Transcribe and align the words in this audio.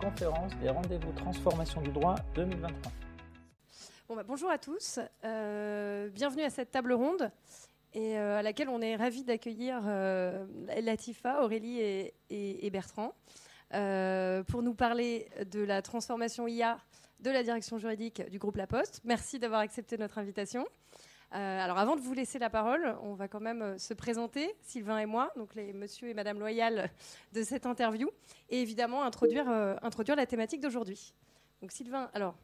conférence 0.00 0.52
des 0.62 0.68
rendez-vous 0.70 1.12
transformation 1.12 1.80
du 1.80 1.90
droit 1.90 2.16
2023. 2.34 2.92
Bon, 4.08 4.16
bah, 4.16 4.22
bonjour 4.26 4.50
à 4.50 4.58
tous, 4.58 5.00
euh, 5.24 6.08
bienvenue 6.10 6.42
à 6.42 6.50
cette 6.50 6.70
table 6.70 6.92
ronde 6.92 7.30
et 7.94 8.18
euh, 8.18 8.38
à 8.38 8.42
laquelle 8.42 8.68
on 8.68 8.80
est 8.80 8.96
ravis 8.96 9.24
d'accueillir 9.24 9.80
euh, 9.86 10.44
Latifa, 10.82 11.42
Aurélie 11.42 11.80
et, 12.30 12.70
Bertrand 12.70 13.14
pour 13.70 14.62
nous 14.62 14.74
parler 14.74 15.28
de 15.50 15.60
la 15.60 15.82
transformation 15.82 16.46
IA 16.46 16.78
de 17.20 17.30
la 17.30 17.42
direction 17.42 17.78
juridique 17.78 18.22
du 18.30 18.38
groupe 18.38 18.56
La 18.56 18.66
Poste. 18.66 19.00
Merci 19.04 19.38
d'avoir 19.38 19.60
accepté 19.60 19.96
notre 19.96 20.18
invitation. 20.18 20.66
Euh, 21.32 21.60
alors 21.60 21.78
avant 21.78 21.96
de 21.96 22.00
vous 22.00 22.14
laisser 22.14 22.38
la 22.38 22.50
parole, 22.50 22.96
on 23.02 23.14
va 23.14 23.26
quand 23.26 23.40
même 23.40 23.62
euh, 23.62 23.78
se 23.78 23.92
présenter, 23.92 24.54
Sylvain 24.62 24.98
et 24.98 25.06
moi, 25.06 25.32
donc 25.36 25.54
les 25.56 25.72
monsieur 25.72 26.08
et 26.08 26.14
madame 26.14 26.38
loyal 26.38 26.90
de 27.32 27.42
cette 27.42 27.66
interview, 27.66 28.08
et 28.50 28.62
évidemment 28.62 29.02
introduire, 29.02 29.48
euh, 29.48 29.74
introduire 29.82 30.16
la 30.16 30.26
thématique 30.26 30.60
d'aujourd'hui. 30.60 31.12
Donc 31.60 31.72
Sylvain, 31.72 32.08
alors 32.14 32.36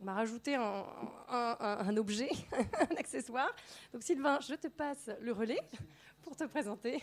on 0.00 0.04
m'a 0.06 0.14
rajouté 0.14 0.54
un, 0.54 1.96
objet, 1.98 2.30
un 2.80 2.96
accessoire. 2.96 3.54
Donc 3.92 4.02
Sylvain, 4.02 4.38
je 4.40 4.54
te 4.54 4.68
passe 4.68 5.10
le 5.20 5.32
relais 5.32 5.60
pour 6.22 6.34
te 6.34 6.44
présenter. 6.44 7.02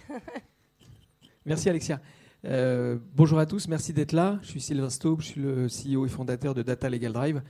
Merci 1.46 1.70
Alexia. 1.70 2.02
Bonjour 2.44 3.38
à 3.38 3.46
tous, 3.46 3.68
merci 3.68 3.94
d'être 3.94 4.13
là. 4.13 4.40
Je 4.41 4.48
suis 4.48 4.62
Sylvain 4.62 4.90
Staub, 4.90 5.21
je 5.21 5.27
suis 5.27 5.41
le 5.41 5.68
CEO 5.68 6.05
et 6.05 6.09
fondateur 6.09 6.55
de 6.55 6.63
Data 6.63 6.90
Legal 6.90 7.13
Drive. 7.13 7.41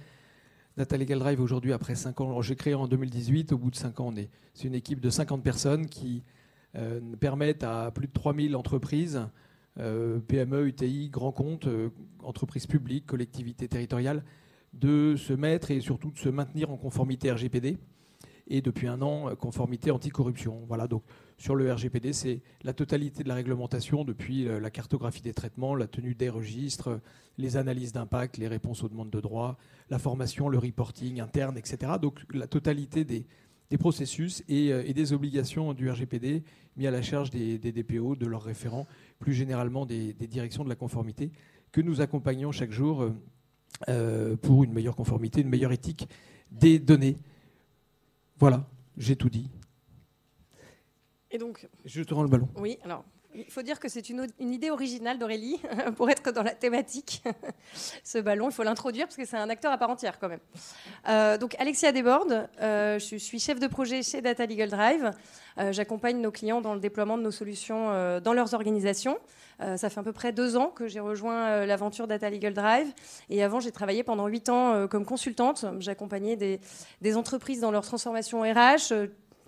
Data 0.78 0.96
Legal 0.96 1.18
Drive 1.18 1.42
aujourd'hui, 1.42 1.74
après 1.74 1.96
5 1.96 2.22
ans, 2.22 2.42
j'ai 2.44 2.56
créé 2.56 2.76
en 2.76 2.88
2018, 2.88 3.52
au 3.52 3.58
bout 3.58 3.72
de 3.72 3.76
5 3.76 4.00
ans, 4.00 4.10
on 4.10 4.16
est, 4.16 4.30
c'est 4.54 4.68
une 4.68 4.76
équipe 4.76 5.00
de 5.00 5.10
50 5.10 5.42
personnes 5.42 5.88
qui 5.88 6.24
euh, 6.76 7.00
permettent 7.20 7.64
à 7.64 7.90
plus 7.90 8.06
de 8.06 8.14
3000 8.14 8.56
entreprises, 8.56 9.28
euh, 9.80 10.20
PME, 10.20 10.68
UTI, 10.68 11.10
grands 11.10 11.32
comptes, 11.32 11.66
euh, 11.66 11.90
entreprises 12.22 12.68
publiques, 12.68 13.08
collectivités 13.08 13.68
territoriales, 13.68 14.24
de 14.74 15.16
se 15.16 15.34
mettre 15.34 15.72
et 15.72 15.80
surtout 15.80 16.12
de 16.12 16.18
se 16.20 16.30
maintenir 16.30 16.70
en 16.70 16.78
conformité 16.78 17.32
RGPD 17.32 17.80
et 18.48 18.62
depuis 18.62 18.88
un 18.88 19.02
an, 19.02 19.36
conformité 19.36 19.90
anticorruption. 19.90 20.62
Voilà, 20.68 20.88
donc 20.88 21.02
sur 21.38 21.56
le 21.56 21.72
RGPD, 21.72 22.14
c'est 22.14 22.42
la 22.64 22.74
totalité 22.74 23.24
de 23.24 23.28
la 23.30 23.36
réglementation 23.36 24.04
depuis 24.04 24.48
euh, 24.48 24.60
la 24.60 24.72
cartographie 24.72 25.22
des 25.22 25.34
traitements, 25.34 25.76
la 25.76 25.88
tenue 25.88 26.16
des 26.16 26.30
registres, 26.30 27.00
les 27.38 27.58
analyses 27.58 27.94
d'impact, 27.94 28.38
les 28.38 28.48
réponses 28.48 28.84
aux 28.84 28.90
demandes 28.90 29.12
de 29.12 29.22
droit, 29.22 29.58
la 29.92 30.00
formation, 30.00 30.50
le 30.50 30.58
reporting 30.58 31.22
interne, 31.22 31.58
etc. 31.58 31.94
Donc 32.02 32.22
la 32.34 32.48
totalité 32.48 33.06
des, 33.06 33.26
processus 33.78 34.44
et, 34.48 34.74
euh, 34.74 34.84
et 34.88 34.94
des 34.94 35.14
obligations 35.14 35.74
du 35.74 35.90
RGPD 35.90 36.44
mis 36.76 36.88
à 36.88 36.92
la 36.92 37.04
charge 37.04 37.30
des, 37.30 37.60
DPO, 37.60 38.16
de 38.16 38.26
leurs 38.26 38.44
référents, 38.44 38.88
plus 39.20 39.34
généralement 39.34 39.86
des, 39.86 40.14
directions 40.14 40.64
de 40.64 40.70
la 40.70 40.76
conformité, 40.76 41.32
que 41.72 41.82
nous 41.82 42.02
accompagnons 42.02 42.52
chaque 42.52 42.72
jour 42.72 43.12
euh, 43.90 44.36
pour 44.38 44.64
une 44.64 44.74
meilleure 44.74 44.96
conformité, 44.96 45.42
une 45.42 45.50
meilleure 45.50 45.72
éthique 45.72 46.08
des 46.52 46.80
données. 46.80 47.18
Voilà, 48.40 48.68
j'ai 48.98 49.16
tout 49.16 49.30
dit. 49.30 49.50
Et 51.38 51.40
donc, 51.40 51.68
Je 51.86 52.02
te 52.02 52.16
rends 52.16 52.24
le 52.24 52.30
ballon. 52.30 52.50
oui, 52.56 52.80
alors, 52.84 53.04
il 53.36 53.52
faut 53.52 53.62
dire 53.62 53.80
que 53.80 53.90
c'est 53.90 54.10
une, 54.10 54.26
idée 54.40 54.72
originale 54.72 55.20
d'Aurélie 55.20 55.62
pour 55.96 56.10
être 56.10 56.32
dans 56.32 56.42
la 56.42 56.56
thématique. 56.56 57.22
Ce 58.04 58.18
ballon, 58.18 58.50
il 58.50 58.54
faut 58.54 58.64
l'introduire 58.64 59.06
parce 59.06 59.18
que 59.18 59.26
c'est 59.26 59.38
un 59.38 59.52
acteur 59.52 59.72
à 59.72 59.78
part 59.78 59.92
entière 59.92 60.18
quand 60.18 60.30
même. 60.30 60.40
Euh, 61.08 61.38
donc, 61.38 61.56
Alexia 61.60 61.92
Desbordes, 61.92 62.50
euh, 62.60 62.98
je 62.98 63.18
suis 63.18 63.40
chef 63.40 63.60
de 63.60 63.68
projet 63.68 64.02
chez 64.02 64.20
Data 64.22 64.48
Legal 64.48 64.72
Drive. 64.72 65.12
Euh, 65.60 65.72
J'accompagne 65.72 66.20
nos 66.20 66.32
clients 66.32 66.60
dans 66.60 66.74
le 66.74 66.80
déploiement 66.80 67.20
de 67.20 67.22
nos 67.22 67.30
solutions 67.30 68.20
dans 68.20 68.34
leurs 68.34 68.56
organisations. 68.56 69.20
Ça 69.60 69.90
fait 69.92 70.00
à 70.00 70.04
peu 70.04 70.14
près 70.14 70.32
deux 70.32 70.58
ans 70.58 70.70
que 70.70 70.88
j'ai 70.88 71.00
rejoint 71.00 71.68
l'aventure 71.68 72.08
Data 72.08 72.32
Legal 72.32 72.56
Drive. 72.56 72.88
Et 73.30 73.44
avant, 73.44 73.60
j'ai 73.60 73.72
travaillé 73.72 74.02
pendant 74.04 74.26
huit 74.26 74.50
ans 74.50 74.88
comme 74.88 75.06
consultante. 75.06 75.66
J'accompagnais 75.80 76.36
des, 76.36 76.60
des 77.02 77.16
entreprises 77.16 77.60
dans 77.60 77.72
leur 77.72 77.84
transformation 77.84 78.42
RH, 78.42 78.94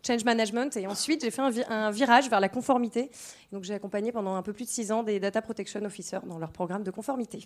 change 0.05 0.23
management. 0.23 0.75
Et 0.77 0.87
ensuite, 0.87 1.21
j'ai 1.23 1.31
fait 1.31 1.41
un, 1.41 1.49
vi- 1.49 1.65
un 1.69 1.91
virage 1.91 2.29
vers 2.29 2.39
la 2.39 2.49
conformité. 2.49 3.09
Donc, 3.51 3.63
j'ai 3.63 3.73
accompagné 3.73 4.11
pendant 4.11 4.35
un 4.35 4.41
peu 4.41 4.53
plus 4.53 4.65
de 4.65 4.69
six 4.69 4.91
ans 4.91 5.03
des 5.03 5.19
Data 5.19 5.41
Protection 5.41 5.83
Officers 5.85 6.21
dans 6.27 6.39
leur 6.39 6.51
programme 6.51 6.83
de 6.83 6.91
conformité. 6.91 7.45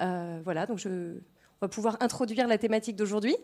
Euh, 0.00 0.40
voilà, 0.44 0.66
donc 0.66 0.80
on 0.86 1.20
va 1.60 1.68
pouvoir 1.68 1.96
introduire 2.00 2.46
la 2.48 2.58
thématique 2.58 2.96
d'aujourd'hui. 2.96 3.36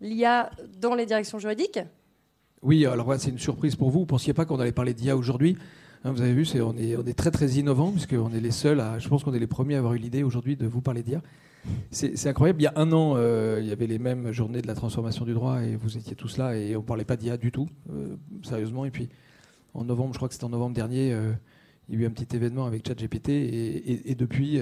L'IA 0.00 0.50
dans 0.80 0.94
les 0.94 1.06
directions 1.06 1.38
juridiques. 1.38 1.78
Oui, 2.62 2.84
alors 2.86 3.06
ouais, 3.06 3.18
c'est 3.18 3.30
une 3.30 3.38
surprise 3.38 3.76
pour 3.76 3.90
vous. 3.90 4.00
Vous 4.00 4.04
ne 4.04 4.08
pensiez 4.08 4.34
pas 4.34 4.44
qu'on 4.44 4.58
allait 4.60 4.72
parler 4.72 4.92
d'IA 4.94 5.16
aujourd'hui? 5.16 5.56
Hein, 6.02 6.12
Vous 6.12 6.20
avez 6.20 6.32
vu, 6.34 6.44
c'est, 6.44 6.60
on, 6.60 6.76
est, 6.76 6.96
on 6.96 7.04
est 7.04 7.16
très 7.16 7.30
très 7.30 7.48
innovant 7.52 7.90
puisqu'on 7.92 8.32
est 8.32 8.40
les 8.40 8.50
seuls 8.50 8.80
à, 8.80 8.98
je 8.98 9.08
pense 9.08 9.22
qu'on 9.24 9.32
est 9.34 9.38
les 9.38 9.46
premiers 9.46 9.76
à 9.76 9.78
avoir 9.78 9.94
eu 9.94 9.98
l'idée 9.98 10.22
aujourd'hui 10.22 10.56
de 10.56 10.66
vous 10.66 10.80
parler 10.80 11.02
d'IA. 11.02 11.22
C'est, 11.90 12.26
incroyable. 12.26 12.60
Il 12.60 12.64
y 12.64 12.68
a 12.68 12.72
un 12.76 12.92
an, 12.92 13.14
euh, 13.16 13.58
il 13.60 13.68
y 13.68 13.72
avait 13.72 13.86
les 13.86 13.98
mêmes 13.98 14.32
journées 14.32 14.60
de 14.60 14.66
la 14.66 14.74
transformation 14.74 15.24
du 15.24 15.32
droit 15.32 15.62
et 15.62 15.76
vous 15.76 15.96
étiez 15.96 16.16
tous 16.16 16.36
là 16.36 16.56
et 16.56 16.76
on 16.76 16.80
ne 16.80 16.84
parlait 16.84 17.04
pas 17.04 17.16
d'IA 17.16 17.36
du 17.36 17.52
tout, 17.52 17.68
euh, 17.90 18.16
sérieusement. 18.42 18.84
Et 18.84 18.90
puis 18.90 19.08
en 19.74 19.84
novembre, 19.84 20.12
je 20.12 20.18
crois 20.18 20.28
que 20.28 20.34
c'était 20.34 20.44
en 20.44 20.50
novembre 20.50 20.74
dernier, 20.74 21.12
euh, 21.12 21.32
il 21.88 21.94
y 21.94 21.98
a 21.98 22.02
eu 22.02 22.06
un 22.06 22.10
petit 22.10 22.34
événement 22.34 22.66
avec 22.66 22.86
ChatGPT 22.86 23.28
et, 23.28 24.10
et, 24.10 24.14
depuis, 24.14 24.58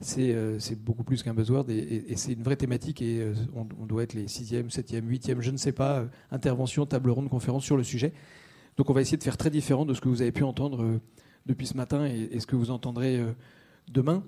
c'est, 0.00 0.34
beaucoup 0.82 1.04
plus 1.04 1.22
qu'un 1.22 1.34
buzzword 1.34 1.68
et, 1.68 2.16
c'est 2.16 2.32
une 2.32 2.42
vraie 2.42 2.56
thématique 2.56 3.02
et 3.02 3.32
on, 3.54 3.84
doit 3.84 4.02
être 4.02 4.14
les 4.14 4.26
6e, 4.26 4.70
7e, 4.70 5.02
8e, 5.02 5.40
je 5.40 5.50
ne 5.50 5.58
sais 5.58 5.72
pas, 5.72 6.06
interventions, 6.30 6.86
table 6.86 7.10
ronde, 7.10 7.28
conférence 7.28 7.64
sur 7.64 7.76
le 7.76 7.84
sujet. 7.84 8.14
Donc 8.78 8.88
on 8.88 8.94
va 8.94 9.02
essayer 9.02 9.18
de 9.18 9.22
faire 9.22 9.36
très 9.36 9.50
différent 9.50 9.84
de 9.84 9.92
ce 9.92 10.00
que 10.00 10.08
vous 10.08 10.22
avez 10.22 10.32
pu 10.32 10.42
entendre 10.42 11.00
depuis 11.44 11.66
ce 11.66 11.76
matin 11.76 12.06
et, 12.06 12.40
ce 12.40 12.46
que 12.46 12.56
vous 12.56 12.70
entendrez 12.70 13.22
demain. 13.88 14.24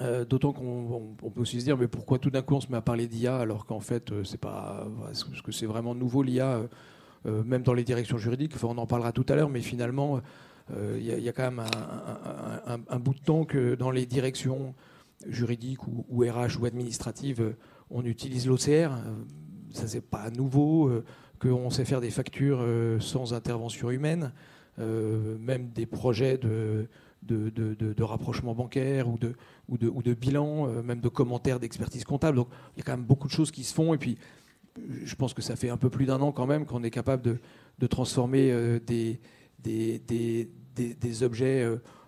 Euh, 0.00 0.24
D'autant 0.24 0.52
qu'on 0.52 0.64
on- 0.66 1.16
on 1.22 1.30
peut 1.30 1.40
aussi 1.42 1.60
se 1.60 1.64
dire, 1.64 1.76
mais 1.78 1.88
pourquoi 1.88 2.18
tout 2.18 2.30
d'un 2.30 2.42
coup 2.42 2.54
on 2.54 2.60
se 2.60 2.70
met 2.70 2.76
à 2.76 2.82
parler 2.82 3.06
d'IA 3.06 3.36
alors 3.38 3.64
qu'en 3.66 3.80
fait, 3.80 4.10
euh, 4.12 4.24
c'est 4.24 4.40
pas, 4.40 4.86
parce 5.02 5.24
que 5.24 5.52
c'est 5.52 5.66
vraiment 5.66 5.94
nouveau 5.94 6.22
l'IA, 6.22 6.62
euh, 7.26 7.42
même 7.44 7.62
dans 7.62 7.74
les 7.74 7.84
directions 7.84 8.18
juridiques. 8.18 8.52
Enfin, 8.54 8.68
on 8.70 8.78
en 8.78 8.86
parlera 8.86 9.12
tout 9.12 9.24
à 9.28 9.34
l'heure, 9.36 9.48
mais 9.50 9.60
finalement, 9.60 10.20
il 10.96 11.02
y, 11.04 11.28
a- 11.28 11.32
quand 11.32 11.50
même 11.50 11.62
un, 12.88 12.98
bout 12.98 13.12
de 13.14 13.20
temps 13.20 13.44
que 13.44 13.74
dans 13.74 13.90
les 13.90 14.06
directions 14.06 14.74
juridiques 15.28 15.86
ou, 15.86 16.06
ou 16.08 16.22
RH 16.22 16.58
ou 16.58 16.64
administratives, 16.64 17.54
on 17.90 18.02
utilise 18.04 18.46
l'OCR. 18.46 18.90
Ça, 19.72 19.86
c'est 19.86 20.00
pas 20.00 20.30
nouveau. 20.30 20.90
qu'on 21.38 21.68
sait 21.68 21.84
faire 21.84 22.00
des 22.00 22.10
factures 22.10 22.64
sans 23.00 23.34
intervention 23.34 23.90
humaine, 23.90 24.32
même 24.78 25.68
des 25.74 25.84
projets 25.86 26.38
de, 26.38 26.88
de, 27.24 27.50
de- 27.50 27.74
de- 27.74 28.02
rapprochement 28.02 28.54
bancaire 28.54 29.08
ou 29.08 29.18
de, 29.18 29.34
ou 29.68 29.78
de, 29.78 29.88
ou 29.88 30.02
de 30.02 30.14
bilan, 30.14 30.68
euh, 30.68 30.82
même 30.82 31.00
de 31.00 31.08
commentaires 31.08 31.58
d'expertise 31.60 32.04
comptable. 32.04 32.36
Donc 32.36 32.48
il 32.76 32.78
y 32.78 32.82
a 32.82 32.84
quand 32.84 32.96
même 32.96 33.06
beaucoup 33.06 33.26
de 33.28 33.32
choses 33.32 33.50
qui 33.50 33.64
se 33.64 33.74
font. 33.74 33.94
Et 33.94 33.98
puis 33.98 34.18
je 35.04 35.14
pense 35.14 35.34
que 35.34 35.42
ça 35.42 35.56
fait 35.56 35.70
un 35.70 35.76
peu 35.76 35.88
plus 35.90 36.04
d'un 36.06 36.20
an 36.20 36.32
quand 36.32 36.46
même 36.46 36.66
qu'on 36.66 36.82
est 36.82 36.90
capable 36.90 37.22
de, 37.22 37.38
de 37.78 37.86
transformer 37.86 38.50
euh, 38.52 38.78
des, 38.84 39.20
des, 39.62 39.98
des, 40.00 40.50
des- 40.94 41.22
objets 41.22 41.62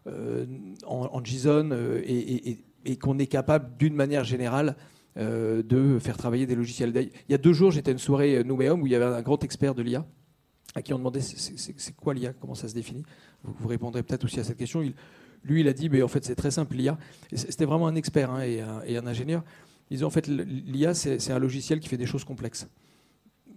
euh, 0.06 0.46
en, 0.86 1.22
JSON 1.24 1.70
et, 2.04 2.12
et- 2.50 2.64
et- 2.84 2.96
qu'on 2.96 3.18
est 3.18 3.26
capable 3.26 3.76
d'une 3.78 3.94
manière 3.94 4.24
générale 4.24 4.76
de 5.16 5.98
faire 5.98 6.16
travailler 6.18 6.44
des 6.46 6.54
logiciels. 6.54 6.92
Il 6.94 7.32
y 7.32 7.34
a 7.34 7.38
deux 7.38 7.54
jours, 7.54 7.70
j'étais 7.70 7.88
à 7.90 7.92
une 7.92 7.98
soirée 7.98 8.44
Nouméum 8.44 8.82
où 8.82 8.86
il 8.86 8.92
y 8.92 8.94
avait 8.94 9.06
un 9.06 9.22
grand 9.22 9.42
expert 9.44 9.74
de 9.74 9.82
l'IA 9.82 10.04
à 10.76 10.82
qui 10.82 10.92
on 10.92 10.98
demandait 10.98 11.22
c'est- 11.22 11.96
quoi 11.96 12.12
l'IA, 12.12 12.34
comment 12.34 12.54
ça 12.54 12.68
se 12.68 12.74
définit. 12.74 13.02
Vous, 13.42 13.66
répondrez 13.66 14.02
peut-être 14.02 14.24
aussi 14.24 14.38
à 14.38 14.44
cette 14.44 14.58
question. 14.58 14.82
Il- 14.82 14.94
lui, 15.42 15.60
il 15.60 15.68
a 15.68 15.72
dit, 15.72 15.88
mais 15.88 16.02
en 16.02 16.08
fait, 16.08 16.24
c'est 16.24 16.34
très 16.34 16.50
simple, 16.50 16.76
l'IA. 16.76 16.98
C'était 17.32 17.64
vraiment 17.64 17.86
un 17.86 17.94
expert 17.94 18.30
hein, 18.30 18.42
et, 18.42 18.60
un, 18.60 19.06
ingénieur. 19.06 19.42
Il 19.90 19.94
disait, 19.94 20.04
en 20.04 20.10
fait, 20.10 20.26
l'IA, 20.26 20.92
c'est 20.92 21.30
un 21.30 21.38
logiciel 21.38 21.80
qui 21.80 21.88
fait 21.88 21.96
des 21.96 22.06
choses 22.06 22.24
complexes. 22.24 22.68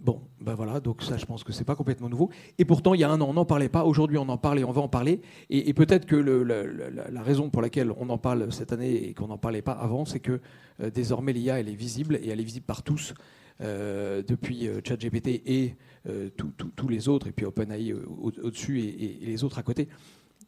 Bon, 0.02 0.22
ben 0.40 0.54
voilà, 0.54 0.80
donc 0.80 1.04
ça, 1.04 1.18
je 1.18 1.26
pense 1.26 1.44
que 1.44 1.52
c'est 1.52 1.66
pas 1.66 1.76
complètement 1.76 2.08
nouveau. 2.08 2.30
Et 2.58 2.64
pourtant, 2.64 2.94
il 2.94 3.02
y 3.02 3.04
a 3.04 3.12
un 3.12 3.20
an, 3.20 3.28
on 3.28 3.34
n'en 3.34 3.44
parlait 3.44 3.68
pas. 3.68 3.84
Aujourd'hui, 3.84 4.18
on 4.18 4.30
en 4.30 4.38
parle 4.38 4.60
et 4.60 4.64
on 4.64 4.72
va 4.72 4.82
en 4.82 4.88
parler. 4.88 5.20
Et, 5.50 5.74
peut-être 5.74 6.06
que 6.06 6.16
la 6.16 7.22
raison 7.22 7.50
pour 7.50 7.62
laquelle 7.62 7.92
on 7.98 8.10
en 8.10 8.18
parle 8.18 8.50
cette 8.54 8.72
année 8.72 9.10
et 9.10 9.14
qu'on 9.14 9.28
n'en 9.28 9.38
parlait 9.38 9.62
pas 9.62 9.74
avant, 9.74 10.06
c'est 10.06 10.22
que 10.22 10.40
euh, 10.82 10.90
désormais, 10.90 11.34
l'IA, 11.34 11.60
elle 11.60 11.68
est 11.68 11.76
visible 11.76 12.18
et 12.24 12.30
elle 12.30 12.40
est 12.40 12.46
visible 12.46 12.66
par 12.66 12.82
tous. 12.82 13.14
Euh, 13.62 14.22
depuis 14.26 14.68
euh, 14.68 14.80
ChatGPT 14.86 15.42
et 15.46 15.76
euh, 16.08 16.30
tous- 16.76 16.88
les 16.88 17.10
autres, 17.10 17.28
et 17.28 17.32
puis 17.32 17.46
OpenAI 17.46 17.94
au- 17.94 18.32
au-dessus 18.44 18.80
et, 18.82 19.20
les 19.22 19.44
autres 19.44 19.60
à 19.60 19.64
côté. 19.64 19.90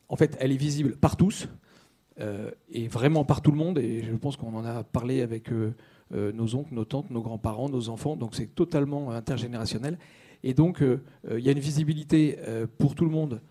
En 0.08 0.16
fait, 0.16 0.38
elle 0.40 0.52
est 0.52 0.58
visible 0.58 0.96
par 0.96 1.16
tous 1.18 1.48
et 2.72 2.88
vraiment 2.88 3.25
par 3.25 3.42
tout 3.42 3.52
le 3.52 3.58
monde. 3.58 3.80
Et 3.80 4.04
je 4.04 4.16
pense 4.16 4.38
qu'on 4.38 4.54
en 4.56 4.63
a 4.66 4.84
parlé 4.84 5.22
avec 5.22 5.50
nos 6.12 6.56
oncles, 6.56 6.74
nos 6.74 6.86
tantes, 6.86 7.10
nos 7.10 7.22
grands-parents, 7.22 7.69
nos 7.69 7.90
enfants. 7.90 8.16
Donc 8.16 8.36
c'est 8.36 8.54
totalement 8.54 9.12
intergénérationnel. 9.12 9.98
Et 10.44 10.54
donc 10.54 10.84
il 11.30 11.40
y 11.40 11.48
a 11.50 11.52
une 11.52 11.60
visibilité 11.60 12.38
pour 12.78 12.94
tout 12.94 13.06
le 13.06 13.12
monde 13.12 13.42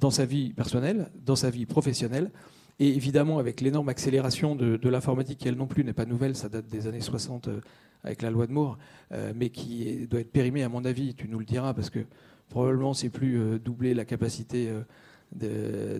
dans 0.00 0.10
sa 0.10 0.24
vie 0.24 0.52
personnelle, 0.52 1.10
dans 1.24 1.36
sa 1.36 1.50
vie 1.50 1.66
professionnelle. 1.66 2.30
Et 2.80 2.88
évidemment, 2.94 3.38
avec 3.38 3.60
l'énorme 3.60 3.88
accélération 3.88 4.54
de, 4.54 4.88
l'informatique, 4.88 5.38
qui 5.38 5.48
elle 5.48 5.56
non 5.56 5.66
plus 5.66 5.84
n'est 5.84 5.92
pas 5.92 6.06
nouvelle, 6.06 6.36
ça 6.36 6.48
date 6.48 6.68
des 6.68 6.86
années 6.86 7.00
60 7.00 7.48
euh, 7.48 7.60
avec 8.04 8.22
la 8.22 8.30
loi 8.30 8.46
de 8.46 8.52
Moore, 8.52 8.78
euh, 9.12 9.32
mais 9.34 9.50
qui 9.50 10.06
doit 10.06 10.20
être 10.20 10.30
périmée, 10.30 10.62
à 10.62 10.68
mon 10.68 10.84
avis, 10.84 11.14
tu 11.14 11.28
nous 11.28 11.40
le 11.40 11.44
diras, 11.44 11.74
parce 11.74 11.90
que 11.90 12.00
probablement 12.48 12.94
c'est 12.94 13.10
plus 13.10 13.38
euh, 13.38 13.58
doubler 13.58 13.94
la 13.94 14.04
capacité 14.04 14.72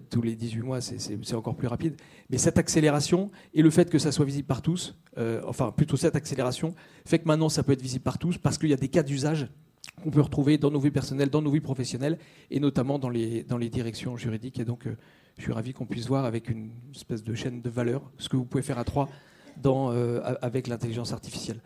tous 0.08 0.22
les 0.22 0.36
18 0.36 0.62
mois, 0.62 0.80
c'est 0.80 1.34
encore 1.34 1.54
plus 1.54 1.68
rapide. 1.68 1.96
Mais 2.30 2.38
cette 2.38 2.56
accélération 2.56 3.30
et 3.52 3.60
le 3.60 3.68
fait 3.68 3.90
que 3.90 3.98
ça 3.98 4.10
soit 4.10 4.24
visible 4.24 4.46
par 4.46 4.62
tous, 4.62 4.96
enfin 5.46 5.70
plutôt 5.70 5.98
cette 5.98 6.16
accélération, 6.16 6.74
fait 7.04 7.18
que 7.18 7.26
maintenant 7.26 7.50
ça 7.50 7.62
peut 7.62 7.72
être 7.72 7.82
visible 7.82 8.04
par 8.04 8.16
tous 8.16 8.38
parce 8.38 8.56
qu'il 8.56 8.70
y 8.70 8.72
a 8.72 8.78
des 8.78 8.88
cas 8.88 9.02
d'usage 9.02 9.48
qu'on 10.02 10.10
peut 10.10 10.22
retrouver 10.22 10.56
dans 10.56 10.70
nos 10.70 10.80
vies 10.80 10.90
personnelles, 10.90 11.28
dans 11.28 11.42
nos 11.42 11.50
vies 11.50 11.60
professionnelles 11.60 12.16
et 12.50 12.58
notamment 12.58 12.98
dans 12.98 13.10
les, 13.10 13.42
dans 13.42 13.58
les 13.58 13.68
directions 13.68 14.16
juridiques. 14.16 14.60
Et 14.60 14.64
donc 14.64 14.88
je 15.38 15.44
suis 15.44 15.52
ravi 15.52 15.72
qu'on 15.72 15.86
puisse 15.86 16.06
voir 16.06 16.24
avec 16.24 16.50
une 16.50 16.70
espèce 16.94 17.24
de 17.24 17.34
chaîne 17.34 17.62
de 17.62 17.70
valeur 17.70 18.02
ce 18.18 18.28
que 18.28 18.36
vous 18.36 18.44
pouvez 18.44 18.62
faire 18.62 18.78
à 18.78 18.84
trois 18.84 19.08
euh, 19.64 20.36
avec 20.42 20.66
l'intelligence 20.66 21.12
artificielle. 21.12 21.60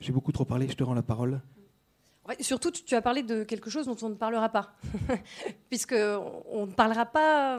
J'ai 0.00 0.12
beaucoup 0.12 0.32
trop 0.32 0.44
parlé, 0.44 0.68
je 0.68 0.74
te 0.74 0.84
rends 0.84 0.94
la 0.94 1.02
parole 1.02 1.40
surtout, 2.40 2.70
tu 2.70 2.94
as 2.94 3.02
parlé 3.02 3.22
de 3.22 3.44
quelque 3.44 3.70
chose 3.70 3.86
dont 3.86 3.96
on 4.02 4.08
ne 4.10 4.14
parlera 4.14 4.48
pas, 4.48 4.74
puisque 5.68 5.94
on 5.94 6.66
ne 6.66 6.72
parlera 6.72 7.06
pas, 7.06 7.58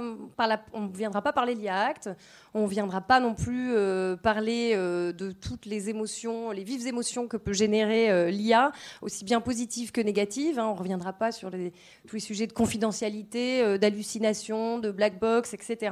on 0.73 0.87
viendra 0.87 1.21
pas 1.21 1.33
parler 1.33 1.55
l'IA 1.55 1.79
Act, 1.79 2.09
on 2.53 2.65
viendra 2.65 3.01
pas 3.01 3.19
non 3.19 3.33
plus 3.33 3.73
euh, 3.75 4.15
parler 4.15 4.73
euh, 4.75 5.11
de 5.11 5.31
toutes 5.31 5.65
les 5.65 5.89
émotions, 5.89 6.51
les 6.51 6.63
vives 6.63 6.87
émotions 6.87 7.27
que 7.27 7.37
peut 7.37 7.53
générer 7.53 8.09
euh, 8.09 8.29
l'IA, 8.29 8.71
aussi 9.01 9.23
bien 9.23 9.41
positives 9.41 9.91
que 9.91 10.01
négatives. 10.01 10.59
Hein. 10.59 10.67
on 10.67 10.73
ne 10.73 10.79
reviendra 10.79 11.13
pas 11.13 11.31
sur 11.31 11.49
tous 11.49 12.15
les 12.15 12.19
sujets 12.19 12.47
de 12.47 12.53
confidentialité, 12.53 13.77
d'hallucination, 13.77 14.79
de 14.79 14.91
black 14.91 15.19
box, 15.19 15.53
etc. 15.53 15.91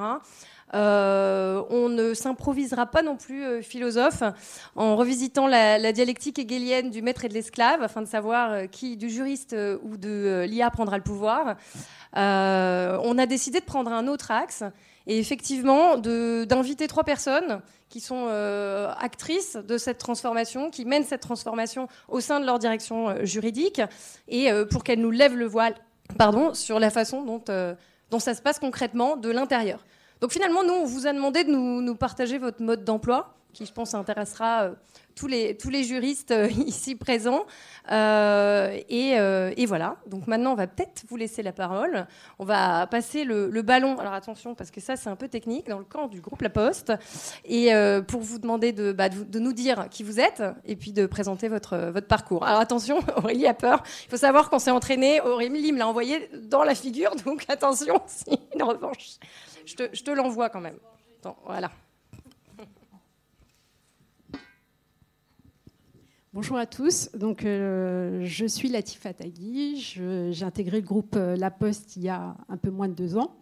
Euh, 0.74 1.64
on 1.70 1.88
ne 1.88 2.14
s'improvisera 2.14 2.88
pas 2.88 3.02
non 3.02 3.16
plus 3.16 3.46
euh, 3.46 3.62
philosophe 3.62 4.22
en 4.76 4.98
revisitant 4.98 5.48
la, 5.48 5.94
dialectique 5.94 6.40
hegelienne 6.40 6.90
du 6.90 7.02
maître 7.02 7.24
et 7.24 7.30
de 7.30 7.34
l'esclave 7.34 7.82
afin 7.82 8.02
de 8.02 8.08
savoir 8.08 8.52
euh, 8.52 8.66
qui, 8.66 8.98
du 8.98 9.10
juriste 9.10 9.56
ou 9.84 9.96
de 9.96 10.46
l'IA, 10.46 10.70
prendra 10.70 10.98
le 10.98 11.04
pouvoir. 11.04 11.56
on 12.14 13.18
a 13.18 13.26
décidé 13.26 13.62
de 13.62 13.66
prendre 13.66 13.92
un 13.92 14.08
autre 14.08 14.32
axe 14.32 14.64
et 15.06 15.20
effectivement 15.20 15.98
d'inviter 15.98 16.88
trois 16.88 17.06
personnes 17.06 17.62
qui 17.88 18.02
sont 18.02 18.28
actrices 19.00 19.56
de 19.56 19.78
cette 19.78 19.98
transformation, 19.98 20.70
qui 20.70 20.84
mènent 20.84 21.06
cette 21.06 21.22
transformation 21.22 21.88
au 22.10 22.20
sein 22.20 22.42
de 22.42 22.46
leur 22.46 22.60
direction 22.60 23.24
juridique, 23.24 23.82
et 24.28 24.50
pour 24.70 24.84
qu'elles 24.84 25.00
nous 25.00 25.12
lèvent 25.12 25.38
le 25.38 25.46
voile 25.46 25.76
pardon, 26.18 26.54
sur 26.54 26.80
la 26.80 26.90
façon 26.90 27.24
dont, 27.24 27.42
dont 28.12 28.20
ça 28.20 28.34
se 28.34 28.42
passe 28.42 28.60
concrètement 28.60 29.16
de 29.16 29.30
l'intérieur. 29.30 29.80
Donc 30.22 30.32
finalement, 30.32 30.64
nous, 30.64 30.74
on 30.74 30.86
vous 30.86 31.08
a 31.08 31.14
demandé 31.14 31.44
de 31.44 31.52
nous, 31.52 31.96
partager 31.96 32.38
votre 32.38 32.62
mode 32.62 32.84
d'emploi, 32.84 33.34
qui 33.54 33.66
je 33.66 33.74
pense 33.74 33.94
intéressera 33.96 34.64
euh, 34.64 34.74
tous, 35.16 35.26
les, 35.26 35.58
tous 35.58 35.70
les 35.70 35.84
juristes 35.84 36.32
euh, 36.32 36.48
ici 36.66 36.96
présents. 36.96 37.46
Euh, 37.92 38.78
et, 38.90 39.66
voilà, 39.66 39.98
donc 40.08 40.28
maintenant, 40.28 40.52
on 40.52 40.56
va 40.56 40.68
peut-être 40.68 41.04
vous 41.10 41.18
laisser 41.18 41.44
la 41.44 41.52
parole. 41.52 42.08
On 42.40 42.46
va 42.46 42.88
passer 42.88 43.24
le, 43.24 43.62
ballon, 43.62 43.98
alors 44.00 44.14
attention, 44.14 44.56
parce 44.56 44.72
que 44.72 44.80
ça, 44.80 44.96
c'est 44.96 45.10
un 45.10 45.16
peu 45.16 45.28
technique, 45.28 45.68
dans 45.68 45.80
le 45.80 45.86
camp 45.86 46.08
du 46.08 46.22
groupe 46.22 46.42
La 46.42 46.50
Poste, 46.50 46.94
et 47.46 47.72
pour 48.08 48.22
vous 48.22 48.40
demander 48.40 48.72
bah, 48.94 49.10
de, 49.10 49.24
de, 49.24 49.40
nous 49.40 49.54
dire 49.54 49.88
qui 49.90 50.04
vous 50.04 50.20
êtes, 50.20 50.44
et 50.66 50.76
puis 50.76 50.94
de 50.94 51.06
présenter 51.06 51.48
votre, 51.48 51.78
votre 51.78 52.08
parcours. 52.08 52.46
Alors 52.46 52.62
attention, 52.62 53.00
Aurélie 53.18 53.48
a 53.48 53.54
peur. 53.54 53.84
Il 54.06 54.10
faut 54.10 54.18
savoir 54.18 54.50
qu'on 54.50 54.60
s'est 54.60 54.72
entraîné, 54.72 55.20
Aurélie 55.22 55.72
me 55.72 55.80
l'a 55.80 55.88
envoyé 55.88 56.30
dans 56.44 56.64
la 56.64 56.76
figure, 56.76 57.16
donc 57.26 57.46
attention, 57.50 58.02
si 58.08 58.40
une 58.56 58.64
revanche. 58.64 59.18
Je 59.68 59.76
te, 59.76 60.12
l'envoie 60.12 60.50
quand 60.50 60.62
même. 60.62 60.78
voilà. 61.46 61.70
Bonjour 66.32 66.56
à 66.56 66.66
tous. 66.66 67.10
Donc, 67.14 67.44
euh, 67.44 68.22
je 68.24 68.46
suis 68.46 68.70
Latifa 68.70 69.12
Tagui. 69.12 69.76
J'ai 69.78 70.46
intégré 70.46 70.80
le 70.80 70.88
groupe 70.88 71.16
euh, 71.18 71.36
La 71.36 71.52
Poste 71.52 71.98
il 71.98 72.04
y 72.04 72.10
a 72.10 72.38
un 72.48 72.56
peu 72.56 72.70
moins 72.70 72.88
de 72.88 72.94
deux 72.94 73.18
ans. 73.18 73.36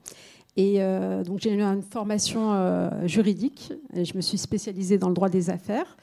Et 0.57 0.81
euh, 0.81 1.23
donc, 1.23 1.41
j'ai 1.41 1.53
eu 1.53 1.61
une 1.61 1.83
formation 1.83 2.89
juridique. 3.05 3.71
Et 3.93 4.03
je 4.03 4.15
me 4.15 4.21
suis 4.21 4.39
spécialisée 4.39 4.97
dans 4.97 5.09
le 5.09 5.13
droit 5.13 5.29
des 5.29 5.51
affaires. 5.51 5.95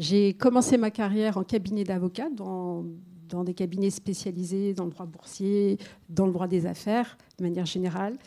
J'ai 0.00 0.34
commencé 0.34 0.78
ma 0.78 0.90
carrière 0.90 1.36
en 1.36 1.44
cabinet 1.44 1.84
d'avocat, 1.84 2.28
dans 2.34 3.44
des 3.44 3.54
cabinets 3.54 3.90
spécialisés 3.90 4.74
dans 4.74 4.86
le 4.86 4.90
droit 4.90 5.06
boursier, 5.06 5.78
dans 6.08 6.26
le 6.26 6.32
droit 6.32 6.48
des 6.48 6.66
affaires, 6.66 7.16
de 7.38 7.44
manière 7.44 7.66
générale. 7.66 8.18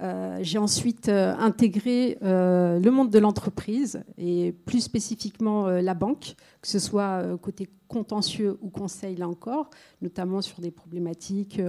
Euh, 0.00 0.38
j'ai 0.40 0.58
ensuite 0.58 1.08
euh, 1.08 1.34
intégré 1.36 2.16
euh, 2.22 2.78
le 2.78 2.90
monde 2.90 3.10
de 3.10 3.18
l'entreprise 3.18 4.02
et 4.16 4.52
plus 4.52 4.80
spécifiquement 4.80 5.68
la 5.68 5.94
banque, 5.94 6.34
que 6.62 6.68
ce 6.68 6.78
soit 6.78 7.36
côté 7.42 7.68
contentieux 7.88 8.58
ou 8.62 8.70
conseil 8.70 9.16
là 9.16 9.28
encore, 9.28 9.70
notamment 10.00 10.40
sur 10.40 10.60
des 10.60 10.70
problématiques 10.70 11.60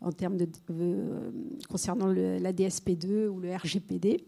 en 0.00 0.12
termes 0.12 0.36
concernant 1.68 2.06
la 2.06 2.52
DSP2 2.52 3.28
ou 3.28 3.40
le 3.40 3.54
RGPD. 3.54 4.24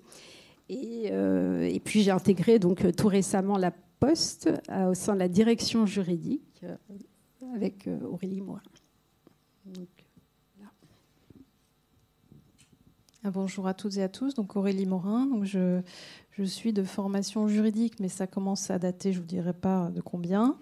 Et, 0.69 1.81
puis 1.85 2.03
j'ai 2.03 2.11
intégré 2.11 2.59
donc 2.59 2.85
tout 2.97 3.09
récemment 3.09 3.59
la 3.59 3.73
Poste 4.01 4.51
au 4.71 4.93
sein 4.93 5.15
de 5.15 5.21
la 5.21 5.29
direction 5.29 5.87
juridique 5.87 6.63
avec 7.55 7.89
Aurélie 8.11 8.43
Morin. 8.43 8.61
Ah, 9.67 10.04
bonjour 13.31 13.67
à 13.67 13.75
toutes 13.75 13.97
et 13.97 14.03
à 14.03 14.09
tous. 14.09 14.35
Donc 14.35 14.57
Aurélie 14.57 14.87
Morin. 14.87 15.29
Je, 15.43 15.81
suis 16.45 16.73
de 16.73 16.83
formation 16.83 17.49
juridique, 17.49 18.01
mais 18.01 18.09
ça 18.09 18.27
commence 18.27 18.71
à 18.71 18.79
dater, 18.79 19.13
je 19.13 19.21
vous 19.21 19.27
dirai 19.27 19.53
pas 19.53 19.91
de 19.95 20.01
combien. 20.01 20.57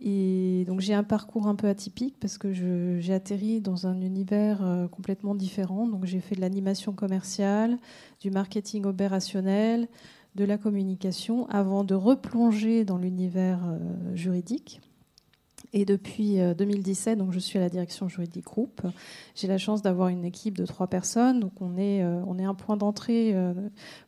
Et 0.00 0.64
donc 0.66 0.80
j'ai 0.80 0.94
un 0.94 1.04
parcours 1.04 1.48
un 1.48 1.54
peu 1.54 1.68
atypique 1.68 2.16
parce 2.20 2.38
que 2.38 2.52
j'ai 2.52 3.14
atterri 3.14 3.60
dans 3.60 3.86
un 3.86 4.00
univers 4.00 4.62
euh, 4.62 4.88
complètement 4.88 5.34
différent. 5.34 5.86
Donc 5.86 6.04
j'ai 6.04 6.20
fait 6.20 6.34
de 6.34 6.40
l'animation 6.40 6.92
commerciale, 6.92 7.78
du 8.20 8.30
marketing 8.30 8.84
opérationnel, 8.84 9.88
de 10.34 10.44
la 10.44 10.58
communication, 10.58 11.48
avant 11.48 11.82
de 11.82 11.94
replonger 11.94 12.84
dans 12.84 12.98
l'univers 12.98 13.60
euh, 13.64 14.14
juridique. 14.14 14.80
Et 15.78 15.84
depuis 15.84 16.38
2017, 16.56 17.18
euh, 17.18 17.22
donc 17.22 17.32
je 17.32 17.38
suis 17.38 17.58
à 17.58 17.60
la 17.60 17.68
direction 17.68 18.08
juridique 18.08 18.46
groupe. 18.46 18.80
J'ai 19.34 19.46
la 19.46 19.58
chance 19.58 19.82
d'avoir 19.82 20.08
une 20.08 20.24
équipe 20.24 20.56
de 20.56 20.64
trois 20.64 20.86
personnes. 20.86 21.38
Donc 21.38 21.60
on 21.60 21.76
est, 21.76 22.02
euh, 22.02 22.22
on 22.26 22.38
est 22.38 22.44
un 22.44 22.54
point 22.54 22.78
d'entrée 22.78 23.32
euh, 23.34 23.52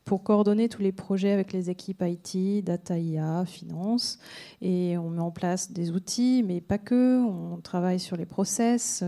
pour 0.07 0.23
coordonner 0.23 0.71
tous 0.71 0.81
les 0.81 0.93
projets 0.93 1.31
avec 1.31 1.53
les 1.53 1.69
équipes 1.69 2.03
IT, 2.07 2.65
data 2.65 2.99
IA, 2.99 3.45
finance. 3.45 4.19
Et 4.63 4.97
on 4.97 5.11
met 5.11 5.21
en 5.21 5.31
place 5.31 5.71
des 5.71 5.91
outils, 5.91 6.43
mais 6.43 6.63
pas 6.63 6.79
que. 6.79 7.23
On 7.23 7.59
travaille 7.59 8.01
sur 8.01 8.17
les 8.17 8.25
process, 8.25 9.05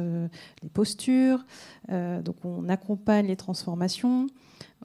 les 0.63 0.69
postures. 0.69 1.47
donc 1.89 2.45
on 2.45 2.69
accompagne 2.69 3.27
les 3.27 3.37
transformations 3.37 4.27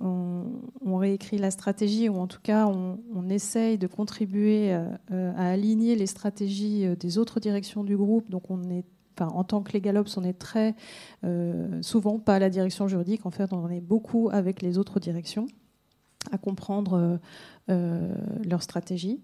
on, 0.01 0.98
réécrit 0.98 1.38
la 1.38 1.51
stratégie, 1.51 2.10
ou 2.10 2.18
en 2.18 2.27
tout 2.27 2.39
cas, 2.42 2.68
on, 2.68 3.30
essaye 3.30 3.78
de 3.78 3.88
contribuer 3.88 4.73
euh, 4.73 4.88
euh, 5.11 5.33
à, 5.35 5.50
aligner 5.50 5.95
les 5.95 6.06
stratégies 6.06 6.85
euh, 6.85 6.95
des 6.95 7.18
autres 7.18 7.40
directions 7.40 7.83
du 7.83 7.97
groupe. 7.97 8.30
Donc, 8.30 8.50
on 8.50 8.61
est 8.69 8.85
Enfin, 9.18 9.31
en 9.31 9.45
tant 9.45 9.61
que 9.61 9.71
LegalOps, 9.71 10.18
on 10.18 10.26
est 10.26 10.38
très 10.38 10.76
souvent 11.81 12.19
pas 12.19 12.35
à 12.35 12.40
la 12.40 12.50
direction 12.50 12.90
juridique. 12.90 13.26
En 13.26 13.31
fait, 13.31 13.54
on 13.54 13.69
est 13.69 13.80
beaucoup 13.80 14.28
avec 14.30 14.61
les 14.61 14.78
autres 14.78 15.00
directions 15.00 15.47
à 16.33 16.38
comprendre 16.38 17.18
leur 17.69 18.61
stratégie. 18.61 19.21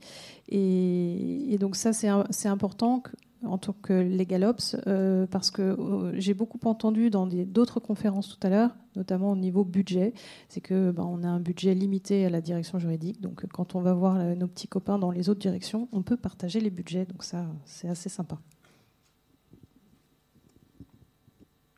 Et 0.47 1.57
donc 1.59 1.75
ça, 1.75 1.91
c'est 1.91 2.47
important 2.47 3.03
en 3.43 3.57
tant 3.57 3.73
que 3.73 3.93
LegalOps, 3.93 4.75
euh, 4.87 5.25
parce 5.27 5.51
que 5.51 5.61
euh, 5.61 6.13
j'ai 6.19 6.33
beaucoup 6.33 6.59
entendu 6.65 7.09
dans 7.09 7.27
d'autres 7.27 7.79
conférences 7.79 8.29
tout 8.29 8.47
à 8.47 8.49
l'heure, 8.49 8.71
notamment 8.95 9.31
au 9.31 9.35
niveau 9.35 9.63
budget, 9.63 10.13
c'est 10.49 10.61
que 10.61 10.91
ben, 10.91 11.03
on 11.03 11.23
a 11.23 11.27
un 11.27 11.39
budget 11.39 11.73
limité 11.73 12.25
à 12.25 12.29
la 12.29 12.41
direction 12.41 12.79
juridique. 12.79 13.21
Donc 13.21 13.45
quand 13.47 13.75
on 13.75 13.81
va 13.81 13.93
voir 13.93 14.15
nos 14.35 14.47
petits 14.47 14.67
copains 14.67 14.99
dans 14.99 15.11
les 15.11 15.29
autres 15.29 15.39
directions, 15.39 15.87
on 15.91 16.01
peut 16.01 16.17
partager 16.17 16.59
les 16.59 16.69
budgets. 16.69 17.05
Donc 17.05 17.23
ça, 17.23 17.45
c'est 17.65 17.87
assez 17.87 18.09
sympa. 18.09 18.37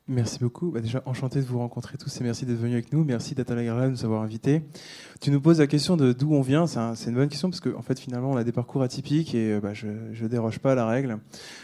Merci 0.10 0.39
beaucoup. 0.39 0.69
Bah, 0.69 0.81
déjà, 0.81 1.01
enchanté 1.05 1.39
de 1.39 1.45
vous 1.45 1.60
rencontrer 1.60 1.98
tous 1.98 2.19
et 2.19 2.25
merci 2.25 2.45
d'être 2.45 2.57
venu 2.57 2.74
avec 2.74 2.91
nous. 2.91 3.05
Merci 3.05 3.36
Data 3.36 3.55
de 3.55 3.89
nous 3.89 4.03
avoir 4.03 4.22
invités. 4.22 4.62
Tu 5.22 5.31
nous 5.31 5.39
poses 5.39 5.60
la 5.60 5.67
question 5.67 5.95
de 5.95 6.12
d'où 6.12 6.33
on 6.33 6.41
vient. 6.41 6.67
C'est 6.67 7.10
une 7.10 7.15
bonne 7.15 7.29
question 7.29 7.50
parce 7.50 7.62
qu'en 7.62 7.79
en 7.79 7.81
fait, 7.81 7.98
finalement, 7.98 8.31
on 8.31 8.36
a 8.36 8.43
des 8.43 8.51
parcours 8.51 8.81
atypiques 8.81 9.33
et 9.33 9.62
bah, 9.62 9.74
je 9.74 9.88
ne 9.88 10.27
déroge 10.27 10.60
pas 10.60 10.74
à 10.74 10.75
la 10.75 10.86
règle. 10.86 11.19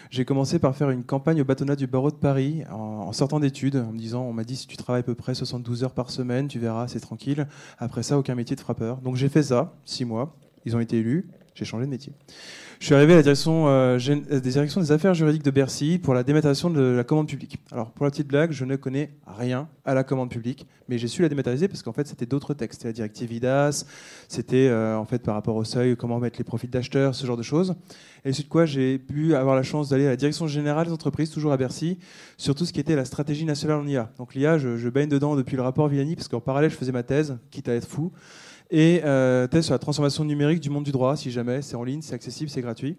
J'ai 0.09 0.23
commencé 0.23 0.57
par 0.57 0.73
faire 0.73 0.89
une 0.89 1.03
campagne 1.03 1.41
au 1.41 1.43
bâtonnat 1.43 1.75
du 1.75 1.85
barreau 1.85 2.11
de 2.11 2.15
Paris 2.15 2.63
en, 2.71 3.11
sortant 3.11 3.41
d'études, 3.41 3.75
en 3.75 3.91
me 3.91 3.97
disant, 3.97 4.23
on 4.23 4.31
m'a 4.31 4.45
dit, 4.45 4.55
si 4.55 4.67
tu 4.67 4.77
travailles 4.77 5.01
à 5.01 5.03
peu 5.03 5.15
près 5.15 5.35
72 5.35 5.83
heures 5.83 5.93
par 5.93 6.09
semaine, 6.09 6.47
tu 6.47 6.59
verras, 6.59 6.87
c'est 6.87 7.01
tranquille. 7.01 7.45
Après 7.77 8.03
ça, 8.03 8.17
aucun 8.17 8.35
métier 8.35 8.55
de 8.55 8.61
frappeur. 8.61 9.01
Donc 9.01 9.17
j'ai 9.17 9.27
fait 9.27 9.43
ça, 9.43 9.73
six 9.83 10.05
mois. 10.05 10.37
Ils 10.63 10.77
ont 10.77 10.79
été 10.79 10.99
élus. 10.99 11.27
j'ai 11.55 11.65
changé 11.65 11.85
de 11.85 11.91
métier. 11.91 12.13
Je 12.79 12.85
suis 12.85 12.95
arrivé 12.95 13.11
à 13.11 13.17
la 13.17 13.23
direction, 13.23 13.67
euh, 13.67 13.99
euh, 14.09 14.39
des 14.39 14.91
affaires 14.93 15.13
juridiques 15.13 15.43
de 15.43 15.51
Bercy 15.51 15.99
pour 16.01 16.13
la 16.13 16.23
dématérialisation 16.23 16.69
de 16.69 16.81
la 16.81 17.03
commande 17.03 17.27
publique. 17.27 17.57
Alors, 17.73 17.91
pour 17.91 18.05
la 18.05 18.11
petite 18.11 18.27
blague, 18.27 18.53
je 18.53 18.63
ne 18.63 18.77
connais 18.77 19.11
rien 19.27 19.67
à 19.83 19.93
la 19.93 20.05
commande 20.05 20.29
publique, 20.29 20.65
mais 20.87 20.97
j'ai 20.97 21.09
su 21.09 21.21
la 21.21 21.27
dématérialiser 21.27 21.67
parce 21.67 21.83
qu'en 21.83 21.91
fait, 21.91 22.07
c'était 22.07 22.25
d'autres 22.25 22.53
textes. 22.53 22.79
C'était 22.79 22.87
la 22.87 22.93
directive 22.93 23.33
IDAS, 23.33 23.83
c'était 24.29 24.69
euh, 24.69 24.95
en 24.95 25.03
fait 25.03 25.19
par 25.21 25.35
rapport 25.35 25.57
au 25.57 25.65
seuil, 25.65 25.97
comment 25.97 26.19
mettre 26.19 26.37
les 26.37 26.45
profils 26.45 26.69
d'acheteurs, 26.69 27.15
ce 27.15 27.27
genre 27.27 27.35
de 27.35 27.43
choses. 27.43 27.75
Et 28.23 28.31
suite 28.31 28.47
de 28.47 28.51
quoi, 28.51 28.65
j'ai 28.65 28.97
pu 28.97 29.35
avoir 29.35 29.57
la 29.57 29.63
chance 29.63 29.89
d'aller 29.89 30.05
à 30.05 30.11
la 30.11 30.15
direction 30.15 30.47
générale 30.47 30.87
des 30.87 30.93
entreprises, 30.93 31.31
toujours 31.31 31.51
à 31.51 31.57
Bercy, 31.57 31.99
sur 32.37 32.55
tout 32.55 32.63
ce 32.63 32.71
qui 32.71 32.79
était 32.79 32.95
la 32.95 33.03
stratégie 33.03 33.43
nationale 33.43 33.81
en 33.81 33.87
IA. 33.87 34.09
Donc 34.17 34.35
l'IA, 34.35 34.57
je 34.57 34.87
baigne 34.87 35.09
dedans 35.09 35.35
depuis 35.35 35.57
le 35.57 35.63
rapport 35.63 35.89
Villani, 35.89 36.15
parce 36.15 36.29
qu'en 36.29 36.39
parallèle, 36.39 36.71
je 36.71 36.77
faisais 36.77 36.93
ma 36.93 37.03
thèse, 37.03 37.37
quitte 37.51 37.67
à 37.67 37.73
être 37.73 37.87
fou, 37.87 38.13
et 38.71 39.03
euh, 39.03 39.47
sur 39.61 39.73
la 39.73 39.79
transformation 39.79 40.23
numérique 40.23 40.59
du 40.59 40.69
monde 40.69 40.83
du 40.83 40.91
droit, 40.91 41.15
si 41.15 41.31
jamais, 41.31 41.61
c'est 41.61 41.75
en 41.75 41.83
ligne, 41.83 42.01
c'est 42.01 42.13
accessible, 42.13 42.49
c'est 42.49 42.61
gratuit. 42.61 42.97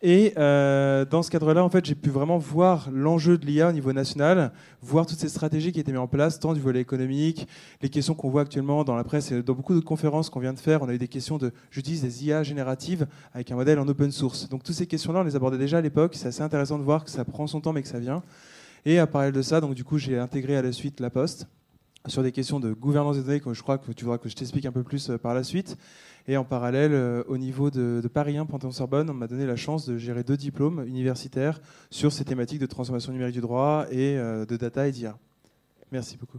Et 0.00 0.32
euh, 0.36 1.04
dans 1.04 1.24
ce 1.24 1.30
cadre-là, 1.30 1.64
en 1.64 1.70
fait, 1.70 1.84
j'ai 1.84 1.96
pu 1.96 2.10
vraiment 2.10 2.38
voir 2.38 2.88
l'enjeu 2.92 3.36
de 3.36 3.44
l'IA 3.44 3.70
au 3.70 3.72
niveau 3.72 3.92
national, 3.92 4.52
voir 4.80 5.06
toutes 5.06 5.18
ces 5.18 5.28
stratégies 5.28 5.72
qui 5.72 5.80
étaient 5.80 5.90
mises 5.90 6.00
en 6.00 6.06
place, 6.06 6.38
tant 6.38 6.52
du 6.52 6.60
volet 6.60 6.80
économique, 6.80 7.48
les 7.82 7.88
questions 7.88 8.14
qu'on 8.14 8.28
voit 8.28 8.42
actuellement 8.42 8.84
dans 8.84 8.94
la 8.94 9.02
presse 9.02 9.32
et 9.32 9.42
dans 9.42 9.54
beaucoup 9.54 9.74
de 9.74 9.80
conférences 9.80 10.30
qu'on 10.30 10.38
vient 10.38 10.52
de 10.52 10.60
faire. 10.60 10.82
On 10.82 10.88
a 10.88 10.94
eu 10.94 10.98
des 10.98 11.08
questions 11.08 11.36
de, 11.36 11.52
j'utilise 11.72 12.02
des 12.02 12.26
IA 12.26 12.44
génératives 12.44 13.08
avec 13.32 13.50
un 13.50 13.56
modèle 13.56 13.80
en 13.80 13.88
open 13.88 14.12
source. 14.12 14.48
Donc 14.48 14.62
toutes 14.62 14.76
ces 14.76 14.86
questions-là, 14.86 15.20
on 15.20 15.24
les 15.24 15.34
abordait 15.34 15.58
déjà 15.58 15.78
à 15.78 15.80
l'époque. 15.80 16.14
C'est 16.14 16.28
assez 16.28 16.42
intéressant 16.42 16.78
de 16.78 16.84
voir 16.84 17.02
que 17.02 17.10
ça 17.10 17.24
prend 17.24 17.48
son 17.48 17.60
temps, 17.60 17.72
mais 17.72 17.82
que 17.82 17.88
ça 17.88 17.98
vient. 17.98 18.22
Et 18.84 19.00
à 19.00 19.08
parallèle 19.08 19.34
de 19.34 19.42
ça, 19.42 19.60
donc 19.60 19.74
du 19.74 19.82
coup, 19.82 19.98
j'ai 19.98 20.16
intégré 20.16 20.56
à 20.56 20.62
la 20.62 20.70
suite 20.70 21.00
La 21.00 21.10
Poste 21.10 21.48
sur 22.08 22.22
des 22.22 22.32
questions 22.32 22.60
de 22.60 22.72
gouvernance 22.72 23.16
des 23.16 23.22
données 23.22 23.40
que 23.40 23.52
je 23.54 23.62
crois 23.62 23.78
que 23.78 23.92
tu 23.92 24.04
voudras 24.04 24.18
que 24.18 24.28
je 24.28 24.34
t'explique 24.36 24.66
un 24.66 24.72
peu 24.72 24.82
plus 24.82 25.10
euh, 25.10 25.18
par 25.18 25.34
la 25.34 25.42
suite. 25.44 25.76
Et 26.26 26.36
en 26.36 26.44
parallèle, 26.44 26.92
euh, 26.92 27.22
au 27.28 27.38
niveau 27.38 27.70
de, 27.70 28.06
Paris 28.12 28.36
1, 28.36 28.44
Panthéon-Sorbonne, 28.46 29.08
on 29.08 29.14
m'a 29.14 29.26
donné 29.28 29.46
la 29.46 29.56
chance 29.56 29.86
de 29.88 29.96
gérer 29.96 30.24
deux 30.24 30.36
diplômes 30.36 30.84
universitaires 30.86 31.60
sur 31.90 32.12
ces 32.12 32.24
thématiques 32.24 32.58
de 32.60 32.66
transformation 32.66 33.12
numérique 33.12 33.34
du 33.34 33.40
droit 33.40 33.86
et 33.90 34.18
euh, 34.18 34.44
de 34.44 34.56
data 34.56 34.86
et 34.88 34.92
d'IA. 34.92 35.16
Merci 35.90 36.16
beaucoup. 36.18 36.38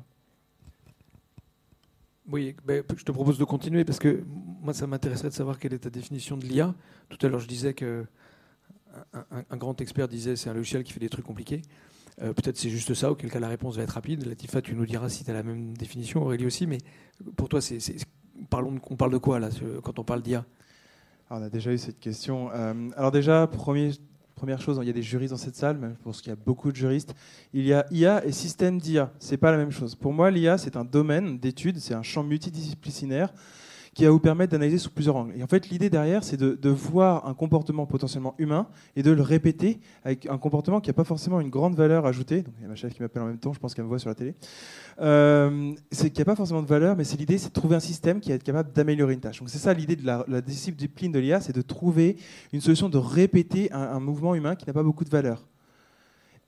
Oui, 2.31 2.55
ben, 2.65 2.83
je 2.95 3.03
te 3.03 3.11
propose 3.11 3.39
de 3.39 3.43
continuer 3.43 3.83
parce 3.83 3.97
que 3.97 4.23
moi, 4.61 4.73
ça 4.73 4.85
m'intéresserait 4.85 5.29
de 5.29 5.33
savoir 5.33 5.57
quelle 5.57 5.73
est 5.73 5.79
ta 5.79 5.89
définition 5.89 6.37
de 6.37 6.45
l'IA. 6.45 6.75
Tout 7.09 7.17
à 7.25 7.29
l'heure, 7.29 7.39
je 7.39 7.47
disais 7.47 7.73
que 7.73 8.05
un, 9.13 9.25
un- 9.31 9.43
un 9.49 9.57
grand 9.57 9.79
expert 9.81 10.07
disait 10.07 10.35
c'est 10.35 10.49
un 10.49 10.53
logiciel 10.53 10.83
qui 10.83 10.93
fait 10.93 10.99
des 10.99 11.09
trucs 11.09 11.25
compliqués. 11.25 11.61
Euh, 12.21 12.33
Peut-être 12.33 12.57
c'est 12.57 12.69
juste 12.69 12.93
ça, 12.93 13.11
auquel 13.11 13.31
cas 13.31 13.39
la 13.39 13.47
réponse 13.47 13.77
va 13.77 13.83
être 13.83 13.91
rapide. 13.91 14.25
Latifa, 14.25 14.61
tu 14.61 14.75
nous 14.75 14.85
diras 14.85 15.09
si 15.09 15.23
tu 15.23 15.31
as 15.31 15.33
la 15.33 15.43
même 15.43 15.75
définition, 15.77 16.23
Aurélie 16.23 16.45
aussi, 16.45 16.67
mais 16.67 16.79
pour 17.35 17.49
toi, 17.49 17.59
parlons 18.49 18.75
on 18.89 18.95
parle 18.95 19.11
de 19.11 19.17
quoi 19.17 19.39
là 19.39 19.49
quand 19.83 19.99
on 19.99 20.03
parle 20.03 20.21
d'IA 20.21 20.45
Alors, 21.29 21.41
on 21.41 21.45
a 21.45 21.49
déjà 21.49 21.71
eu 21.71 21.77
cette 21.77 21.99
question. 21.99 22.49
Euh, 22.53 22.89
alors 22.97 23.11
déjà, 23.11 23.47
première 23.47 24.61
chose, 24.61 24.79
il 24.81 24.87
y 24.87 24.89
a 24.89 24.93
des 24.93 25.01
juristes 25.01 25.31
dans 25.31 25.37
cette 25.37 25.55
salle, 25.55 25.77
mais 25.77 25.89
je 25.89 26.03
pense 26.03 26.21
qu'il 26.21 26.29
y 26.29 26.33
a 26.33 26.37
beaucoup 26.37 26.71
de 26.71 26.77
juristes. 26.77 27.13
Il 27.53 27.65
y 27.65 27.73
a 27.73 27.85
IA 27.91 28.25
et 28.25 28.31
système 28.31 28.79
d'IA. 28.79 29.11
C'est 29.19 29.37
pas 29.37 29.51
la 29.51 29.57
même 29.57 29.71
chose. 29.71 29.95
Pour 29.95 30.13
moi, 30.13 30.31
l'IA, 30.31 30.57
c'est 30.57 30.75
un 30.75 30.85
domaine 30.85 31.39
d'études, 31.39 31.79
c'est 31.79 31.93
un 31.93 32.03
champ 32.03 32.23
multidisciplinaire 32.23 33.33
qui 33.99 34.05
va 34.05 34.11
vous 34.11 34.19
permettre 34.19 34.53
d'analyser 34.53 34.77
sous 34.77 34.91
plusieurs 34.91 35.17
angles. 35.17 35.33
Et 35.35 35.43
en 35.43 35.47
fait, 35.47 35.67
l'idée 35.67 35.89
derrière, 35.89 36.23
c'est 36.23 36.37
de, 36.37 36.69
voir 36.69 37.27
un 37.27 37.33
comportement 37.33 37.85
potentiellement 37.85 38.33
humain 38.37 38.69
et 38.95 39.03
de 39.03 39.11
le 39.11 39.21
répéter 39.21 39.81
avec 40.05 40.25
un 40.27 40.37
comportement 40.37 40.79
qui 40.79 40.89
n'a 40.89 40.93
pas 40.93 41.03
forcément 41.03 41.41
une 41.41 41.49
grande 41.49 41.75
valeur 41.75 42.05
ajoutée. 42.05 42.43
Donc, 42.43 42.53
il 42.59 42.61
y 42.61 42.65
a 42.65 42.69
ma 42.69 42.75
chef 42.75 42.93
qui 42.93 43.01
m'appelle 43.01 43.23
en 43.23 43.25
même 43.25 43.39
temps, 43.39 43.51
je 43.51 43.59
pense 43.59 43.73
qu'elle 43.73 43.83
me 43.83 43.89
voit 43.89 43.99
sur 43.99 44.07
la 44.07 44.15
télé. 44.15 44.35
Euh, 45.01 45.73
c'est 45.91 46.11
qu'il 46.11 46.19
n'y 46.19 46.21
a 46.21 46.25
pas 46.25 46.37
forcément 46.37 46.61
de 46.61 46.67
valeur, 46.67 46.95
mais 46.95 47.03
c'est 47.03 47.17
l'idée, 47.17 47.37
c'est 47.37 47.49
de 47.49 47.53
trouver 47.53 47.75
un 47.75 47.81
système 47.81 48.21
qui 48.21 48.29
va 48.29 48.35
être 48.35 48.43
capable 48.43 48.71
d'améliorer 48.71 49.15
une 49.15 49.19
tâche. 49.19 49.39
Donc 49.39 49.49
c'est 49.49 49.57
ça 49.57 49.73
l'idée 49.73 49.97
de 49.97 50.05
la, 50.05 50.23
discipline 50.39 51.11
de 51.11 51.19
l'IA, 51.19 51.41
c'est 51.41 51.53
de 51.53 51.61
trouver 51.61 52.15
une 52.53 52.61
solution 52.61 52.87
de 52.87 52.97
répéter 52.97 53.69
un 53.73 53.99
mouvement 53.99 54.33
humain 54.33 54.55
qui 54.55 54.65
n'a 54.65 54.71
pas 54.71 54.83
beaucoup 54.83 55.03
de 55.03 55.09
valeur. 55.09 55.45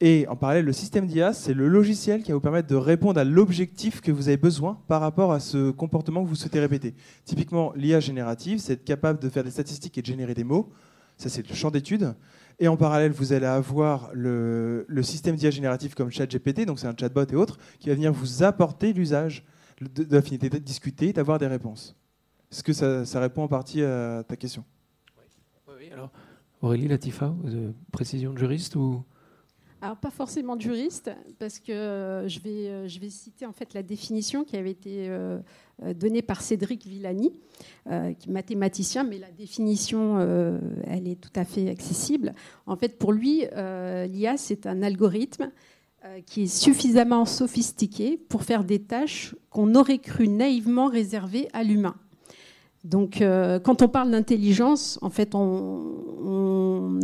Et 0.04 0.28
en 0.28 0.36
parallèle, 0.36 0.66
le 0.66 0.74
système 0.74 1.06
d'IA, 1.06 1.32
c'est 1.32 1.54
le 1.54 1.68
logiciel 1.68 2.24
qui 2.24 2.32
va 2.32 2.36
vous 2.36 2.42
permettre 2.42 2.68
de 2.68 2.76
répondre 2.76 3.20
à 3.20 3.24
l'objectif 3.24 4.02
que 4.02 4.12
vous 4.12 4.30
avez 4.30 4.38
besoin 4.38 4.82
par 4.88 5.00
rapport 5.00 5.32
à 5.32 5.40
ce 5.40 5.70
comportement 5.70 6.24
que 6.24 6.28
vous 6.28 6.36
souhaitez 6.36 6.60
répéter. 6.60 6.96
Typiquement, 7.24 7.72
l'IA 7.76 8.00
générative, 8.00 8.58
c'est 8.58 8.74
être 8.74 8.84
capable 8.84 9.20
de 9.20 9.30
faire 9.30 9.44
des 9.44 9.52
statistiques 9.52 9.96
et 10.00 10.02
de 10.02 10.08
générer 10.08 10.34
des 10.34 10.44
mots. 10.44 10.72
Ça, 11.18 11.30
c'est 11.30 11.48
le 11.48 11.54
champ 11.54 11.70
d'étude. 11.70 12.16
Et 12.58 12.68
en 12.68 12.78
parallèle, 12.78 13.12
vous 13.12 13.32
allez 13.32 13.46
avoir 13.46 14.10
le, 14.14 14.88
système 15.04 15.36
d'IA 15.36 15.52
génératif 15.52 15.94
comme 15.94 16.10
ChatGPT, 16.10 16.66
donc 16.66 16.80
c'est 16.80 16.88
un 16.88 16.96
chatbot 17.00 17.26
et 17.32 17.36
autres, 17.36 17.60
qui 17.80 17.90
va 17.90 17.96
venir 17.96 18.12
vous 18.12 18.42
apporter 18.42 18.94
l'usage 18.94 19.46
de, 19.82 20.04
de 20.04 20.20
de 20.20 20.58
discuter, 20.58 21.14
d'avoir 21.14 21.38
des 21.38 21.48
réponses. 21.48 21.96
Est-ce 22.52 22.64
que 22.64 22.74
ça, 22.74 23.20
répond 23.20 23.44
en 23.44 23.48
partie 23.48 23.84
à 23.84 24.24
ta 24.28 24.36
question? 24.36 24.66
Oui, 25.68 25.92
alors 25.94 26.10
Aurélie, 26.62 26.88
Latifa, 26.88 27.34
euh, 27.46 27.72
précision 27.92 28.34
de 28.34 28.40
juriste 28.40 28.76
ou 28.76 29.04
Alors 29.84 29.98
pas 29.98 30.12
forcément 30.12 30.56
de 30.56 30.62
juriste, 30.62 31.10
parce 31.40 31.58
que 31.58 31.72
euh, 31.72 32.28
je 32.28 32.40
vais, 32.40 32.68
euh, 32.68 32.88
je 32.88 33.00
vais 33.00 33.10
citer 33.10 33.48
en 33.48 33.52
fait 33.52 33.74
la 33.74 33.82
définition 33.82 34.44
qui 34.44 34.56
avait 34.56 34.70
été 34.70 35.08
euh, 35.10 35.40
donnée 35.96 36.22
par 36.22 36.44
Cédric 36.44 36.86
Villani, 36.86 37.32
qui 37.88 38.30
est 38.30 38.32
mathématicien, 38.32 39.04
mais 39.04 39.18
la 39.18 39.32
définition, 39.32 40.20
elle 40.86 41.08
est 41.08 41.20
tout 41.20 41.32
à 41.36 41.44
fait 41.44 41.70
accessible. 41.70 42.34
En 42.68 42.76
fait, 42.76 43.00
pour 43.00 43.12
lui, 43.12 43.46
l'IA, 43.56 44.38
c'est 44.38 44.68
un 44.68 44.84
algorithme 44.84 45.50
qui 46.28 46.44
est 46.44 46.48
suffisamment 46.48 47.26
sophistiqué 47.26 48.18
pour 48.18 48.44
faire 48.44 48.64
des 48.64 48.84
tâches 48.84 49.36
qu'on 49.50 49.74
aurait 49.74 49.98
cru 49.98 50.28
naïvement 50.28 50.88
réservées 50.88 51.50
à 51.54 51.64
l'humain. 51.64 51.96
Donc, 52.84 53.22
euh, 53.22 53.60
quand 53.60 53.84
on 53.84 53.88
parle 53.88 54.12
d'intelligence, 54.12 54.98
en 55.02 55.10
fait, 55.10 55.36
on, 55.36 57.00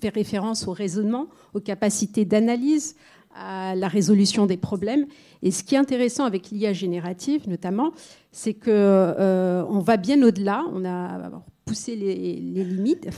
fait 0.00 0.08
référence 0.08 0.66
au 0.68 0.72
raisonnement, 0.72 1.26
aux 1.54 1.60
capacités 1.60 2.24
d'analyse, 2.24 2.96
à 3.34 3.74
la 3.74 3.88
résolution 3.88 4.46
des 4.46 4.56
problèmes. 4.56 5.06
Et 5.42 5.50
ce 5.50 5.64
qui 5.64 5.74
est 5.74 5.78
intéressant 5.78 6.24
avec 6.24 6.50
l'IA 6.50 6.72
générative, 6.72 7.48
notamment, 7.48 7.92
c'est 8.30 8.54
que 8.54 8.70
euh, 8.70 9.64
on 9.68 9.80
va 9.80 9.96
bien 9.96 10.22
au-delà. 10.22 10.64
On 10.72 10.84
a 10.84 11.30
poussé 11.64 11.96
les, 11.96 12.64
limites. 12.64 13.08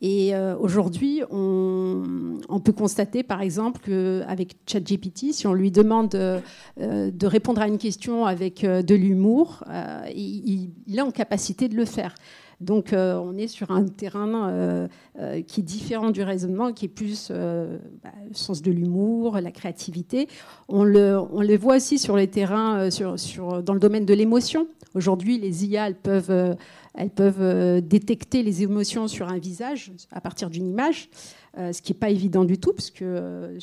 Et 0.00 0.34
euh, 0.34 0.56
aujourd'hui, 0.56 1.22
on, 1.30 2.60
peut 2.64 2.72
constater, 2.72 3.22
par 3.22 3.40
exemple, 3.40 3.80
qu'avec 3.84 4.56
ChatGPT, 4.66 5.32
si 5.32 5.46
on 5.46 5.54
lui 5.54 5.70
demande 5.70 6.14
euh, 6.14 6.40
euh, 6.80 7.10
de 7.10 7.26
répondre 7.26 7.60
à 7.60 7.66
une 7.66 7.78
question 7.78 8.24
avec 8.24 8.64
de 8.64 8.94
l'humour, 8.94 9.64
il, 10.14 10.70
il 10.86 10.98
est 10.98 11.02
en 11.02 11.10
capacité 11.10 11.68
de 11.68 11.74
le 11.74 11.84
faire. 11.84 12.14
Donc, 12.60 12.92
euh, 12.92 13.14
on 13.14 13.36
est 13.36 13.46
sur 13.46 13.70
un 13.70 13.84
terrain 13.86 14.50
euh, 14.50 14.88
euh, 15.20 15.42
qui 15.42 15.60
est 15.60 15.64
différent 15.64 16.10
du 16.10 16.22
raisonnement, 16.22 16.72
qui 16.72 16.86
est 16.86 16.88
plus 16.88 17.30
bah, 17.30 18.12
le 18.28 18.34
sens 18.34 18.62
de 18.62 18.72
l'humour, 18.72 19.38
la 19.40 19.52
créativité. 19.52 20.28
On 20.68 20.82
le, 20.82 21.56
voit 21.56 21.76
aussi 21.76 21.98
sur 21.98 22.16
les 22.16 22.28
terrains, 22.28 22.88
dans 22.88 23.74
le 23.74 23.80
domaine 23.80 24.04
de 24.04 24.14
l'émotion. 24.14 24.66
Aujourd'hui, 24.94 25.38
les 25.38 25.66
IA, 25.66 25.86
elles 25.86 25.94
peuvent, 25.94 26.56
peuvent 27.14 27.80
détecter 27.82 28.42
les 28.42 28.62
émotions 28.62 29.06
sur 29.06 29.28
un 29.28 29.38
visage 29.38 29.92
à 30.10 30.20
partir 30.20 30.50
d'une 30.50 30.66
image, 30.66 31.10
ce 31.56 31.80
qui 31.80 31.92
n'est 31.92 31.98
pas 31.98 32.10
évident 32.10 32.44
du 32.44 32.58
tout, 32.58 32.72
parce 32.72 32.90
que 32.90 33.56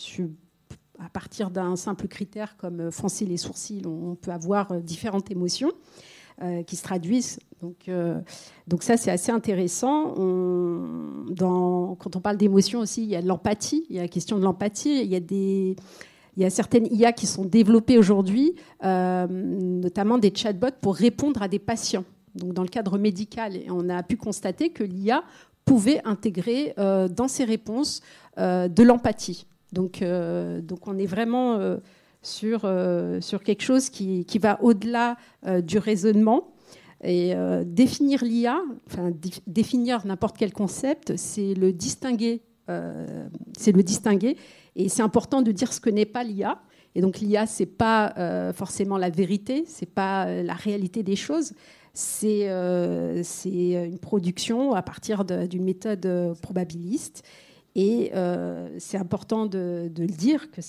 à 0.99 1.09
partir 1.09 1.51
d'un 1.51 1.75
simple 1.75 2.07
critère 2.07 2.55
comme 2.55 2.89
froncer 2.91 3.25
les 3.25 3.35
sourcils, 3.35 3.81
on, 3.85 4.15
peut 4.15 4.31
avoir 4.31 4.79
différentes 4.81 5.29
émotions 5.29 5.73
qui 6.67 6.75
se 6.75 6.83
traduisent. 6.83 7.39
Donc, 7.61 7.87
euh, 7.87 8.19
donc 8.67 8.83
ça, 8.83 8.97
c'est 8.97 9.11
assez 9.11 9.31
intéressant. 9.31 10.13
Quand 11.37 12.15
on 12.15 12.19
parle 12.21 12.37
d'émotion 12.37 12.79
aussi, 12.79 13.03
il 13.03 13.09
y 13.09 13.15
a 13.15 13.21
de 13.21 13.27
l'empathie, 13.27 13.85
il 13.89 13.95
y 13.95 13.99
a 13.99 14.03
la 14.03 14.07
question 14.07 14.37
de 14.37 14.43
l'empathie, 14.43 15.01
il 15.01 15.07
y 15.07 15.15
a 15.15 15.19
des... 15.19 15.75
Il 16.37 16.43
y 16.43 16.45
a 16.45 16.49
certaines 16.49 16.85
IA 16.93 17.13
qui 17.13 17.27
sont 17.27 17.45
développées 17.45 17.97
aujourd'hui, 17.97 18.55
euh, 18.83 19.25
notamment 19.25 20.17
des 20.17 20.33
chatbots 20.35 20.75
pour 20.81 20.93
répondre 20.93 21.41
à 21.41 21.47
des 21.47 21.59
patients. 21.59 22.03
Donc 22.35 22.51
dans 22.51 22.61
le 22.61 22.67
cadre 22.67 22.97
médical, 22.97 23.55
et 23.55 23.67
on 23.69 23.87
a 23.87 24.03
pu 24.03 24.17
constater 24.17 24.69
que 24.69 24.83
l'IA 24.83 25.23
pouvait 25.63 26.01
intégrer 26.03 26.73
euh, 26.77 27.07
dans 27.07 27.29
ses 27.29 27.45
réponses 27.45 28.01
euh, 28.37 28.67
de 28.67 28.83
l'empathie. 28.83 29.47
Donc, 29.71 30.01
euh, 30.01 30.59
donc 30.59 30.89
on 30.89 30.97
est 30.97 31.05
vraiment 31.05 31.55
euh, 31.55 31.77
sur, 32.25 32.61
euh, 32.63 33.21
sur 33.21 33.43
quelque 33.43 33.61
chose 33.61 33.89
qui, 33.89 34.25
qui 34.25 34.39
va 34.39 34.59
au-delà 34.61 35.17
euh, 35.45 35.61
du 35.61 35.77
raisonnement. 35.77 36.51
Et 37.03 37.35
euh, 37.35 37.63
définir 37.65 38.23
l'IA, 38.23 38.59
enfin 38.87 39.11
dé- 39.11 39.29
définir 39.47 40.05
n'importe 40.05 40.37
quel 40.37 40.51
concept, 40.51 41.15
c'est 41.17 41.53
le 41.53 41.71
distinguer. 41.71 42.41
c'est 43.57 43.71
le 43.71 43.83
distinguer. 43.83 44.37
Et 44.75 44.89
c'est 44.89 45.03
important 45.03 45.41
de 45.43 45.51
dire 45.51 45.71
ce 45.71 45.79
que 45.79 45.89
n'est 45.91 46.05
pas 46.05 46.23
l'IA. 46.23 46.59
Et 46.95 47.01
donc 47.01 47.19
l'IA, 47.19 47.45
c'est 47.45 47.67
pas 47.67 48.51
forcément 48.53 48.97
la 48.97 49.09
vérité, 49.09 49.65
c'est 49.67 49.89
pas 49.93 50.41
la 50.41 50.53
réalité 50.53 51.03
des 51.03 51.15
choses. 51.15 51.53
C'est 51.93 52.47
une 52.47 53.99
production 54.01 54.73
à 54.73 54.81
partir 54.81 55.25
d'une 55.25 55.63
méthode 55.63 56.35
probabiliste. 56.41 57.23
Et 57.75 58.11
euh, 58.15 58.73
c'est 58.79 58.97
important 58.97 59.45
de, 59.45 59.91
de 59.93 60.03
le 60.03 60.13
dire 60.13 60.49
que 60.49 60.61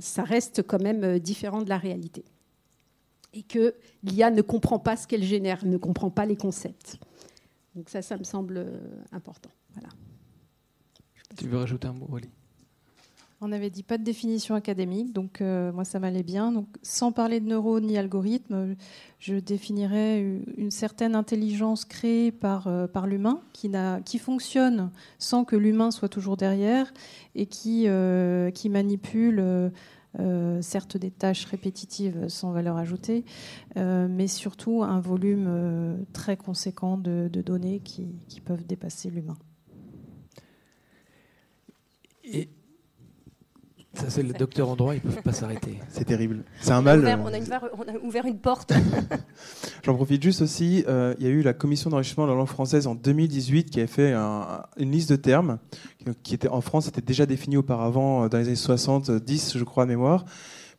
ça 0.00 0.22
reste 0.24 0.62
quand 0.66 0.82
même 0.82 1.04
euh, 1.04 1.18
différent 1.18 1.62
de 1.62 1.68
la 1.68 1.78
réalité. 1.78 2.24
Et 3.34 3.42
que 3.42 3.74
l'IA 4.02 4.30
ne 4.30 4.40
comprend 4.40 4.78
pas 4.78 4.96
ce 4.96 5.06
qu'elle 5.06 5.22
génère, 5.22 5.64
ne 5.66 5.76
comprend 5.76 6.10
pas 6.10 6.24
les 6.24 6.36
concepts. 6.36 6.98
Donc 7.74 7.90
ça, 7.90 8.00
ça 8.00 8.16
me 8.16 8.24
semble 8.24 8.66
important. 9.12 9.50
Voilà. 9.74 9.90
Tu 11.36 11.46
veux 11.46 11.58
rajouter 11.58 11.86
un 11.88 11.92
mot, 11.92 12.06
Wally 12.08 12.30
on 13.40 13.48
n'avait 13.48 13.70
dit 13.70 13.84
pas 13.84 13.98
de 13.98 14.02
définition 14.02 14.54
académique, 14.56 15.12
donc 15.12 15.40
euh, 15.40 15.72
moi 15.72 15.84
ça 15.84 16.00
m'allait 16.00 16.24
bien. 16.24 16.50
Donc, 16.50 16.66
sans 16.82 17.12
parler 17.12 17.38
de 17.38 17.46
neurones 17.46 17.86
ni 17.86 17.96
algorithmes, 17.96 18.74
je 19.20 19.36
définirais 19.36 20.20
une 20.56 20.70
certaine 20.70 21.14
intelligence 21.14 21.84
créée 21.84 22.32
par, 22.32 22.66
euh, 22.66 22.88
par 22.88 23.06
l'humain, 23.06 23.40
qui, 23.52 23.70
qui 24.04 24.18
fonctionne 24.18 24.90
sans 25.18 25.44
que 25.44 25.54
l'humain 25.54 25.90
soit 25.90 26.08
toujours 26.08 26.36
derrière 26.36 26.92
et 27.36 27.46
qui, 27.46 27.84
euh, 27.86 28.50
qui 28.50 28.68
manipule 28.68 29.72
certes 30.60 30.96
des 30.96 31.12
tâches 31.12 31.44
répétitives 31.44 32.26
sans 32.26 32.50
valeur 32.50 32.76
ajoutée, 32.76 33.24
mais 33.76 34.26
surtout 34.26 34.82
un 34.82 34.98
volume 34.98 36.04
très 36.12 36.36
conséquent 36.36 36.98
de, 36.98 37.28
de 37.32 37.40
données 37.40 37.78
qui, 37.78 38.08
qui 38.26 38.40
peuvent 38.40 38.66
dépasser 38.66 39.10
l'humain. 39.10 39.36
Et 42.24 42.48
ça, 43.98 44.10
c'est 44.10 44.22
le 44.22 44.32
docteur 44.32 44.68
en 44.68 44.76
droit, 44.76 44.94
ils 44.94 45.02
ne 45.04 45.12
peuvent 45.12 45.22
pas 45.22 45.32
s'arrêter. 45.32 45.78
C'est 45.88 46.04
terrible. 46.04 46.44
C'est 46.60 46.70
un 46.70 46.82
mal. 46.82 47.00
On 47.00 47.26
a, 47.26 47.98
ouvert, 48.04 48.26
une, 48.26 48.38
porte. 48.38 48.72
J'en 49.84 49.94
profite 49.94 50.22
juste 50.22 50.42
aussi. 50.42 50.84
Euh, 50.86 51.14
il 51.18 51.26
y 51.26 51.28
a 51.28 51.32
eu 51.32 51.42
la 51.42 51.52
commission 51.52 51.90
d'enrichissement 51.90 52.26
de 52.26 52.30
la 52.30 52.36
langue 52.36 52.46
française 52.46 52.86
en 52.86 52.94
2018 52.94 53.70
qui 53.70 53.80
avait 53.80 53.86
fait 53.86 54.14
une 54.14 54.92
liste 54.92 55.10
de 55.10 55.16
termes 55.16 55.58
qui 56.22 56.34
était 56.34 56.48
en 56.48 56.60
France 56.60 56.88
était 56.88 57.00
déjà 57.00 57.26
définie 57.26 57.56
auparavant 57.56 58.24
euh, 58.24 58.28
dans 58.28 58.38
les 58.38 58.46
années 58.46 58.56
70, 58.56 59.58
je 59.58 59.64
crois, 59.64 59.82
à 59.82 59.86
mémoire. 59.86 60.24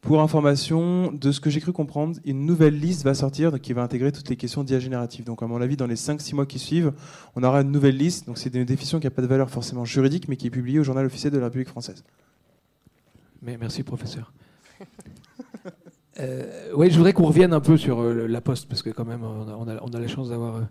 Pour 0.01 0.21
information, 0.21 1.11
de 1.11 1.31
ce 1.33 1.41
que 1.41 1.49
j'ai 1.49 1.59
cru 1.59 1.73
comprendre, 1.73 2.17
une 2.23 2.45
nouvelle 2.45 2.79
liste 2.79 3.03
va 3.03 3.13
sortir 3.13 3.59
qui 3.59 3.73
va 3.73 3.83
intégrer 3.83 4.13
toutes 4.13 4.29
les 4.29 4.37
questions 4.37 4.63
diagénératives. 4.63 5.25
Donc, 5.25 5.43
à 5.43 5.47
mon 5.47 5.59
avis, 5.59 5.75
dans 5.75 5.87
les 5.87 5.95
5-6 5.95 6.35
mois 6.35 6.45
qui 6.45 6.57
suivent, 6.57 6.93
on 7.35 7.43
aura 7.43 7.61
une 7.61 7.71
nouvelle 7.71 7.97
liste. 7.97 8.25
Donc, 8.25 8.37
c'est 8.37 8.55
une 8.55 8.63
définition 8.63 9.01
qui 9.01 9.07
n'a 9.07 9.11
pas 9.11 9.21
de 9.21 9.27
valeur 9.27 9.49
forcément 9.49 9.83
juridique, 9.83 10.29
mais 10.29 10.37
qui 10.37 10.47
est 10.47 10.51
publiée 10.51 10.79
au 10.79 10.83
journal 10.83 11.05
officiel 11.05 11.33
de 11.33 11.37
la 11.37 11.45
République 11.45 11.67
française. 11.67 12.05
Mais 13.41 13.57
merci, 13.57 13.83
professeur. 13.83 14.31
Euh, 16.19 16.71
oui, 16.75 16.91
je 16.91 16.97
voudrais 16.97 17.13
qu'on 17.13 17.27
revienne 17.27 17.53
un 17.53 17.61
peu 17.61 17.77
sur 17.77 18.01
euh, 18.01 18.27
La 18.27 18.41
Poste, 18.41 18.67
parce 18.67 18.81
que 18.81 18.89
quand 18.89 19.05
même, 19.05 19.23
on 19.23 19.47
a, 19.47 19.79
on 19.81 19.93
a, 19.93 19.99
la 19.99 20.07
chance 20.07 20.29
d'avoir 20.29 20.57
euh, 20.57 20.61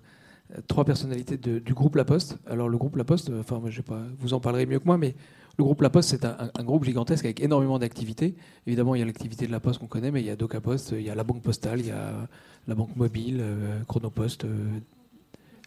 trois 0.66 0.84
personnalités 0.84 1.38
du 1.38 1.74
groupe 1.74 1.96
La 1.96 2.04
Poste. 2.04 2.38
Alors, 2.46 2.68
le 2.68 2.76
groupe 2.76 2.96
La 2.96 3.04
Poste, 3.04 3.30
enfin, 3.40 3.60
je 3.66 3.76
sais 3.76 3.82
pas, 3.82 4.02
vous 4.18 4.34
en 4.34 4.40
parlerez 4.40 4.66
mieux 4.66 4.78
que 4.78 4.84
moi, 4.84 4.98
mais 4.98 5.14
le 5.56 5.64
groupe 5.64 5.80
La 5.80 5.88
Poste, 5.88 6.10
c'est 6.10 6.24
un, 6.24 6.64
groupe 6.64 6.84
gigantesque 6.84 7.24
avec 7.24 7.40
énormément 7.40 7.78
d'activités. 7.78 8.34
Évidemment, 8.66 8.94
il 8.94 8.98
y 8.98 9.02
a 9.02 9.06
l'activité 9.06 9.46
de 9.46 9.52
La 9.52 9.60
Poste 9.60 9.80
qu'on 9.80 9.86
connaît, 9.86 10.10
mais 10.10 10.20
il 10.20 10.26
y 10.26 10.30
a 10.30 10.36
Doca 10.36 10.60
Poste, 10.60 10.92
il 10.92 11.02
y 11.02 11.10
a 11.10 11.14
la 11.14 11.24
Banque 11.24 11.42
Postale, 11.42 11.80
il 11.80 11.86
y 11.86 11.92
a 11.92 12.28
la 12.66 12.74
Banque 12.74 12.94
Mobile, 12.94 13.42
Chronopost, 13.88 14.46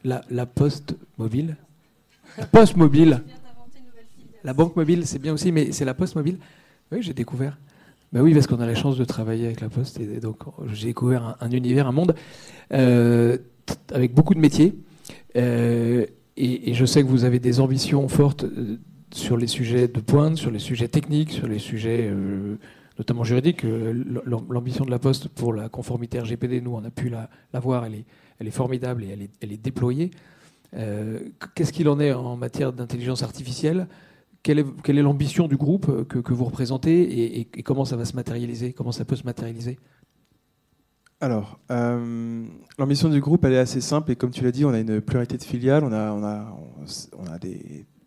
la, 0.04 0.22
la 0.30 0.46
Poste 0.46 0.96
Mobile, 1.18 1.58
la 2.38 2.46
Poste 2.52 2.76
Mobile. 2.76 3.24
La 4.44 4.54
Banque 4.54 4.76
Mobile, 4.76 5.06
c'est 5.06 5.20
bien 5.20 5.34
aussi, 5.34 5.52
mais 5.52 5.72
c'est 5.72 5.86
la 5.86 5.94
Poste 5.94 6.16
Mobile. 6.16 6.38
Oui, 6.92 7.02
j'ai 7.02 7.14
découvert. 7.14 7.58
Ben 8.12 8.22
oui, 8.22 8.34
parce 8.34 8.48
qu'on 8.48 8.60
a 8.60 8.66
la 8.66 8.76
chance 8.76 8.98
de 8.98 9.06
travailler 9.06 9.46
avec 9.46 9.62
la 9.62 9.70
Poste, 9.70 10.02
et 10.02 10.20
donc 10.20 10.40
j'ai 10.74 10.88
découvert 10.88 11.38
un, 11.40 11.50
univers, 11.52 11.88
un 11.88 11.94
monde 11.94 12.14
euh, 12.74 13.38
avec 13.94 14.14
beaucoup 14.14 14.34
de 14.34 14.40
métiers. 14.40 14.76
Euh, 15.38 16.06
et, 16.36 16.74
je 16.74 16.86
sais 16.86 17.02
que 17.02 17.08
vous 17.08 17.24
avez 17.24 17.40
des 17.40 17.62
ambitions 17.62 18.06
fortes 18.10 18.44
euh, 18.44 18.78
sur 19.14 19.38
les 19.38 19.48
sujets 19.48 19.88
de 19.88 20.02
pointe, 20.02 20.36
sur 20.36 20.52
les 20.52 20.60
sujets 20.60 20.90
techniques, 20.90 21.32
sur 21.32 21.48
les 21.48 21.60
sujets 21.60 22.12
notamment 22.98 23.24
juridiques. 23.24 23.64
L'ambition 23.64 24.84
de 24.84 24.92
la 24.92 25.00
Poste 25.00 25.30
pour 25.30 25.54
la 25.54 25.70
conformité 25.70 26.20
RGPD, 26.20 26.60
nous, 26.60 26.76
on 26.76 26.84
a 26.84 26.92
pu 26.92 27.10
la, 27.10 27.30
voir, 27.60 27.86
elle 27.86 28.04
est, 28.48 28.52
formidable 28.52 29.04
et 29.04 29.30
elle 29.42 29.52
est 29.52 29.58
déployée. 29.58 30.12
Qu'est-ce 30.72 31.74
qu'il 31.74 31.90
en 31.90 32.00
est 32.00 32.14
en 32.14 32.38
matière 32.38 32.72
d'intelligence 32.72 33.24
artificielle? 33.24 33.88
Quelle 34.44 34.60
est, 34.60 35.02
l'ambition 35.02 35.48
du 35.48 35.58
groupe 35.58 35.90
euh, 35.90 36.04
que, 36.04 36.34
vous 36.34 36.46
représentez 36.46 37.40
et, 37.40 37.64
comment 37.64 37.86
ça 37.86 37.96
va 37.96 38.06
se 38.06 38.16
matérialiser 38.16 38.74
Comment 38.74 38.92
ça 38.92 39.06
peut 39.06 39.16
se 39.16 39.24
matérialiser? 39.24 39.80
Alors, 41.20 41.60
euh, 41.70 42.44
l'ambition 42.80 43.08
du 43.10 43.22
groupe, 43.22 43.46
elle 43.46 43.54
est 43.54 43.60
assez 43.60 43.82
simple. 43.82 44.12
Et 44.12 44.16
comme 44.16 44.32
tu 44.32 44.44
l'as 44.44 44.52
dit, 44.52 44.66
on 44.66 44.72
a 44.72 44.80
une 44.80 45.02
pluralité 45.02 45.38
de 45.38 45.44
filiales. 45.44 45.84
On 45.84 45.94
a, 45.94 46.48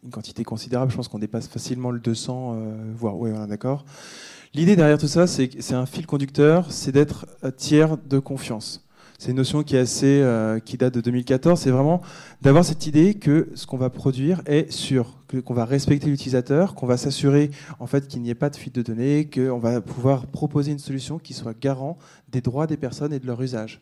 une 0.02 0.10
quantité 0.10 0.42
considérable. 0.42 0.90
Je 0.90 0.96
pense 0.96 1.08
qu'on 1.08 1.20
dépasse 1.20 1.46
facilement 1.46 1.92
le 1.92 2.00
200, 2.00 2.54
euh, 2.56 2.92
voire, 2.96 3.16
oui, 3.16 3.30
d'accord. 3.48 3.84
L'idée 4.52 4.76
derrière 4.76 4.98
tout 4.98 5.08
ça, 5.08 5.26
c'est 5.26 5.72
un 5.72 5.86
fil 5.86 6.06
conducteur, 6.06 6.70
c'est 6.70 6.92
d'être 6.92 7.26
tiers 7.56 7.96
de 7.96 8.18
confiance. 8.20 8.83
C'est 9.18 9.30
une 9.30 9.36
notion 9.36 9.62
qui 9.62 9.76
euh, 9.76 10.58
date 10.78 10.94
de 10.94 11.00
2014. 11.00 11.60
C'est 11.60 11.70
vraiment 11.70 12.02
d'avoir 12.42 12.64
cette 12.64 12.86
idée 12.86 13.14
que 13.14 13.48
ce 13.54 13.66
qu'on 13.66 13.76
va 13.76 13.90
produire 13.90 14.42
est 14.46 14.70
sûr, 14.70 15.18
qu'on 15.44 15.54
va 15.54 15.64
respecter 15.64 16.08
l'utilisateur, 16.08 16.74
qu'on 16.74 16.86
va 16.86 16.96
s'assurer 16.96 17.50
en 17.78 17.86
fait 17.86 18.08
qu'il 18.08 18.22
n'y 18.22 18.30
ait 18.30 18.34
pas 18.34 18.50
de 18.50 18.56
fuite 18.56 18.74
de 18.74 18.82
données, 18.82 19.30
qu'on 19.32 19.58
va 19.58 19.80
pouvoir 19.80 20.26
proposer 20.26 20.72
une 20.72 20.78
solution 20.78 21.18
qui 21.18 21.32
soit 21.32 21.58
garant 21.58 21.96
des 22.30 22.40
droits 22.40 22.66
des 22.66 22.76
personnes 22.76 23.12
et 23.12 23.20
de 23.20 23.26
leur 23.26 23.40
usage. 23.40 23.80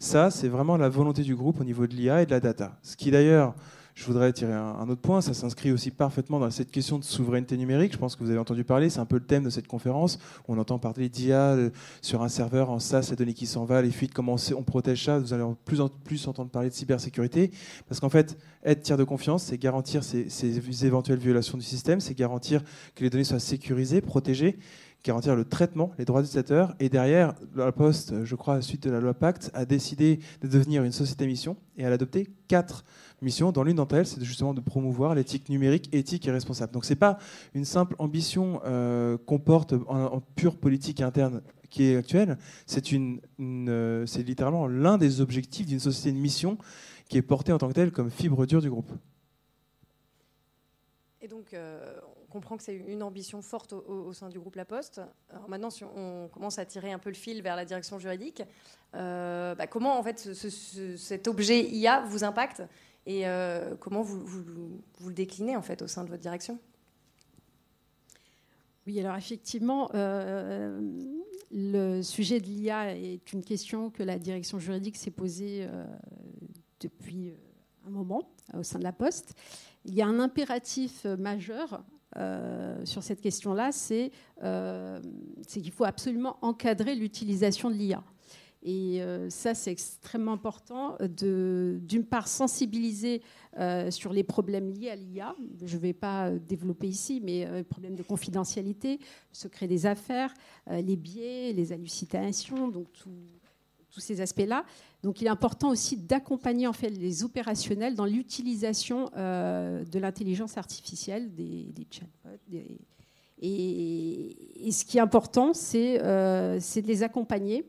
Ça, 0.00 0.30
c'est 0.30 0.48
vraiment 0.48 0.76
la 0.76 0.88
volonté 0.88 1.22
du 1.22 1.36
groupe 1.36 1.60
au 1.60 1.64
niveau 1.64 1.86
de 1.86 1.94
l'IA 1.94 2.22
et 2.22 2.26
de 2.26 2.30
la 2.30 2.40
data. 2.40 2.76
Ce 2.82 2.96
qui 2.96 3.10
d'ailleurs 3.10 3.54
je 3.94 4.04
voudrais 4.06 4.32
tirer 4.32 4.52
un, 4.52 4.88
autre 4.88 5.00
point, 5.00 5.20
ça 5.20 5.34
s'inscrit 5.34 5.70
aussi 5.70 5.92
parfaitement 5.92 6.40
dans 6.40 6.50
cette 6.50 6.72
question 6.72 6.98
de 6.98 7.04
souveraineté 7.04 7.56
numérique. 7.56 7.92
Je 7.92 7.98
pense 7.98 8.16
que 8.16 8.24
vous 8.24 8.30
avez 8.30 8.40
entendu 8.40 8.64
parler, 8.64 8.90
c'est 8.90 8.98
un 8.98 9.06
peu 9.06 9.16
le 9.16 9.24
thème 9.24 9.44
de 9.44 9.50
cette 9.50 9.68
conférence. 9.68 10.18
On 10.48 10.58
entend 10.58 10.80
parler 10.80 11.08
d'IA 11.08 11.52
euh, 11.52 11.70
sur 12.02 12.22
un 12.22 12.28
serveur 12.28 12.70
en 12.70 12.80
SaaS, 12.80 13.06
les 13.10 13.16
données 13.16 13.34
qui 13.34 13.46
s'en 13.46 13.64
vont, 13.64 13.80
les 13.80 13.92
fuites, 13.92 14.12
comment 14.12 14.34
on, 14.56 14.62
protège 14.64 15.04
ça. 15.04 15.20
Vous 15.20 15.32
allez 15.32 15.44
en 15.44 15.54
plus 15.54 15.80
en 15.80 15.88
plus 15.88 16.26
entendre 16.26 16.50
parler 16.50 16.70
de 16.70 16.74
cybersécurité. 16.74 17.52
Parce 17.88 18.00
qu'en 18.00 18.08
fait, 18.08 18.36
être 18.64 18.82
tiers 18.82 18.96
de 18.96 19.04
confiance, 19.04 19.44
c'est 19.44 19.58
garantir 19.58 20.02
ces, 20.02 20.84
éventuelles 20.84 21.20
violations 21.20 21.56
du 21.56 21.64
système, 21.64 22.00
c'est 22.00 22.14
garantir 22.14 22.62
que 22.96 23.04
les 23.04 23.10
données 23.10 23.24
soient 23.24 23.38
sécurisées, 23.38 24.00
protégées 24.00 24.58
garantir 25.04 25.36
le 25.36 25.44
traitement, 25.44 25.92
les 25.98 26.06
droits 26.06 26.22
des 26.22 26.28
utilisateurs. 26.28 26.74
Et 26.80 26.88
derrière, 26.88 27.34
la 27.54 27.72
Poste, 27.72 28.24
je 28.24 28.34
crois, 28.34 28.62
suite 28.62 28.84
de 28.84 28.90
la 28.90 29.00
loi 29.00 29.12
Pacte, 29.12 29.50
a 29.52 29.66
décidé 29.66 30.18
de 30.40 30.48
devenir 30.48 30.82
une 30.82 30.92
société 30.92 31.26
mission 31.26 31.58
et 31.76 31.82
elle 31.82 31.92
a 31.92 31.96
adopté 31.96 32.26
quatre 32.48 32.84
Dans 33.52 33.62
l'une 33.62 33.76
d'entre 33.76 33.94
elles, 33.94 34.06
c'est 34.06 34.22
justement 34.22 34.52
de 34.52 34.60
promouvoir 34.60 35.14
l'éthique 35.14 35.48
numérique, 35.48 35.88
éthique 35.92 36.28
et 36.28 36.30
responsable. 36.30 36.72
Donc 36.72 36.84
c'est 36.84 36.94
pas 36.94 37.18
une 37.54 37.64
simple 37.64 37.96
ambition 37.98 38.60
euh, 38.66 39.16
qu'on 39.26 39.38
porte 39.38 39.74
en, 39.88 40.20
pure 40.36 40.56
politique 40.56 41.00
interne 41.00 41.40
qui 41.70 41.84
est 41.84 41.96
actuelle. 41.96 42.36
C'est 42.66 42.84
euh, 42.92 44.06
littéralement 44.18 44.66
l'un 44.66 44.98
des 44.98 45.22
objectifs 45.22 45.66
d'une 45.66 45.80
société 45.80 46.12
de 46.12 46.20
mission 46.20 46.58
qui 47.08 47.16
est 47.16 47.22
portée 47.22 47.52
en 47.52 47.58
tant 47.58 47.68
que 47.68 47.72
telle 47.72 47.92
comme 47.92 48.10
fibre 48.10 48.44
dure 48.44 48.60
du 48.60 48.68
groupe. 48.68 48.90
Et 51.22 51.28
donc, 51.28 51.54
euh, 51.54 51.98
on 52.22 52.30
comprend 52.30 52.58
que 52.58 52.62
c'est 52.62 52.76
une 52.76 53.02
ambition 53.02 53.40
forte 53.40 53.72
au, 53.72 54.12
sein 54.12 54.28
du 54.28 54.38
groupe 54.38 54.56
La 54.56 54.66
Poste. 54.66 55.00
Maintenant, 55.48 55.70
si 55.70 55.84
on 55.84 56.28
commence 56.28 56.58
à 56.58 56.66
tirer 56.66 56.92
un 56.92 56.98
peu 56.98 57.08
le 57.08 57.14
fil 57.14 57.40
vers 57.40 57.56
la 57.56 57.64
direction 57.64 57.98
juridique, 57.98 58.42
bah, 58.92 59.66
comment 59.70 59.98
en 59.98 60.02
fait 60.02 60.34
cet 60.34 61.26
objet 61.28 61.62
IA 61.62 62.02
vous 62.02 62.24
impacte? 62.24 62.62
Et 63.06 63.26
euh, 63.26 63.74
comment 63.78 64.02
vous, 64.02 64.24
vous, 64.24 65.08
le 65.08 65.14
déclinez 65.14 65.56
en 65.56 65.62
fait 65.62 65.82
au 65.82 65.86
sein 65.86 66.04
de 66.04 66.08
votre 66.08 66.22
direction? 66.22 66.58
Oui, 68.86 68.98
alors 69.00 69.16
effectivement, 69.16 69.90
euh, 69.94 70.80
le 71.50 72.02
sujet 72.02 72.40
de 72.40 72.46
l'IA 72.46 72.96
est 72.96 73.32
une 73.32 73.42
question 73.42 73.90
que 73.90 74.02
la 74.02 74.18
direction 74.18 74.58
juridique 74.58 74.96
s'est 74.96 75.10
posée 75.10 75.66
euh, 75.68 75.84
depuis 76.80 77.32
un 77.86 77.90
moment 77.90 78.30
au 78.54 78.62
sein 78.62 78.78
de 78.78 78.84
la 78.84 78.92
Poste. 78.92 79.34
Il 79.84 79.94
y 79.94 80.02
a 80.02 80.06
un 80.06 80.18
impératif 80.20 81.04
majeur 81.04 81.82
sur 82.84 83.02
cette 83.02 83.20
question-là, 83.20 83.72
c'est 83.72 84.12
qu'il 85.48 85.72
faut 85.72 85.84
absolument 85.84 86.38
encadrer 86.42 86.94
l'utilisation 86.94 87.70
de 87.70 87.74
l'IA. 87.74 88.04
Et 88.66 89.02
euh, 89.02 89.28
ça, 89.28 89.54
c'est 89.54 89.70
extrêmement 89.70 90.32
important 90.32 90.96
d'une 91.00 92.04
part, 92.04 92.26
sensibiliser 92.26 93.20
euh, 93.58 93.90
sur 93.90 94.10
les 94.12 94.24
problèmes 94.24 94.70
liés 94.70 94.88
à 94.88 94.96
l'IA. 94.96 95.36
Je 95.62 95.76
ne 95.76 95.80
vais 95.80 95.92
pas 95.92 96.30
développer 96.30 96.88
ici, 96.88 97.20
mais 97.22 97.44
euh, 97.44 97.58
les 97.58 97.64
problèmes 97.64 97.94
de 97.94 98.02
confidentialité, 98.02 98.96
le 98.96 99.34
secret 99.36 99.68
des 99.68 99.84
affaires, 99.84 100.32
les 100.70 100.96
biais, 100.96 101.52
les 101.52 101.72
hallucinations, 101.72 102.68
donc 102.68 102.86
tous 103.90 104.00
ces 104.00 104.22
aspects-là. 104.22 104.64
Donc, 105.02 105.20
il 105.20 105.26
est 105.26 105.30
important 105.30 105.68
aussi 105.68 105.98
d'accompagner 105.98 106.66
en 106.66 106.72
fait 106.72 106.88
les 106.88 107.22
opérationnels 107.22 107.94
dans 107.94 108.06
l'utilisation 108.06 109.10
de 109.14 109.98
l'intelligence 109.98 110.56
artificielle, 110.56 111.34
des, 111.34 111.86
chatbots. 111.90 112.38
Et, 113.42 114.70
ce 114.70 114.84
qui 114.86 114.96
est 114.96 115.02
important, 115.02 115.52
c'est 115.52 115.98
de 115.98 116.86
les 116.86 117.02
accompagner 117.02 117.66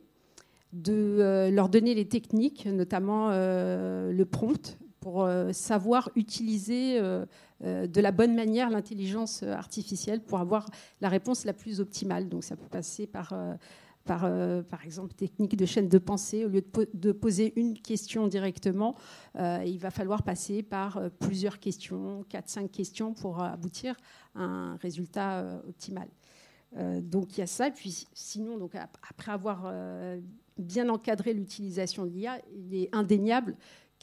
de 0.74 1.18
euh, 1.20 1.50
leur 1.52 1.70
donner 1.70 1.94
les 1.94 2.08
techniques, 2.08 2.66
notamment 2.66 3.30
euh, 3.32 4.12
le 4.12 4.26
prompt, 4.26 4.78
pour 5.00 5.24
euh, 5.24 5.52
savoir 5.52 6.10
utiliser 6.16 7.00
de 7.62 8.02
la 8.02 8.12
bonne 8.12 8.36
manière 8.36 8.70
l'intelligence 8.70 9.44
artificielle 9.44 10.22
pour 10.22 10.40
avoir 10.40 10.68
la 11.00 11.10
réponse 11.10 11.46
la 11.46 11.54
plus 11.54 11.80
optimale. 11.80 12.28
Donc 12.28 12.44
ça 12.44 12.56
peut 12.56 12.68
passer 12.68 13.08
par 13.08 13.34
par, 14.04 14.30
par 14.70 14.86
exemple, 14.86 15.16
technique 15.16 15.58
de 15.58 15.66
chaîne 15.66 15.90
de 15.90 15.98
pensée. 15.98 16.46
Au 16.46 16.48
lieu 16.48 16.64
de, 16.94 17.12
poser 17.12 17.54
une 17.56 17.74
question 17.80 18.28
directement, 18.28 18.96
il 19.36 19.78
va 19.80 19.90
falloir 19.90 20.22
passer 20.22 20.62
par 20.62 21.02
plusieurs 21.20 21.60
questions, 21.60 22.24
4-5 22.30 22.70
questions 22.70 23.14
pour 23.16 23.42
aboutir 23.42 23.96
à 24.36 24.44
un 24.44 24.76
résultat 24.76 25.60
optimal. 25.68 26.08
Donc 27.02 27.38
il 27.38 27.40
y 27.40 27.44
a 27.44 27.48
ça. 27.48 27.68
Et 27.68 27.72
puis 27.72 28.06
sinon, 28.14 28.58
donc, 28.58 28.74
après 28.76 29.32
avoir 29.32 29.72
bien 30.58 30.90
encadré 30.90 31.34
l'utilisation 31.34 32.06
de 32.06 32.12
l'IA, 32.12 32.40
il 32.54 32.76
est 32.76 32.90
indéniable 32.94 33.56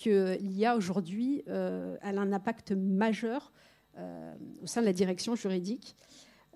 que 0.03 0.39
l'IA 0.41 0.77
aujourd'hui, 0.77 1.43
elle 1.47 2.19
a 2.19 2.21
un 2.21 2.33
impact 2.33 2.73
majeur 2.73 3.53
euh, 3.99 4.35
au 4.63 4.67
sein 4.67 4.81
de 4.81 4.87
la 4.87 4.95
direction 4.95 5.35
juridique, 5.35 5.95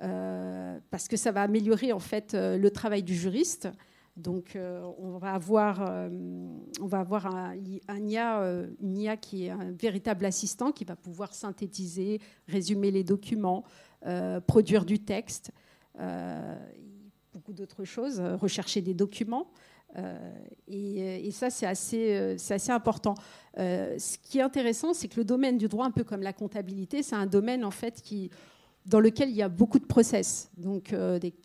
euh, 0.00 0.78
parce 0.90 1.06
que 1.06 1.18
ça 1.18 1.32
va 1.32 1.42
améliorer 1.42 1.92
en 1.92 1.98
fait 1.98 2.32
euh, 2.32 2.56
le 2.56 2.70
travail 2.70 3.02
du 3.02 3.14
juriste. 3.14 3.68
Donc, 4.16 4.56
on 4.56 5.18
va 5.18 5.34
avoir, 5.34 6.08
on 6.80 6.86
va 6.86 7.00
avoir 7.00 7.26
un, 7.26 7.54
IA, 7.54 8.64
une 8.80 8.96
IA 8.96 9.18
qui 9.18 9.44
est 9.44 9.50
un 9.50 9.72
véritable 9.72 10.24
assistant 10.24 10.72
qui 10.72 10.86
va 10.86 10.96
pouvoir 10.96 11.34
synthétiser, 11.34 12.22
résumer 12.48 12.90
les 12.90 13.04
documents, 13.04 13.62
produire 14.46 14.86
du 14.86 15.00
texte, 15.00 15.52
beaucoup 17.32 17.52
d'autres 17.52 17.84
choses, 17.84 18.20
rechercher 18.20 18.80
des 18.80 18.94
documents. 18.94 19.48
Euh, 19.98 20.18
et, 20.68 21.30
ça, 21.30 21.50
c'est 21.50 21.66
assez, 21.66 22.16
euh, 22.16 22.36
assez, 22.50 22.72
important. 22.72 23.14
Euh, 23.58 23.96
ce 23.98 24.18
qui 24.18 24.38
est 24.38 24.42
intéressant, 24.42 24.94
c'est 24.94 25.08
que 25.08 25.16
le 25.16 25.24
domaine 25.24 25.58
du 25.58 25.68
droit, 25.68 25.86
un 25.86 25.90
peu 25.90 26.04
comme 26.04 26.22
la 26.22 26.32
comptabilité, 26.32 27.02
c'est 27.02 27.16
un 27.16 27.26
domaine 27.26 27.64
en 27.64 27.70
fait 27.70 28.02
qui, 28.02 28.30
dans 28.84 29.00
lequel 29.00 29.30
il 29.30 29.36
y 29.36 29.42
a 29.42 29.48
beaucoup 29.48 29.78
de 29.78 29.86
process. 29.86 30.50
Donc, 30.56 30.94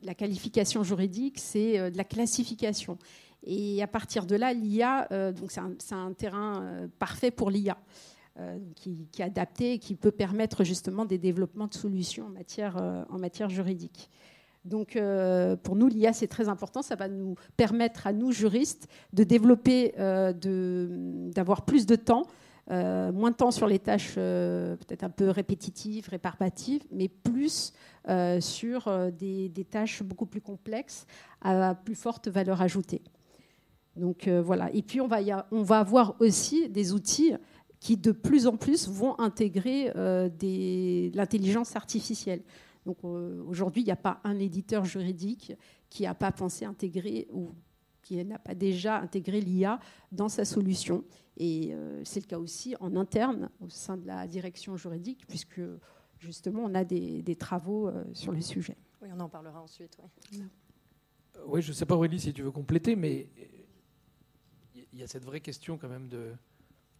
la 0.04 0.16
qualification 0.16 0.84
juridique, 0.84 1.40
c'est 1.40 1.92
de 1.92 1.98
la 1.98 2.04
classification. 2.04 2.98
Et 3.44 3.82
à 3.82 3.88
partir 3.88 4.26
de 4.26 4.36
là, 4.36 4.54
l'IA, 4.54 5.08
donc 5.32 5.52
c'est 5.52 5.96
un, 5.96 6.14
terrain 6.14 6.88
parfait 7.00 7.32
pour 7.32 7.50
l'IA. 7.50 7.78
qui, 8.76 9.08
qui, 9.12 9.22
est 9.22 9.26
adapté 9.26 9.74
et 9.74 9.80
qui 9.80 9.96
peut 9.96 10.12
permettre 10.12 10.64
justement 10.64 11.06
des 11.06 11.18
développements 11.18 11.68
de 11.68 11.74
solutions 11.74 12.28
en 12.28 12.30
matière, 12.30 13.06
en 13.10 13.18
matière 13.18 13.50
juridique. 13.50 14.10
Donc, 14.63 14.95
euh, 14.95 15.56
pour 15.56 15.76
nous, 15.76 15.88
l'IA, 15.88 16.13
c'est 16.13 16.28
très 16.28 16.47
important. 16.47 16.82
Ça 16.82 16.95
va 16.95 17.08
nous 17.08 17.36
permettre 17.58 18.06
à 18.06 18.13
nous, 18.13 18.32
juristes, 18.32 18.88
de 19.13 19.24
développer, 19.24 19.93
euh, 20.00 20.34
d'avoir 21.32 21.63
plus 21.65 21.86
de 21.86 21.95
temps, 21.95 22.28
euh, 22.69 23.12
moins 23.12 23.32
de 23.32 23.36
temps 23.36 23.50
sur 23.52 23.67
les 23.67 23.80
tâches 23.80 24.15
peut-être 24.15 25.04
un 25.04 25.10
peu 25.10 25.30
répétitives, 25.30 26.10
réparbatives, 26.10 26.84
mais 26.91 27.08
plus 27.08 27.74
sur 28.39 29.12
des, 29.12 29.67
tâches 29.69 30.04
beaucoup 30.04 30.26
plus 30.26 30.41
complexes, 30.41 31.06
à 31.41 31.76
plus 31.76 31.95
forte 31.95 32.28
valeur 32.28 32.62
ajoutée. 32.62 33.02
Donc, 33.95 34.28
voilà. 34.28 34.71
Et 34.74 34.84
puis, 34.84 35.02
on 35.02 35.08
va, 35.08 35.47
on 35.52 35.63
va 35.63 35.80
avoir 35.80 36.15
aussi 36.19 36.69
des 36.69 36.93
outils 36.93 37.34
qui, 37.80 37.97
de 37.97 38.12
plus 38.12 38.45
en 38.45 38.58
plus, 38.58 38.88
vont 38.88 39.19
intégrer 39.19 39.91
l'intelligence 41.15 41.76
artificielle. 41.76 42.41
Donc 42.86 42.98
euh, 43.04 43.44
aujourd'hui, 43.46 43.82
il 43.82 43.86
n'y 43.86 43.91
a 43.91 43.98
pas 43.98 44.20
un 44.24 44.39
éditeur 44.39 44.86
juridique 44.86 45.54
qui 45.89 46.04
n'a 46.04 46.15
pas 46.15 46.32
pensé 46.32 46.65
intégrer 46.65 47.28
ou 47.32 47.52
qui 48.02 48.24
n'a 48.26 48.39
pas 48.39 48.56
déjà 48.56 49.00
intégré 49.00 49.41
l'IA 49.41 49.80
dans 50.12 50.30
sa 50.30 50.46
solution. 50.46 51.04
Et 51.38 51.74
euh, 51.74 52.02
c'est 52.04 52.20
le 52.20 52.26
cas 52.26 52.39
aussi 52.39 52.76
en 52.80 52.96
interne 52.96 53.50
au 53.60 53.70
sein 53.70 53.98
de 53.98 54.08
la 54.08 54.28
direction 54.28 54.76
juridique, 54.76 55.26
puisque 55.28 55.62
justement, 56.20 56.63
on 56.63 56.74
a 56.74 56.84
des, 56.84 57.36
travaux 57.36 57.88
euh, 57.88 58.04
sur 58.13 58.32
le 58.32 58.41
sujet. 58.41 58.76
Oui, 59.02 59.10
on 59.13 59.20
en 59.20 59.30
parlera 59.30 59.62
ensuite. 59.62 59.98
Oui, 61.46 61.62
je 61.62 61.70
ne 61.70 61.74
sais 61.74 61.86
pas 61.86 61.96
Aurélie 61.96 62.20
si 62.20 62.34
tu 62.34 62.41
veux 62.41 62.52
compléter, 62.52 62.96
mais 62.96 63.30
il 64.94 65.00
y 65.00 65.04
a 65.04 65.08
cette 65.08 65.24
vraie 65.24 65.39
question 65.39 65.78
quand 65.78 65.89
même 65.89 66.08
de 66.08 66.34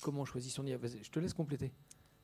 comment 0.02 0.22
on 0.22 0.26
choisit 0.26 0.52
son 0.52 0.66
IA. 0.66 0.78
Je 0.84 1.10
te 1.10 1.20
laisse 1.20 1.34
compléter. 1.34 1.72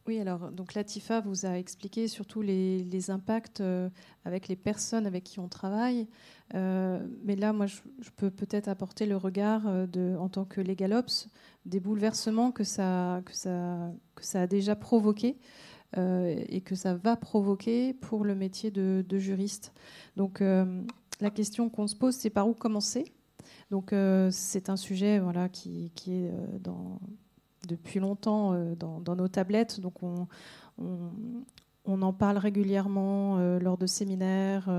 Oui, 0.07 0.19
alors 0.19 0.51
donc 0.51 0.73
Latifa 0.73 1.19
vous 1.19 1.45
a 1.45 1.57
expliqué 1.57 2.07
surtout 2.07 2.41
les, 2.41 3.11
impacts 3.11 3.59
euh, 3.59 3.89
avec 4.23 4.47
les 4.47 4.55
personnes 4.55 5.05
avec 5.05 5.25
qui 5.25 5.39
on 5.41 5.49
travaille. 5.49 6.07
Euh, 6.55 7.05
mais 7.25 7.35
là, 7.35 7.51
moi, 7.51 7.65
je, 7.65 7.81
peux 8.15 8.31
peut-être 8.31 8.69
apporter 8.69 9.05
le 9.05 9.17
regard 9.17 9.67
euh, 9.67 9.85
de, 9.85 10.15
en 10.17 10.29
tant 10.29 10.45
que 10.45 10.61
LegalOps 10.61 11.27
des 11.65 11.81
bouleversements 11.81 12.53
que 12.53 12.63
ça, 12.63 13.21
que 13.25 13.35
ça, 13.35 13.91
que 14.15 14.23
ça 14.23 14.43
a 14.43 14.47
déjà 14.47 14.75
provoqué 14.77 15.37
et 15.95 16.61
que 16.61 16.75
ça 16.75 16.95
va 16.95 17.15
provoquer 17.15 17.93
pour 17.93 18.25
le 18.25 18.35
métier 18.35 18.71
de, 18.71 19.17
juriste. 19.17 19.73
Donc, 20.17 20.41
la 20.41 21.29
question 21.33 21.69
qu'on 21.69 21.87
se 21.87 21.95
pose, 21.95 22.13
c'est 22.13 22.29
par 22.29 22.47
où 22.47 22.53
commencer? 22.53 23.05
Donc, 23.71 23.95
c'est 24.31 24.69
un 24.69 24.75
sujet 24.75 25.19
voilà, 25.19 25.47
qui, 25.47 25.91
qui 25.95 26.13
est 26.13 26.31
dans 26.59 26.99
depuis 27.67 27.99
longtemps 27.99 28.53
euh, 28.53 28.75
dans, 28.75 29.15
nos 29.15 29.27
tablettes. 29.27 29.79
Donc 29.79 30.03
on, 30.03 30.27
en 31.85 32.13
parle 32.13 32.37
régulièrement 32.37 33.37
euh, 33.37 33.59
lors 33.59 33.77
de 33.77 33.87
séminaires, 33.87 34.69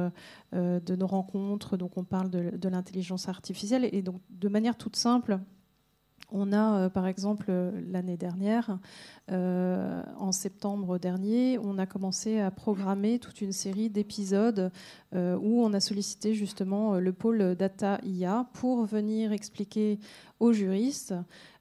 euh, 0.55 0.81
de 0.81 0.97
nos 0.97 1.07
rencontres. 1.07 1.77
Donc 1.77 1.97
on 1.97 2.05
parle 2.05 2.31
de, 2.31 2.69
l'intelligence 2.69 3.29
artificielle. 3.29 3.89
Et 3.93 4.03
donc 4.03 4.21
de 4.31 4.49
manière 4.49 4.77
toute 4.77 4.97
simple, 4.97 5.39
on 6.31 6.53
a, 6.53 6.91
par 6.91 7.07
exemple, 7.07 7.51
l'année 7.91 8.19
dernière, 8.19 8.79
en 9.31 10.31
septembre 10.31 10.99
dernier, 10.99 11.59
on 11.59 11.79
a 11.79 11.87
commencé 11.87 12.39
à 12.39 12.51
programmer 12.51 13.19
toute 13.19 13.41
une 13.41 13.53
série 13.53 13.89
d'épisodes 13.89 14.71
où 15.15 15.65
on 15.65 15.73
a 15.73 15.81
sollicité 15.81 16.35
justement 16.35 16.97
le 16.97 17.15
pôle 17.15 17.55
Data 17.55 17.99
IA 18.05 18.47
pour 18.53 18.85
venir 18.85 19.33
expliquer 19.33 19.99
aux 20.39 20.53
juristes 20.53 21.15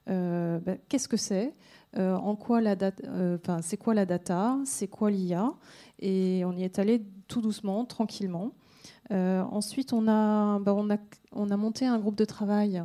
euh, 0.08 0.58
ben, 0.58 0.78
qu'est-ce 0.88 1.08
que 1.08 1.16
c'est? 1.16 1.54
Euh, 1.96 2.14
en 2.16 2.36
quoi 2.36 2.60
la 2.60 2.76
data, 2.76 3.02
euh, 3.08 3.38
c'est 3.62 3.76
quoi 3.76 3.94
la 3.94 4.06
data, 4.06 4.58
c'est 4.64 4.88
quoi 4.88 5.10
l'IA, 5.10 5.52
et 6.00 6.42
on 6.44 6.52
y 6.52 6.62
est 6.62 6.78
allé 6.78 7.02
tout 7.28 7.40
doucement, 7.40 7.84
tranquillement. 7.84 8.52
ensuite, 9.10 9.92
on 9.92 10.06
a, 10.06 10.58
ben, 10.60 10.72
on, 10.72 10.90
a, 10.90 10.98
on 11.32 11.50
a 11.50 11.56
monté 11.56 11.86
un 11.86 11.98
groupe 11.98 12.16
de 12.16 12.24
travail 12.26 12.82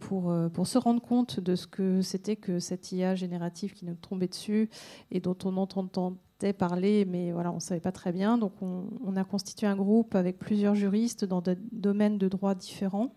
pour, 0.00 0.34
pour 0.52 0.66
se 0.66 0.78
rendre 0.78 1.02
compte 1.02 1.40
de 1.40 1.54
ce 1.56 1.66
que 1.66 2.00
c'était 2.00 2.36
que 2.36 2.58
cette 2.58 2.90
IA 2.92 3.14
générative 3.14 3.74
qui 3.74 3.84
nous 3.84 3.94
tombait 3.94 4.28
dessus 4.28 4.70
et 5.10 5.20
dont 5.20 5.36
on 5.44 5.56
entendait 5.58 6.52
parler, 6.56 7.04
mais 7.04 7.32
voilà, 7.32 7.50
on 7.50 7.56
ne 7.56 7.60
savait 7.60 7.80
pas 7.80 7.92
très 7.92 8.12
bien. 8.12 8.38
Donc, 8.38 8.52
on, 8.62 8.84
on, 9.04 9.16
a 9.16 9.24
constitué 9.24 9.66
un 9.66 9.76
groupe 9.76 10.14
avec 10.14 10.38
plusieurs 10.38 10.74
juristes 10.74 11.24
dans 11.24 11.42
des 11.42 11.56
domaines 11.72 12.16
de 12.16 12.28
droit 12.28 12.54
différents 12.54 13.12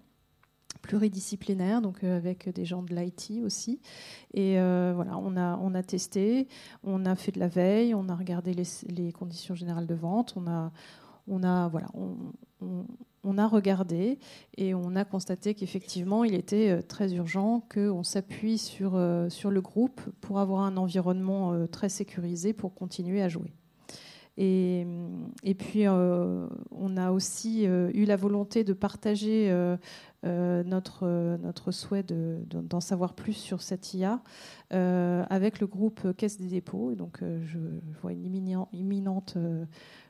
pluridisciplinaire, 0.81 1.81
donc 1.81 2.03
euh, 2.03 2.17
avec 2.17 2.49
des 2.49 2.65
gens 2.65 2.81
de 2.81 2.93
l'IT 2.93 3.41
aussi. 3.43 3.79
Et 4.33 4.59
euh, 4.59 4.91
voilà, 4.95 5.17
on 5.17 5.37
a, 5.37 5.57
on 5.57 5.73
a 5.73 5.83
testé, 5.83 6.47
on 6.83 7.05
a 7.05 7.15
fait 7.15 7.31
de 7.31 7.39
la 7.39 7.47
veille, 7.47 7.93
on 7.95 8.09
a 8.09 8.15
regardé 8.15 8.53
les, 8.53 9.11
conditions 9.11 9.55
générales 9.55 9.87
de 9.87 9.95
vente, 9.95 10.33
on 10.35 10.47
a, 10.47 10.71
on 11.27 11.43
a, 11.43 11.67
voilà, 11.67 11.87
on, 13.23 13.37
a 13.37 13.47
regardé 13.47 14.19
et 14.57 14.73
on 14.73 14.95
a 14.95 15.05
constaté 15.05 15.53
qu'effectivement, 15.53 16.23
il 16.23 16.33
était 16.33 16.69
euh, 16.69 16.81
très 16.81 17.13
urgent 17.13 17.63
qu'on 17.73 18.03
s'appuie 18.03 18.57
sur, 18.57 18.99
sur 19.29 19.51
le 19.51 19.61
groupe 19.61 20.01
pour 20.21 20.39
avoir 20.39 20.61
un 20.61 20.77
environnement 20.77 21.67
très 21.67 21.89
sécurisé 21.89 22.53
pour 22.53 22.73
continuer 22.73 23.21
à 23.21 23.29
jouer. 23.29 23.53
Et, 24.37 24.87
et 25.43 25.53
puis, 25.53 25.87
on 25.87 26.97
a 26.97 27.11
aussi 27.11 27.63
eu 27.65 28.05
la 28.05 28.15
volonté 28.15 28.63
de 28.63 28.73
partager 28.73 29.51
euh, 30.23 30.63
notre, 30.63 31.37
notre 31.41 31.71
souhait 31.71 32.03
d'en 32.03 32.79
savoir 32.79 33.15
plus 33.15 33.33
sur 33.33 33.63
cette 33.63 33.95
IA 33.95 34.21
euh, 34.71 35.23
avec 35.31 35.59
le 35.59 35.65
groupe 35.65 36.15
Caisse 36.15 36.37
des 36.37 36.47
dépôts. 36.47 36.93
Donc, 36.93 37.23
euh, 37.23 37.41
je, 37.43 37.57
vois 38.01 38.13
une 38.13 38.25
imminente 38.25 39.37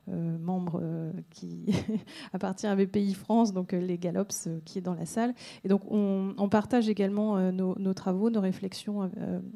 membre 0.07 0.81
qui 1.29 1.67
appartient 2.33 2.67
à 2.67 2.75
BPI 2.75 3.13
France, 3.13 3.53
donc 3.53 3.71
les 3.71 3.97
Galops, 3.97 4.49
qui 4.65 4.79
est 4.79 4.81
dans 4.81 4.95
la 4.95 5.05
salle. 5.05 5.33
Et 5.63 5.69
donc, 5.69 5.81
on, 5.89 6.33
on 6.37 6.49
partage 6.49 6.89
également 6.89 7.51
nos, 7.51 7.77
nos, 7.79 7.93
travaux, 7.93 8.29
nos 8.29 8.41
réflexions 8.41 9.09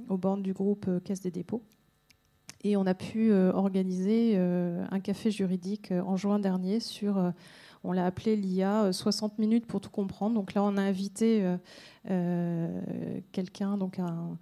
aux 0.07 0.17
bornes 0.17 0.43
du 0.43 0.53
groupe 0.53 0.89
Caisse 1.03 1.21
des 1.21 1.31
dépôts. 1.31 1.63
Et 2.67 2.75
on 2.77 2.85
a 2.87 2.95
pu 2.95 3.31
organiser 3.31 4.37
un 4.37 4.99
café 4.99 5.29
juridique 5.29 5.91
en 5.91 6.17
juin 6.17 6.39
dernier 6.39 6.79
sur 6.79 7.31
on 7.85 7.91
l'a 7.91 8.05
appelé 8.05 8.35
l'IA 8.35 8.91
60 8.91 9.31
euh, 9.31 9.35
minutes 9.37 9.67
pour 9.67 9.79
tout 9.79 9.89
comprendre. 9.89 10.35
Donc 10.35 10.53
là, 10.53 10.63
on 10.63 10.75
a 10.77 10.81
invité 10.81 11.43
euh, 11.43 11.57
euh, 12.09 13.21
quelqu'un, 13.31 13.77
donc 13.77 13.99
un, 13.99 14.37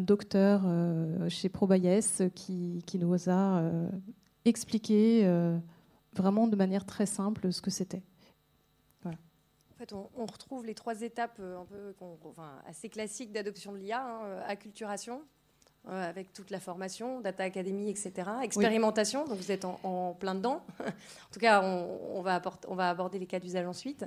docteur 0.00 0.62
chez 1.28 1.48
Probayes, 1.48 2.30
qui, 2.34 2.82
nous 2.94 3.30
a 3.30 3.62
expliqué 4.44 5.28
vraiment 6.12 6.46
de 6.46 6.54
manière 6.54 6.86
très 6.86 7.06
simple 7.06 7.52
ce 7.52 7.60
que 7.60 7.70
c'était. 7.70 8.02
En 9.04 9.76
fait, 9.78 9.92
on, 9.92 10.26
retrouve 10.26 10.64
les 10.64 10.74
trois 10.74 11.02
étapes 11.02 11.40
assez 12.66 12.88
classiques 12.88 13.32
d'adoption 13.32 13.72
de 13.72 13.78
l'IA, 13.78 14.04
hein, 14.04 14.40
acculturation, 14.46 15.22
euh, 15.88 16.08
avec 16.08 16.32
toute 16.32 16.50
la 16.50 16.60
formation, 16.60 17.20
Data 17.20 17.44
Academy, 17.44 17.88
etc. 17.90 18.12
Expérimentation, 18.42 19.26
donc 19.26 19.38
vous 19.38 19.52
êtes 19.52 19.64
en, 19.64 20.16
plein 20.18 20.34
dedans. 20.34 20.62
en 20.80 21.32
tout 21.32 21.40
cas, 21.40 21.62
on, 21.62 22.20
va 22.22 22.40
on 22.68 22.74
va 22.74 22.90
aborder 22.90 23.18
les 23.18 23.26
cas 23.26 23.40
d'usage 23.40 23.66
ensuite. 23.66 24.04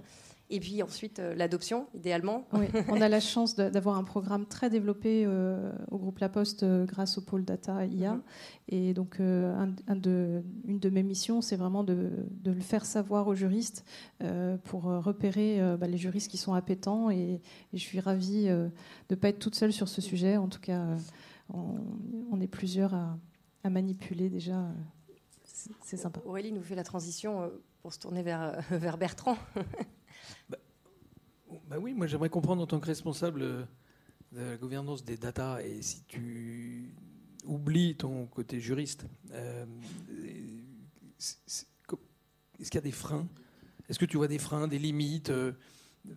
Et 0.54 0.60
puis 0.60 0.84
ensuite, 0.84 1.20
euh, 1.20 1.34
l'adoption, 1.34 1.88
idéalement. 1.96 2.46
Oui, 2.52 2.66
on 2.90 3.00
a 3.00 3.08
la 3.08 3.22
chance 3.22 3.56
d'avoir 3.56 3.98
un 3.98 4.04
programme 4.04 4.46
très 4.46 4.70
développé 4.70 5.24
euh, 5.26 5.72
au 5.90 5.98
groupe 5.98 6.20
La 6.20 6.28
Poste 6.28 6.64
euh, 6.64 6.86
grâce 6.86 7.18
au 7.18 7.22
pôle 7.22 7.46
data 7.46 7.86
IA. 7.86 8.16
Mhm. 8.16 8.22
Et 8.68 8.94
donc, 8.94 9.20
un, 9.20 9.96
de, 9.96 10.44
une 10.66 10.80
de 10.80 10.90
mes 10.90 11.04
missions, 11.04 11.42
c'est 11.42 11.56
vraiment 11.56 11.84
de, 11.84 12.10
de, 12.30 12.52
le 12.52 12.62
faire 12.62 12.86
savoir 12.86 13.28
aux 13.28 13.36
juristes 13.36 13.86
pour 14.64 14.84
repérer 14.84 15.60
bah, 15.78 15.88
les 15.88 15.98
juristes 15.98 16.32
qui 16.32 16.38
sont 16.38 16.54
appétents. 16.54 17.10
Et, 17.10 17.42
je 17.74 17.80
suis 17.80 18.00
ravie 18.00 18.46
de 18.46 18.70
ne 19.10 19.16
pas 19.16 19.28
être 19.28 19.40
toute 19.40 19.56
seule 19.56 19.74
sur 19.74 19.90
ce 19.90 20.00
sujet. 20.00 20.38
En 20.38 20.48
tout 20.48 20.62
cas, 20.62 20.86
on, 21.54 22.42
est 22.42 22.48
plusieurs 22.48 22.94
à, 22.94 23.18
à 23.64 23.70
manipuler 23.70 24.30
déjà. 24.30 24.72
C'est 25.82 25.98
sympa. 25.98 26.22
Aurélie 26.26 26.52
nous 26.52 26.64
fait 26.64 26.76
la 26.76 26.84
transition 26.84 27.52
pour 27.82 27.94
se 27.94 28.00
tourner 28.00 28.24
vers, 28.24 28.62
vers 28.72 28.98
Bertrand. 28.98 29.38
Bah, 30.50 30.58
bah, 31.68 31.78
oui, 31.80 31.94
moi 31.94 32.06
j'aimerais 32.06 32.30
comprendre 32.30 32.62
en 32.62 32.68
tant 32.68 32.80
que 32.80 32.86
responsable 32.86 33.42
de 34.32 34.42
la 34.42 34.58
gouvernance 34.58 35.04
des 35.04 35.18
data 35.18 35.62
et 35.64 35.82
si 35.82 36.04
tu 36.04 36.94
oublies 37.46 37.96
ton 37.96 38.28
côté 38.28 38.60
juriste, 38.60 39.06
euh, 39.32 39.66
est-ce 41.20 41.66
qu'il 42.60 42.76
y 42.76 42.78
a 42.78 42.82
des 42.82 42.92
freins? 42.92 43.28
Est-ce 43.90 44.00
que 44.00 44.06
tu 44.06 44.18
vois 44.18 44.28
des 44.28 44.38
freins, 44.38 44.68
des 44.68 44.80
limites 44.80 45.32
euh, 45.32 45.54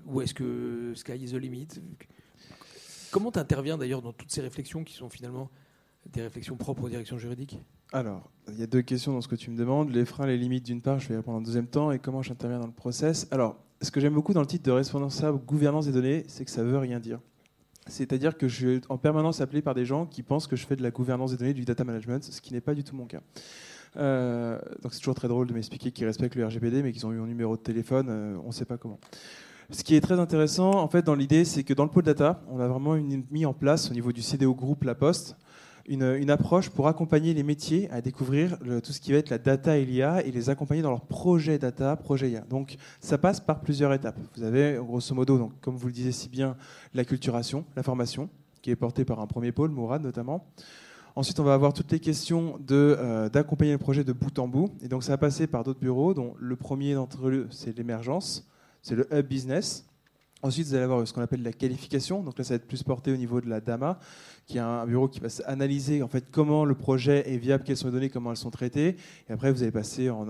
Ou 0.07 0.21
est-ce 0.21 0.35
que 0.35 0.93
sky 0.95 1.15
is 1.15 1.33
the 1.33 1.37
limit? 1.37 1.69
Comment 3.15 3.31
tu 3.31 3.39
interviens 3.39 3.79
d'ailleurs 3.79 4.03
dans 4.03 4.13
toutes 4.13 4.33
ces 4.33 4.41
réflexions 4.41 4.83
qui 4.83 4.93
sont 4.93 5.09
finalement 5.09 5.49
des 6.13 6.21
réflexions 6.21 6.57
propres 6.57 6.83
aux 6.83 6.89
directions 6.89 7.17
juridiques? 7.17 7.61
Alors, 7.93 8.29
il 8.49 8.59
y 8.59 8.63
a 8.65 8.67
deux 8.67 8.83
questions 8.83 9.13
dans 9.13 9.21
ce 9.21 9.29
que 9.29 9.37
tu 9.37 9.53
me 9.53 9.57
demandes. 9.57 9.91
Les 9.91 10.05
freins, 10.05 10.27
les 10.27 10.37
limites 10.37 10.67
d'une 10.67 10.83
part, 10.83 10.99
je 10.99 11.11
vais 11.11 11.17
répondre 11.19 11.39
en 11.39 11.41
deuxième 11.41 11.69
temps, 11.69 11.93
et 11.93 12.01
comment 12.01 12.23
j'interviens 12.23 12.59
dans 12.59 12.67
le 12.67 12.73
process? 12.73 13.29
Alors, 13.31 13.57
ce 13.83 13.93
que 13.93 14.01
j'aime 14.01 14.15
beaucoup 14.15 14.33
dans 14.33 14.41
le 14.41 14.49
titre 14.49 14.65
de 14.65 14.73
responsable 14.73 15.39
gouvernance 15.39 15.87
des 15.87 15.93
données, 15.93 16.25
c'est 16.27 16.45
que 16.45 16.51
ça 16.51 16.65
veut 16.65 16.77
rien 16.77 16.99
dire. 16.99 17.21
C'est-à-dire 17.87 18.37
que 18.37 18.49
je 18.49 18.55
suis 18.57 18.81
en 18.89 18.99
permanence 18.99 19.41
appelé 19.41 19.63
par 19.63 19.77
des 19.77 19.85
gens 19.85 20.07
qui 20.07 20.25
pensent 20.25 20.49
que 20.49 20.57
je 20.57 20.67
fais 20.67 20.75
de 20.75 20.83
la 20.83 20.91
gouvernance 20.91 21.31
des 21.31 21.37
données, 21.37 21.55
du 21.55 21.65
data 21.65 21.85
management, 21.85 22.25
ce 22.25 22.41
qui 22.41 22.53
n'est 22.53 22.61
pas 22.61 22.75
du 22.75 22.83
tout 22.83 22.97
mon 22.97 23.07
cas. 23.07 23.21
Euh, 23.97 24.59
donc 24.83 24.93
c'est 24.93 24.99
toujours 24.99 25.15
très 25.15 25.29
drôle 25.29 25.47
de 25.47 25.53
m'expliquer 25.53 25.93
qu'ils 25.93 26.07
respectent 26.07 26.35
le 26.35 26.45
RGPD, 26.47 26.83
mais 26.83 26.91
qu'ils 26.91 27.07
ont 27.07 27.13
eu 27.13 27.21
un 27.21 27.29
numéro 27.29 27.57
de 27.57 27.63
téléphone, 27.63 28.09
euh, 28.09 28.37
on 28.43 28.49
ne 28.49 28.53
sait 28.53 28.65
pas 28.65 28.77
comment. 28.77 28.99
Ce 29.71 29.83
qui 29.83 29.95
est 29.95 30.01
très 30.01 30.21
intéressant, 30.21 30.73
en 30.73 30.89
fait, 30.89 31.03
dans 31.03 31.15
l'idée, 31.15 31.45
c'est 31.45 31.65
que 31.65 31.75
dans 31.75 31.85
le 31.85 31.91
pôle 31.91 32.05
data, 32.05 32.43
on 32.51 32.61
a 32.61 32.69
vraiment 32.69 32.97
mis 33.31 33.47
en 33.47 33.55
place 33.55 33.91
au 33.91 33.95
niveau 33.95 34.13
du 34.13 34.23
CDO 34.23 34.55
groupe 34.55 34.85
La 34.85 34.95
Poste 34.95 35.37
une, 35.87 36.31
approche 36.31 36.71
pour 36.71 36.89
accompagner 36.89 37.35
les 37.35 37.43
métiers 37.43 37.91
à 37.91 38.01
découvrir 38.01 38.59
tout 38.83 38.93
ce 38.93 39.01
qui 39.01 39.13
va 39.13 39.19
être 39.19 39.31
la 39.31 39.39
data 39.39 39.77
et 39.77 39.85
l'IA 39.85 40.25
et 40.25 40.31
les 40.31 40.51
accompagner 40.51 40.83
dans 40.83 40.91
leur 40.91 41.03
projet 41.03 41.59
data, 41.59 41.97
projet 41.97 42.31
IA. 42.31 42.41
Donc 42.43 42.77
ça 43.01 43.19
passe 43.19 43.41
par 43.41 43.61
plusieurs 43.61 43.93
étapes. 43.93 44.19
Vous 44.37 44.45
avez 44.45 44.79
grosso 44.81 45.15
modo, 45.15 45.39
donc, 45.39 45.53
comme 45.61 45.77
vous 45.77 45.87
le 45.87 45.93
disiez 45.93 46.13
si 46.13 46.29
bien, 46.29 46.57
la 46.95 47.05
culturation, 47.05 47.65
la 47.77 47.83
formation, 47.83 48.29
qui 48.63 48.71
est 48.71 48.77
portée 48.77 49.05
par 49.05 49.21
un 49.21 49.27
premier 49.27 49.53
pôle, 49.53 49.71
Mourad 49.71 50.03
notamment. 50.03 50.47
Ensuite, 51.17 51.39
on 51.39 51.45
va 51.45 51.55
avoir 51.55 51.73
toutes 51.73 51.93
les 51.93 52.01
questions 52.01 52.59
euh, 52.73 53.29
d'accompagner 53.29 53.73
le 53.73 53.79
projet 53.79 54.03
de 54.03 54.13
bout 54.13 54.37
en 54.39 54.49
bout. 54.49 54.71
Et 54.83 54.89
donc 54.89 55.05
ça 55.05 55.13
va 55.13 55.19
passer 55.19 55.47
par 55.47 55.63
d'autres 55.63 55.81
bureaux, 55.81 56.15
dont 56.15 56.35
le 56.39 56.57
premier 56.57 56.95
d'entre 56.95 57.29
eux, 57.29 57.47
c'est 57.51 57.77
l'émergence, 57.77 58.49
c'est 58.85 58.95
le 58.95 59.09
hub 59.13 59.27
business. 59.27 59.87
Ensuite, 60.43 60.67
vous 60.67 60.75
allez 60.75 60.85
avoir 60.85 61.09
ce 61.09 61.15
qu'on 61.15 61.23
appelle 61.23 61.43
la 61.43 61.55
qualification. 61.55 62.23
Donc 62.23 62.37
là, 62.37 62.45
ça 62.45 62.51
va 62.51 62.57
être 62.57 62.67
plus 62.67 62.83
porté 62.83 63.11
au 63.11 63.17
niveau 63.17 63.41
de 63.41 63.49
la 63.49 63.63
DAMA, 63.63 63.99
qui 64.47 64.59
est 64.59 64.61
un 64.61 64.85
bureau 64.85 65.09
qui 65.09 65.19
va 65.19 65.29
analyser 65.47 66.03
en 66.03 66.09
fait 66.09 66.31
comment 66.31 66.67
le 66.67 66.75
projet 66.75 67.33
est 67.33 67.39
viable, 67.39 67.65
quelles 67.65 67.79
sont 67.79 67.87
les 67.87 67.95
données, 67.95 68.11
comment 68.11 68.31
elles 68.31 68.37
sont 68.37 68.51
traitées. 68.51 68.97
Et 69.27 69.33
après, 69.33 69.51
vous 69.51 69.63
allez 69.63 69.73
passer 69.73 70.11
en, 70.11 70.27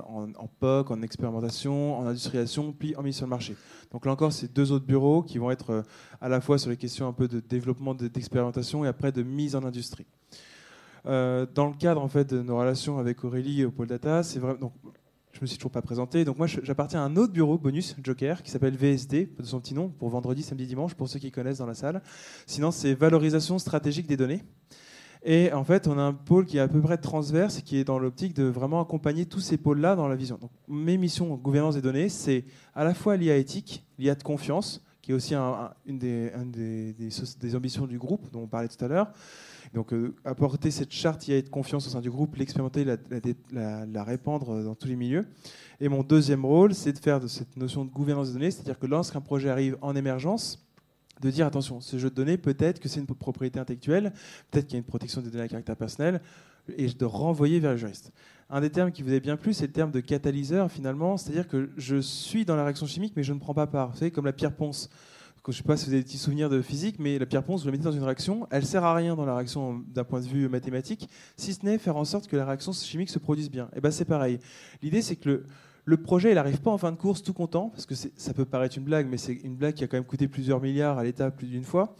POC, 0.61 0.93
en 0.93 1.03
expérimentation, 1.03 1.99
en 1.99 2.07
industrialisation, 2.07 2.73
puis 2.73 2.95
en 2.95 3.03
mise 3.03 3.17
sur 3.17 3.27
le 3.27 3.31
marché. 3.31 3.57
Donc 3.91 4.07
là 4.07 4.13
encore, 4.13 4.33
c'est 4.33 4.53
deux 4.53 4.71
autres 4.71 4.87
bureaux 4.87 5.25
qui 5.25 5.39
vont 5.39 5.51
être 5.51 5.71
euh, 5.71 5.83
à 6.21 6.29
la 6.29 6.41
fois 6.41 6.59
sur 6.59 6.71
les 6.71 6.77
questions 6.77 7.09
un 7.09 7.13
peu 7.13 7.27
de 7.27 7.41
développement, 7.41 7.93
d'expérimentation 7.93 8.85
et 8.85 8.89
après 8.89 9.11
de 9.11 9.25
mise 9.25 9.57
en 9.57 9.65
industrie. 9.65 10.07
Euh, 11.07 11.45
dans 11.53 11.67
le 11.67 11.75
cadre 11.75 12.01
en 12.01 12.09
fait 12.09 12.33
de 12.33 12.41
nos 12.41 12.57
relations 12.57 12.99
avec 12.99 13.25
Aurélie 13.25 13.65
au 13.65 13.73
pôle 13.73 13.89
data, 13.89 14.23
c'est 14.23 14.39
vraiment 14.39 14.73
je 15.35 15.41
me 15.41 15.47
suis 15.47 15.59
toujours 15.59 15.73
pas 15.73 15.83
présenté. 15.83 16.25
Donc 16.25 16.39
moi, 16.39 16.47
j'appartiens 16.47 17.03
à 17.03 17.05
un 17.05 17.17
autre 17.17 17.33
bureau 17.33 17.59
bonus 17.59 17.97
Joker 18.03 18.43
qui 18.43 18.51
s'appelle 18.51 18.77
VSD, 18.77 19.29
de 19.37 19.45
son 19.45 19.61
petit 19.61 19.75
nom, 19.75 19.89
pour 19.89 20.09
vendredi, 20.09 20.43
samedi, 20.43 20.67
dimanche, 20.67 20.95
pour 20.95 21.09
ceux 21.09 21.19
qui 21.19 21.33
connaissent 21.33 21.59
dans 21.59 21.67
la 21.67 21.75
salle. 21.75 22.03
Sinon, 22.47 22.71
c'est 22.71 22.95
valorisation 22.95 23.59
stratégique 23.59 24.07
des 24.07 24.17
données. 24.17 24.45
Et 25.25 25.53
en 25.53 25.65
fait, 25.65 25.89
on 25.89 25.99
a 25.99 26.03
un 26.03 26.13
pôle 26.13 26.45
qui 26.45 26.59
est 26.59 26.61
à 26.61 26.69
peu 26.69 26.81
près 26.81 26.99
transverse 26.99 27.59
et 27.59 27.63
qui 27.63 27.79
est 27.79 27.85
dans 27.85 27.99
l'optique 27.99 28.35
de 28.35 28.45
vraiment 28.45 28.81
accompagner 28.81 29.27
tous 29.27 29.41
ces 29.41 29.57
pôles-là 29.57 29.97
dans 29.97 30.07
la 30.07 30.17
vision. 30.17 30.39
Donc, 30.41 30.51
mes 30.69 30.99
missions 30.99 31.33
en 31.33 31.37
gouvernance 31.37 31.75
des 31.75 31.83
données, 31.83 32.11
c'est 32.11 32.45
à 32.75 32.85
la 32.85 32.95
fois 32.95 33.17
l'IA 33.17 33.37
éthique, 33.37 33.85
l'IA 33.99 34.15
de 34.15 34.23
confiance, 34.23 34.84
qui 35.05 35.11
est 35.11 35.15
aussi 35.15 35.35
une 35.35 35.99
des, 35.99 36.33
des, 36.95 37.57
ambitions 37.57 37.87
du 37.87 37.99
groupe 37.99 38.31
dont 38.33 38.41
on 38.41 38.47
parlait 38.47 38.69
tout 38.69 38.83
à 38.83 38.89
l'heure. 38.89 39.13
Donc 39.75 39.93
euh, 39.93 40.15
apporter 40.25 40.71
cette 40.71 40.93
charte 40.93 41.29
IA 41.29 41.43
de 41.43 41.49
confiance 41.51 41.87
au 41.87 41.91
sein 41.91 42.01
du 42.01 42.11
groupe, 42.11 42.37
l'expérimenter, 42.37 42.87
la, 43.53 44.05
répandre 44.05 44.65
dans 44.65 44.75
tous 44.75 44.89
les 44.89 44.97
milieux. 44.97 45.27
Et 45.79 45.91
mon 45.91 46.03
deuxième 46.03 46.47
rôle, 46.47 46.75
c'est 46.75 46.95
de 46.95 46.99
faire 46.99 47.21
de 47.21 47.27
cette 47.27 47.55
notion 47.59 47.85
de 47.85 47.91
gouvernance 47.91 48.29
des 48.29 48.35
données, 48.35 48.51
c'est-à-dire 48.51 48.79
que 48.79 48.87
lorsqu'un 48.87 49.21
projet 49.21 49.51
arrive 49.51 49.77
en 49.83 49.95
émergence, 49.95 50.65
de 51.21 51.31
dire 51.31 51.47
attention, 51.47 51.83
ce 51.83 51.99
jeu 51.99 52.09
de 52.09 52.15
données, 52.15 52.39
peut-être 52.39 52.81
que 52.81 52.89
c'est 52.89 53.01
une 53.01 53.07
propriété 53.07 53.61
intellectuelle, 53.61 54.15
peut-être 54.51 54.67
qu'il 54.67 54.75
y 54.75 54.77
a 54.77 54.79
une 54.79 54.85
protection 54.85 55.21
des 55.21 55.29
données 55.29 55.45
à 55.45 55.49
caractère 55.49 55.77
personnel, 55.77 56.23
et 56.77 56.87
de 56.87 57.05
renvoyer 57.05 57.61
vers 57.61 57.73
le 57.73 57.77
juriste. 57.77 58.13
Un 58.51 58.61
des 58.61 58.71
termes 58.71 58.93
qui 58.93 59.03
vous 59.03 59.13
est 59.13 59.21
bien 59.21 59.37
plu, 59.37 59.53
c'est 59.53 59.67
le 59.67 59.73
terme 59.73 59.91
de 59.91 60.01
catalyseur, 60.01 60.71
finalement, 60.71 61.17
c'est-à-dire 61.17 61.49
que 61.49 61.71
je 61.77 61.97
suis 62.01 62.45
dans 62.45 62.57
la 62.57 62.65
réaction 62.65 62.87
chimique, 62.87 63.15
mais 63.17 63.23
je 63.23 63.33
ne 63.33 63.39
prends 63.39 63.55
pas 63.55 63.67
part. 63.67 63.91
Vous 63.91 63.99
savez, 63.99 64.11
comme 64.11 64.27
la 64.27 64.33
pierre 64.33 64.55
ponce. 64.55 64.91
Je 65.47 65.51
ne 65.51 65.57
sais 65.57 65.63
pas 65.63 65.77
si 65.77 65.87
vous 65.87 65.93
avez 65.93 66.01
des 66.01 66.07
petits 66.07 66.19
souvenirs 66.19 66.49
de 66.49 66.63
physique, 66.63 66.97
mais 66.99 67.19
la 67.19 67.27
pierre 67.27 67.43
ponce, 67.43 67.61
vous 67.61 67.67
la 67.67 67.73
mettez 67.73 67.85
dans 67.85 67.93
une 67.93 68.03
réaction, 68.03 68.47
elle 68.51 68.65
sert 68.65 68.83
à 68.83 68.95
rien 68.95 69.15
dans 69.15 69.27
la 69.27 69.37
réaction 69.37 69.83
d'un 69.89 70.05
point 70.05 70.21
de 70.21 70.27
vue 70.27 70.49
mathématique, 70.49 71.09
si 71.37 71.53
ce 71.53 71.67
n'est 71.67 71.77
faire 71.77 71.97
en 71.97 72.05
sorte 72.07 72.29
que 72.29 72.37
la 72.37 72.47
réaction 72.47 72.73
chimique 72.73 73.11
se 73.11 73.19
produise 73.19 73.51
bien. 73.51 73.69
Et 73.77 73.81
ben 73.81 73.91
c'est 73.91 74.07
pareil. 74.07 74.39
L'idée, 74.83 75.03
c'est 75.03 75.17
que 75.17 75.29
le, 75.29 75.47
le 75.85 75.97
projet, 75.99 76.31
il 76.31 76.37
n'arrive 76.37 76.63
pas 76.63 76.71
en 76.71 76.79
fin 76.79 76.93
de 76.93 76.97
course 76.97 77.23
tout 77.23 77.35
content, 77.35 77.69
parce 77.69 77.85
que 77.85 77.95
ça 77.95 78.33
peut 78.33 78.47
paraître 78.47 78.79
une 78.79 78.85
blague, 78.85 79.07
mais 79.07 79.19
c'est 79.19 79.35
une 79.35 79.55
blague 79.55 79.75
qui 79.75 79.85
a 79.85 79.87
quand 79.87 79.99
même 79.99 80.05
coûté 80.05 80.29
plusieurs 80.29 80.63
milliards 80.63 80.97
à 80.97 81.05
l'État 81.05 81.31
plus 81.31 81.49
d'une 81.49 81.65
fois 81.65 81.95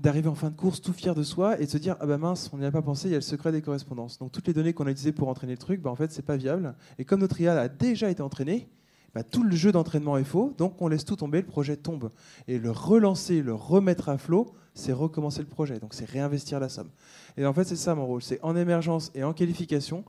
d'arriver 0.00 0.28
en 0.28 0.34
fin 0.34 0.50
de 0.50 0.56
course 0.56 0.80
tout 0.80 0.92
fier 0.92 1.14
de 1.14 1.22
soi 1.22 1.60
et 1.60 1.66
de 1.66 1.70
se 1.70 1.78
dire 1.78 1.96
ah 2.00 2.06
bah 2.06 2.18
mince 2.18 2.50
on 2.52 2.58
n'y 2.58 2.64
a 2.64 2.70
pas 2.70 2.82
pensé 2.82 3.08
il 3.08 3.10
y 3.12 3.14
a 3.14 3.18
le 3.18 3.22
secret 3.22 3.52
des 3.52 3.62
correspondances. 3.62 4.18
Donc 4.18 4.32
toutes 4.32 4.46
les 4.46 4.52
données 4.52 4.72
qu'on 4.72 4.86
a 4.86 4.90
utilisées 4.90 5.12
pour 5.12 5.28
entraîner 5.28 5.52
le 5.52 5.58
truc 5.58 5.80
bah 5.80 5.90
en 5.90 5.96
fait 5.96 6.12
c'est 6.12 6.24
pas 6.24 6.36
viable. 6.36 6.74
Et 6.98 7.04
comme 7.04 7.20
notre 7.20 7.40
IA 7.40 7.58
a 7.58 7.68
déjà 7.68 8.10
été 8.10 8.22
entraîné 8.22 8.68
bah, 9.14 9.22
tout 9.22 9.42
le 9.42 9.56
jeu 9.56 9.72
d'entraînement 9.72 10.18
est 10.18 10.24
faux 10.24 10.54
donc 10.58 10.80
on 10.82 10.88
laisse 10.88 11.04
tout 11.04 11.16
tomber 11.16 11.40
le 11.40 11.46
projet 11.46 11.76
tombe. 11.76 12.10
Et 12.46 12.58
le 12.58 12.70
relancer 12.70 13.42
le 13.42 13.54
remettre 13.54 14.08
à 14.08 14.18
flot 14.18 14.54
c'est 14.74 14.92
recommencer 14.92 15.40
le 15.40 15.48
projet. 15.48 15.78
Donc 15.80 15.94
c'est 15.94 16.08
réinvestir 16.08 16.60
la 16.60 16.68
somme. 16.68 16.90
Et 17.36 17.44
en 17.44 17.52
fait 17.52 17.64
c'est 17.64 17.76
ça 17.76 17.94
mon 17.94 18.06
rôle. 18.06 18.22
C'est 18.22 18.40
en 18.42 18.56
émergence 18.56 19.10
et 19.14 19.24
en 19.24 19.32
qualification 19.32 20.04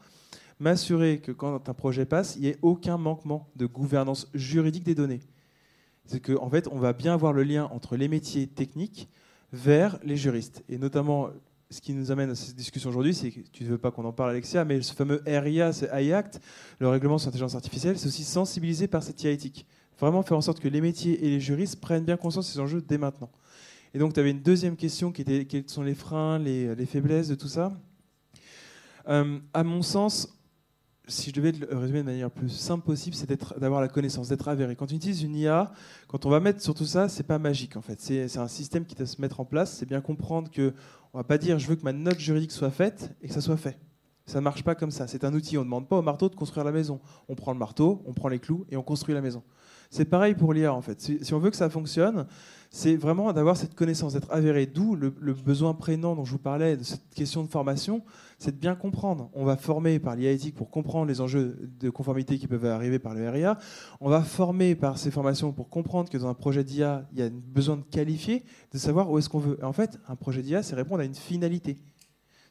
m'assurer 0.60 1.20
que 1.20 1.32
quand 1.32 1.70
un 1.70 1.74
projet 1.74 2.06
passe 2.06 2.36
il 2.36 2.42
n'y 2.42 2.48
ait 2.50 2.60
aucun 2.62 2.98
manquement 2.98 3.48
de 3.56 3.66
gouvernance 3.66 4.30
juridique 4.34 4.84
des 4.84 4.96
données. 4.96 5.22
C'est 6.06 6.20
qu'en 6.20 6.44
en 6.44 6.50
fait 6.50 6.68
on 6.72 6.78
va 6.78 6.94
bien 6.94 7.14
avoir 7.14 7.34
le 7.34 7.44
lien 7.44 7.70
entre 7.72 7.96
les 7.96 8.08
métiers 8.08 8.46
techniques 8.48 9.10
vers 9.52 10.00
les 10.04 10.18
juristes. 10.18 10.64
Et 10.70 10.78
notamment, 10.78 11.30
ce 11.70 11.82
qui 11.82 11.94
nous 11.94 12.12
amène 12.12 12.32
à 12.32 12.36
cette 12.36 12.56
discussion 12.56 12.90
aujourd'hui, 12.90 13.14
c'est 13.14 13.32
que 13.32 13.40
tu 13.52 13.64
ne 13.64 13.70
veux 13.70 13.78
pas 13.78 13.92
qu'on 13.92 14.06
en 14.06 14.12
parle, 14.12 14.32
Alexia, 14.32 14.66
mais 14.66 14.82
ce 14.82 14.94
fameux 14.94 15.22
RIA, 15.26 15.72
ce 15.72 15.86
Act, 15.86 16.40
le 16.80 16.88
règlement 16.88 17.18
sur 17.18 17.28
l'intelligence 17.28 17.56
artificielle, 17.56 17.98
c'est 17.98 18.08
aussi 18.08 18.24
sensibilisé 18.24 18.88
par 18.88 19.04
cette 19.04 19.22
IA 19.24 19.32
éthique. 19.32 19.66
Vraiment 20.00 20.24
faire 20.24 20.38
en 20.38 20.42
sorte 20.42 20.60
que 20.60 20.68
les 20.68 20.82
métiers 20.82 21.26
et 21.26 21.30
les 21.30 21.40
juristes 21.40 21.80
prennent 21.80 22.06
bien 22.06 22.18
conscience 22.18 22.48
de 22.48 22.54
ces 22.54 22.60
enjeux 22.60 22.82
dès 22.82 22.98
maintenant. 22.98 23.30
Et 23.94 24.00
donc, 24.00 24.14
tu 24.14 24.20
avais 24.20 24.32
une 24.32 24.42
deuxième 24.42 24.76
question 24.76 25.12
qui 25.12 25.22
était 25.22 25.46
quels 25.46 25.68
sont 25.70 25.84
les 25.84 25.96
freins, 25.96 26.40
les, 26.40 26.86
faiblesses 26.86 27.28
de 27.28 27.36
tout 27.36 27.48
ça? 27.48 27.74
Euh, 29.08 29.40
à 29.54 29.64
mon 29.64 29.82
sens, 29.82 30.39
si 31.10 31.32
je 31.32 31.36
devais 31.36 31.52
le 31.52 31.78
résumer 31.78 32.00
de 32.00 32.06
manière 32.06 32.32
plus 32.32 32.50
simple 32.50 32.86
possible, 32.86 33.16
c'est 33.16 33.30
d'avoir 33.60 33.82
la 33.82 33.88
connaissance, 33.88 34.30
d'être 34.30 34.48
avéré. 34.48 34.76
Quand 34.76 34.92
on 34.92 34.96
utilise 34.96 35.24
une 35.24 35.36
IA, 35.36 35.72
quand 36.08 36.26
on 36.26 36.30
va 36.30 36.40
mettre 36.40 36.62
sur 36.62 36.74
tout 36.74 36.86
ça, 36.86 37.10
c'est 37.10 37.24
pas 37.24 37.40
magique 37.40 37.76
en 37.76 37.82
fait. 37.82 38.00
C'est 38.00 38.38
un 38.38 38.48
système 38.48 38.86
qui 38.86 38.96
doit 38.96 39.08
se 39.08 39.22
mettre 39.22 39.40
en 39.40 39.46
place. 39.46 39.76
C'est 39.78 39.88
bien 39.88 40.02
comprendre 40.02 40.50
que 40.50 40.74
on 41.14 41.18
va 41.18 41.24
pas 41.24 41.38
dire 41.38 41.60
je 41.60 41.68
veux 41.68 41.76
que 41.76 41.84
ma 41.84 41.94
note 41.94 42.20
juridique 42.20 42.52
soit 42.52 42.72
faite 42.72 43.16
et 43.22 43.28
que 43.28 43.34
ça 43.34 43.42
soit 43.42 43.58
fait. 43.58 43.78
Ça 44.26 44.40
ne 44.40 44.44
marche 44.44 44.64
pas 44.64 44.76
comme 44.76 44.92
ça. 44.92 45.08
C'est 45.08 45.24
un 45.24 45.34
outil. 45.34 45.58
On 45.58 45.62
ne 45.62 45.66
demande 45.66 45.88
pas 45.88 45.98
au 45.98 46.02
marteau 46.04 46.30
de 46.30 46.36
construire 46.36 46.64
la 46.64 46.72
maison. 46.72 47.00
On 47.28 47.36
prend 47.36 47.52
le 47.52 47.58
marteau, 47.58 48.04
on 48.06 48.14
prend 48.14 48.28
les 48.28 48.40
clous 48.40 48.66
et 48.70 48.78
on 48.78 48.84
construit 48.84 49.16
la 49.16 49.22
maison. 49.22 49.42
C'est 49.90 50.06
pareil 50.06 50.36
pour 50.36 50.54
l'IA 50.54 50.72
en 50.72 50.82
fait. 50.82 51.02
Si, 51.02 51.34
on 51.34 51.40
veut 51.40 51.50
que 51.50 51.56
ça 51.56 51.70
fonctionne, 51.70 52.28
c'est 52.72 52.96
vraiment 52.96 53.34
d'avoir 53.34 53.58
cette 53.58 53.74
connaissance, 53.74 54.14
d'être 54.14 54.32
avéré. 54.32 54.68
D'où 54.68 54.96
le, 54.96 55.10
besoin 55.10 55.74
prégnant 55.74 56.16
dont 56.16 56.24
je 56.24 56.32
vous 56.32 56.38
parlais, 56.40 56.78
de 56.78 56.84
cette 56.84 57.10
question 57.16 57.44
de 57.44 57.50
formation, 57.50 58.04
c'est 58.38 58.52
de 58.52 58.60
bien 58.60 58.76
comprendre. 58.76 59.30
On 59.34 59.44
va 59.44 59.58
former 59.58 59.98
par 59.98 60.16
l'IA 60.16 60.32
éthique 60.32 60.56
pour 60.56 60.70
comprendre 60.70 61.08
les 61.08 61.20
enjeux 61.20 61.58
de 61.80 61.90
conformité 61.90 62.38
qui 62.38 62.48
peuvent 62.48 62.66
arriver 62.66 63.00
par 63.00 63.16
le 63.16 63.28
RIA. 63.28 63.58
On 64.02 64.10
va 64.10 64.22
former 64.22 64.76
par 64.76 65.00
ces 65.00 65.10
formations 65.10 65.52
pour 65.52 65.70
comprendre 65.70 66.10
que 66.10 66.18
dans 66.18 66.28
un 66.28 66.36
projet 66.36 66.64
d'IA, 66.64 67.08
il 67.14 67.20
y 67.20 67.24
a 67.24 67.30
besoin 67.30 67.78
de 67.78 67.84
qualifier, 67.84 68.44
de 68.72 68.78
savoir 68.78 69.10
où 69.10 69.18
est-ce 69.18 69.30
qu'on 69.30 69.40
veut. 69.40 69.58
en 69.64 69.74
fait, 69.74 69.98
un 70.08 70.16
projet 70.16 70.44
d'IA, 70.44 70.62
c'est 70.62 70.76
répondre 70.76 71.02
à 71.02 71.06
une 71.06 71.16
finalité. 71.16 71.78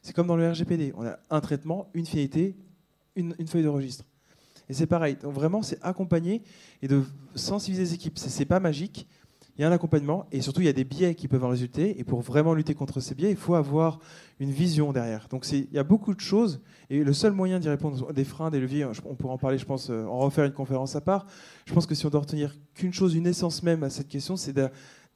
C'est 0.01 0.13
comme 0.13 0.27
dans 0.27 0.37
le 0.37 0.49
RGPD. 0.49 0.93
On 0.97 1.05
a 1.05 1.17
un 1.29 1.41
traitement, 1.41 1.89
une 1.93 2.05
finalité, 2.05 2.57
une, 3.15 3.35
une 3.39 3.47
feuille 3.47 3.63
de 3.63 3.69
registre. 3.69 4.03
Et 4.69 4.73
c'est 4.73 4.85
pareil. 4.85 5.17
Donc 5.21 5.33
vraiment, 5.33 5.61
c'est 5.61 5.79
accompagner 5.81 6.43
et 6.81 6.87
de 6.87 7.03
sensibiliser 7.35 7.83
les 7.83 7.93
équipes. 7.95 8.17
C'est 8.17 8.45
pas 8.45 8.59
magique. 8.59 9.07
Il 9.59 9.63
y 9.63 9.65
a 9.65 9.67
un 9.67 9.73
accompagnement 9.73 10.25
et 10.31 10.39
surtout 10.39 10.61
il 10.61 10.67
y 10.67 10.69
a 10.69 10.73
des 10.73 10.85
biais 10.85 11.15
qui 11.15 11.27
peuvent 11.27 11.43
en 11.43 11.49
résulter. 11.49 11.99
Et 11.99 12.05
pour 12.05 12.21
vraiment 12.21 12.53
lutter 12.53 12.75
contre 12.75 13.01
ces 13.01 13.13
biais, 13.13 13.29
il 13.29 13.35
faut 13.35 13.55
avoir 13.55 13.99
une 14.39 14.51
vision 14.51 14.93
derrière. 14.93 15.27
Donc 15.29 15.45
il 15.51 15.67
y 15.73 15.77
a 15.77 15.83
beaucoup 15.83 16.13
de 16.13 16.21
choses 16.21 16.61
et 16.89 17.03
le 17.03 17.11
seul 17.11 17.33
moyen 17.33 17.59
d'y 17.59 17.67
répondre, 17.67 18.13
des 18.13 18.23
freins, 18.23 18.51
des 18.51 18.61
leviers, 18.61 18.85
on 19.03 19.15
pourra 19.15 19.33
en 19.33 19.37
parler, 19.37 19.57
je 19.57 19.65
pense, 19.65 19.89
euh, 19.89 20.05
en 20.05 20.19
refaire 20.19 20.45
une 20.45 20.53
conférence 20.53 20.95
à 20.95 21.01
part. 21.01 21.27
Je 21.65 21.73
pense 21.73 21.85
que 21.85 21.93
si 21.93 22.05
on 22.05 22.09
doit 22.09 22.21
retenir 22.21 22.55
qu'une 22.73 22.93
chose, 22.93 23.15
une 23.15 23.27
essence 23.27 23.61
même 23.61 23.83
à 23.83 23.89
cette 23.89 24.07
question, 24.07 24.37
c'est 24.37 24.53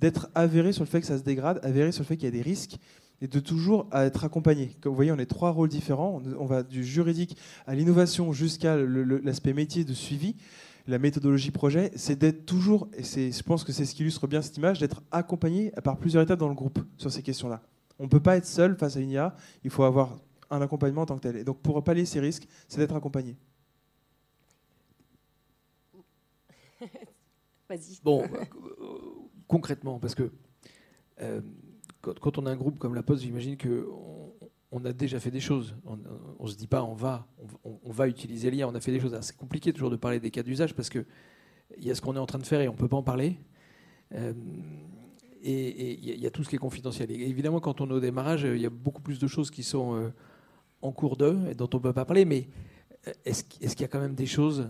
d'être 0.01 0.29
avéré 0.36 0.73
sur 0.73 0.84
le 0.84 0.89
fait 0.89 0.99
que 0.99 1.08
ça 1.08 1.17
se 1.17 1.23
dégrade, 1.23 1.62
avéré 1.63 1.93
sur 1.93 2.03
le 2.03 2.08
fait 2.08 2.17
qu'il 2.17 2.25
y 2.25 2.27
a 2.27 2.32
des 2.32 2.41
risques 2.41 2.75
et 3.21 3.29
de 3.29 3.39
toujours 3.39 3.88
être 3.93 4.25
accompagné. 4.25 4.75
Comme 4.82 4.89
vous 4.89 4.97
voyez, 4.97 5.13
on 5.13 5.19
est 5.19 5.25
trois 5.25 5.51
rôles 5.51 5.69
différents. 5.69 6.21
On 6.38 6.45
va 6.45 6.63
du 6.63 6.84
juridique 6.84 7.38
à 7.65 7.75
l'innovation 7.75 8.34
jusqu'à 8.34 8.75
l'aspect 8.75 9.53
métier 9.53 9.86
de 9.86 9.93
suivi 9.93 10.36
la 10.88 11.00
méthodologie 11.00 11.52
projet, 11.52 11.91
c'est 11.96 12.17
d'être 12.17 12.46
toujours, 12.46 12.89
et 12.98 13.04
je 13.04 13.43
pense 13.43 13.63
que 13.63 13.72
c'est 13.72 13.86
ce 13.86 13.96
qui 13.96 14.02
illustre 14.02 14.28
bien 14.28 14.41
cette 14.41 14.58
image, 14.58 14.80
d'être 14.80 15.02
accompagné 15.12 15.72
par 15.84 15.98
plusieurs 15.98 16.24
étapes 16.24 16.39
dans 16.39 16.50
le 16.50 16.56
groupe 16.56 16.80
sur 16.98 17.12
ces 17.12 17.24
questions-là. 17.24 17.62
On 18.00 18.04
ne 18.04 18.10
peut 18.10 18.19
pas 18.19 18.36
être 18.36 18.46
seul 18.46 18.76
face 18.76 18.98
à 18.98 19.00
une 19.00 19.12
IA, 19.12 19.36
il 19.63 19.69
faut 19.69 19.84
avoir 19.84 20.19
un 20.50 20.62
accompagnement 20.62 21.02
en 21.02 21.06
tant 21.06 21.15
que 21.15 21.22
tel. 21.22 21.38
Et 21.38 21.43
donc 21.43 21.62
pour 21.62 21.82
pallier 21.84 22.06
ces 22.06 22.19
risques, 22.19 22.48
c'est 22.67 22.80
d'être 22.80 22.96
accompagné. 22.96 23.38
Vas-y. 27.69 28.00
Bon, 28.04 28.24
euh, 28.24 28.46
concrètement, 29.48 30.00
parce 30.00 30.15
que 30.15 30.32
euh, 31.22 31.41
quand, 32.02 32.38
on 32.38 32.46
a 32.46 32.52
un 32.52 32.56
groupe 32.56 32.78
comme 32.78 32.96
La 32.96 33.04
Poste, 33.04 33.24
j'imagine 33.24 33.56
que 33.56 33.88
on 34.73 34.83
a 34.86 34.91
déjà 34.91 35.19
fait 35.19 35.31
des 35.31 35.39
choses. 35.39 35.75
On 35.86 35.97
ne 36.43 36.49
se 36.49 36.57
dit 36.57 36.67
pas 36.67 36.83
on 36.83 36.95
va, 36.95 37.27
on, 37.63 37.91
va 37.91 38.07
utiliser 38.07 38.49
l'IA, 38.49 38.67
on 38.67 38.73
a 38.73 38.79
fait 38.79 38.91
des 38.91 38.99
choses. 38.99 39.15
C'est 39.21 39.38
compliqué 39.38 39.71
toujours 39.71 39.91
de 39.91 39.95
parler 39.95 40.19
des 40.19 40.31
cas 40.31 40.41
d'usage 40.41 40.73
parce 40.73 40.89
qu'il 40.89 41.05
y 41.77 41.91
a 41.91 41.95
ce 41.95 42.01
qu'on 42.01 42.15
est 42.15 42.19
en 42.19 42.25
train 42.25 42.39
de 42.39 42.45
faire 42.45 42.59
et 42.59 42.67
on 42.67 42.73
ne 42.73 42.77
peut 42.77 42.88
pas 42.88 42.97
en 42.97 43.03
parler. 43.03 43.38
Euh, 44.15 44.33
et 45.43 45.99
il 46.01 46.19
y, 46.19 46.25
a 46.25 46.31
tout 46.31 46.43
ce 46.43 46.49
qui 46.49 46.55
est 46.55 46.59
confidentiel. 46.59 47.12
Évidemment, 47.12 47.59
quand 47.59 47.81
on 47.81 47.89
est 47.89 47.93
au 47.93 47.99
démarrage, 47.99 48.43
il 48.43 48.62
y 48.62 48.65
a 48.65 48.69
beaucoup 48.69 49.01
plus 49.01 49.19
de 49.19 49.27
choses 49.27 49.51
qui 49.51 49.62
sont 49.62 49.93
euh, 49.93 50.09
en 50.81 50.93
cours 50.93 51.17
d'eux 51.17 51.38
et 51.51 51.53
dont 51.53 51.69
on 51.73 51.77
ne 51.77 51.81
peut 51.81 51.91
pas 51.91 52.05
parler. 52.05 52.23
Mais 52.23 52.47
euh, 53.07 53.12
est-ce 53.25 53.43
qu'il 53.43 53.81
y 53.81 53.83
a 53.83 53.88
quand 53.88 53.99
même 53.99 54.15
des 54.15 54.25
choses 54.25 54.69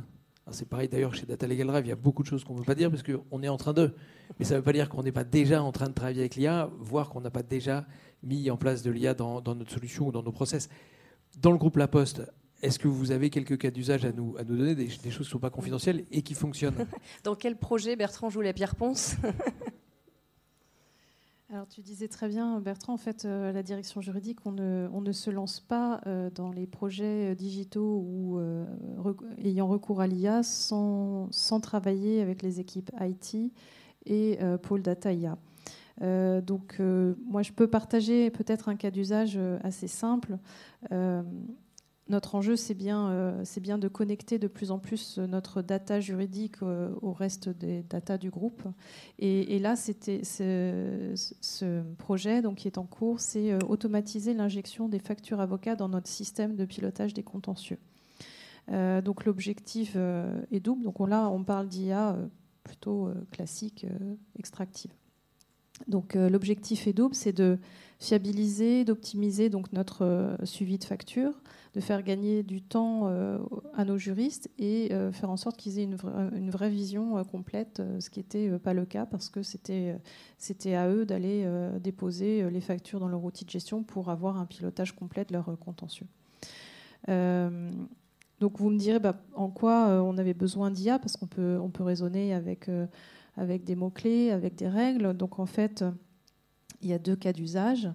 c'est 0.51 0.67
pareil 0.67 0.89
d'ailleurs 0.89 1.15
chez 1.15 1.25
Data 1.25 1.47
Legal 1.47 1.67
Drive, 1.67 1.85
il 1.85 1.89
y 1.89 1.93
a 1.93 1.95
beaucoup 1.95 2.21
de 2.21 2.27
choses 2.27 2.43
qu'on 2.43 2.53
ne 2.53 2.59
peut 2.59 2.65
pas 2.65 2.75
dire 2.75 2.89
parce 2.89 3.03
qu'on 3.03 3.43
est 3.43 3.47
en 3.47 3.57
train 3.57 3.73
de. 3.73 3.93
Mais 4.39 4.45
ça 4.45 4.55
ne 4.55 4.59
veut 4.59 4.63
pas 4.63 4.73
dire 4.73 4.89
qu'on 4.89 5.03
n'est 5.03 5.11
pas 5.11 5.23
déjà 5.23 5.63
en 5.63 5.71
train 5.71 5.87
de 5.87 5.93
travailler 5.93 6.19
avec 6.19 6.35
l'IA, 6.35 6.69
voire 6.79 7.09
qu'on 7.09 7.21
n'a 7.21 7.31
pas 7.31 7.43
déjà 7.43 7.85
mis 8.23 8.49
en 8.49 8.57
place 8.57 8.83
de 8.83 8.91
l'IA 8.91 9.13
dans, 9.13 9.41
notre 9.41 9.71
solution 9.71 10.07
ou 10.07 10.11
dans 10.11 10.23
nos 10.23 10.31
process. 10.31 10.69
Dans 11.41 11.51
le 11.51 11.57
groupe 11.57 11.77
La 11.77 11.87
Poste, 11.87 12.23
est-ce 12.61 12.77
que 12.77 12.87
vous 12.87 13.11
avez 13.11 13.29
quelques 13.29 13.57
cas 13.57 13.71
d'usage 13.71 14.05
à 14.05 14.11
nous, 14.11 14.35
à 14.37 14.43
nous 14.43 14.57
donner, 14.57 14.75
des, 14.75 14.89
choses 14.89 15.01
qui 15.01 15.19
ne 15.19 15.23
sont 15.23 15.39
pas 15.39 15.49
confidentielles 15.49 16.05
et 16.11 16.21
qui 16.21 16.33
fonctionnent? 16.33 16.87
Dans 17.23 17.35
quel 17.35 17.57
projet 17.57 17.95
Bertrand 17.95 18.29
joue 18.29 18.41
la 18.41 18.53
pierre 18.53 18.75
ponce? 18.75 19.15
Alors 21.49 21.67
tu 21.67 21.81
disais 21.81 22.07
très 22.07 22.29
bien, 22.29 22.59
Bertrand, 22.61 22.93
en 22.93 22.97
fait, 22.97 23.25
euh, 23.25 23.51
la 23.51 23.63
direction 23.63 24.01
juridique, 24.01 24.39
on 24.45 24.51
ne, 24.51 25.11
se 25.11 25.29
lance 25.29 25.59
pas 25.59 26.01
euh, 26.07 26.29
dans 26.29 26.49
les 26.49 26.65
projets 26.65 27.31
euh, 27.31 27.35
digitaux 27.35 28.03
ou 28.07 28.39
ayant 29.43 29.67
recours 29.67 30.01
à 30.01 30.07
l'IA 30.07 30.41
sans, 30.41 31.27
sans, 31.31 31.59
travailler 31.59 32.21
avec 32.21 32.41
les 32.41 32.59
équipes 32.59 32.91
IT 32.99 33.51
et 34.05 34.39
pôle 34.61 34.81
data 34.81 35.13
IA. 35.13 35.37
Donc, 36.41 36.79
moi, 36.79 37.41
je 37.41 37.51
peux 37.51 37.67
partager 37.67 38.29
peut-être 38.31 38.69
un 38.69 38.75
cas 38.75 38.91
d'usage 38.91 39.39
assez 39.63 39.87
simple. 39.87 40.37
Notre 42.13 42.35
enjeu, 42.35 42.55
c'est 42.55 42.73
bien, 42.73 43.35
c'est 43.43 43.59
bien 43.59 43.77
de 43.77 43.87
connecter 43.87 44.39
de 44.39 44.47
plus 44.47 44.71
en 44.71 44.79
plus 44.79 45.17
notre 45.17 45.61
data 45.61 45.99
juridique 45.99 46.61
au 46.61 47.11
reste 47.11 47.49
des 47.49 47.83
data 47.83 48.17
du 48.17 48.29
groupe. 48.29 48.63
Et, 49.19 49.59
là, 49.59 49.75
c'était 49.75 50.23
ce, 50.23 51.13
ce, 51.41 51.81
projet 51.97 52.41
donc, 52.41 52.57
qui 52.57 52.67
est 52.67 52.77
en 52.77 52.85
cours, 52.85 53.19
c'est 53.19 53.61
automatiser 53.63 54.33
l'injection 54.33 54.87
des 54.87 54.99
factures 54.99 55.39
avocats 55.39 55.75
dans 55.75 55.89
notre 55.89 56.07
système 56.07 56.55
de 56.55 56.65
pilotage 56.65 57.13
des 57.13 57.23
contentieux. 57.23 57.79
donc 58.69 59.25
l'objectif 59.25 59.97
est 60.51 60.59
double. 60.59 60.83
Donc 60.83 60.99
là, 61.07 61.29
on 61.29 61.43
parle 61.43 61.67
d'IA 61.67 62.17
plutôt 62.63 63.09
classique, 63.31 63.85
extractive. 64.37 64.91
Donc 65.87 66.15
euh, 66.15 66.29
l'objectif 66.29 66.87
est 66.87 66.93
double, 66.93 67.15
c'est 67.15 67.33
de 67.33 67.57
fiabiliser, 67.99 68.85
d'optimiser 68.85 69.49
donc 69.49 69.71
notre 69.73 70.03
euh, 70.03 70.35
suivi 70.43 70.77
de 70.77 70.83
facture, 70.83 71.33
de 71.73 71.81
faire 71.81 72.03
gagner 72.03 72.43
du 72.43 72.61
temps 72.61 73.07
euh, 73.07 73.39
à 73.75 73.83
nos 73.83 73.97
juristes 73.97 74.49
et 74.59 74.91
faire 75.11 75.29
en 75.29 75.37
sorte 75.37 75.57
qu'ils 75.57 75.79
aient 75.79 75.83
une, 75.83 76.49
vraie, 76.49 76.69
vision 76.69 77.23
complète, 77.23 77.81
ce 77.99 78.09
qui 78.09 78.19
n'était 78.19 78.59
pas 78.59 78.73
le 78.73 78.85
cas 78.85 79.05
parce 79.05 79.29
que 79.29 79.41
c'était 79.41 79.97
c'était 80.37 80.75
à 80.75 80.87
eux 80.89 81.05
d'aller 81.05 81.47
déposer 81.81 82.49
les 82.51 82.61
factures 82.61 82.99
dans 82.99 83.07
leur 83.07 83.23
outil 83.23 83.43
de 83.43 83.49
gestion 83.49 83.81
pour 83.83 84.09
avoir 84.09 84.37
un 84.37 84.45
pilotage 84.45 84.95
complet 84.95 85.25
de 85.25 85.33
leur 85.33 85.57
contentieux. 85.59 86.05
donc 87.07 88.59
vous 88.59 88.69
me 88.69 88.77
direz 88.77 88.99
bah, 88.99 89.15
en 89.33 89.49
quoi 89.49 90.03
on 90.03 90.17
avait 90.19 90.35
besoin 90.35 90.69
d'IA 90.69 90.99
parce 90.99 91.17
qu'on 91.17 91.27
peut 91.27 91.57
on 91.59 91.71
peut 91.71 91.83
raisonner 91.83 92.35
avec 92.35 92.69
avec 93.35 93.63
des 93.63 93.75
mots-clés, 93.75 94.31
avec 94.31 94.55
des 94.55 94.67
règles. 94.67 95.13
Donc 95.13 95.39
en 95.39 95.45
fait, 95.45 95.83
il 96.83 96.89
y 96.89 96.93
a 96.93 96.99
deux 96.99 97.15
cas 97.15 97.33
d'usage. 97.33 97.89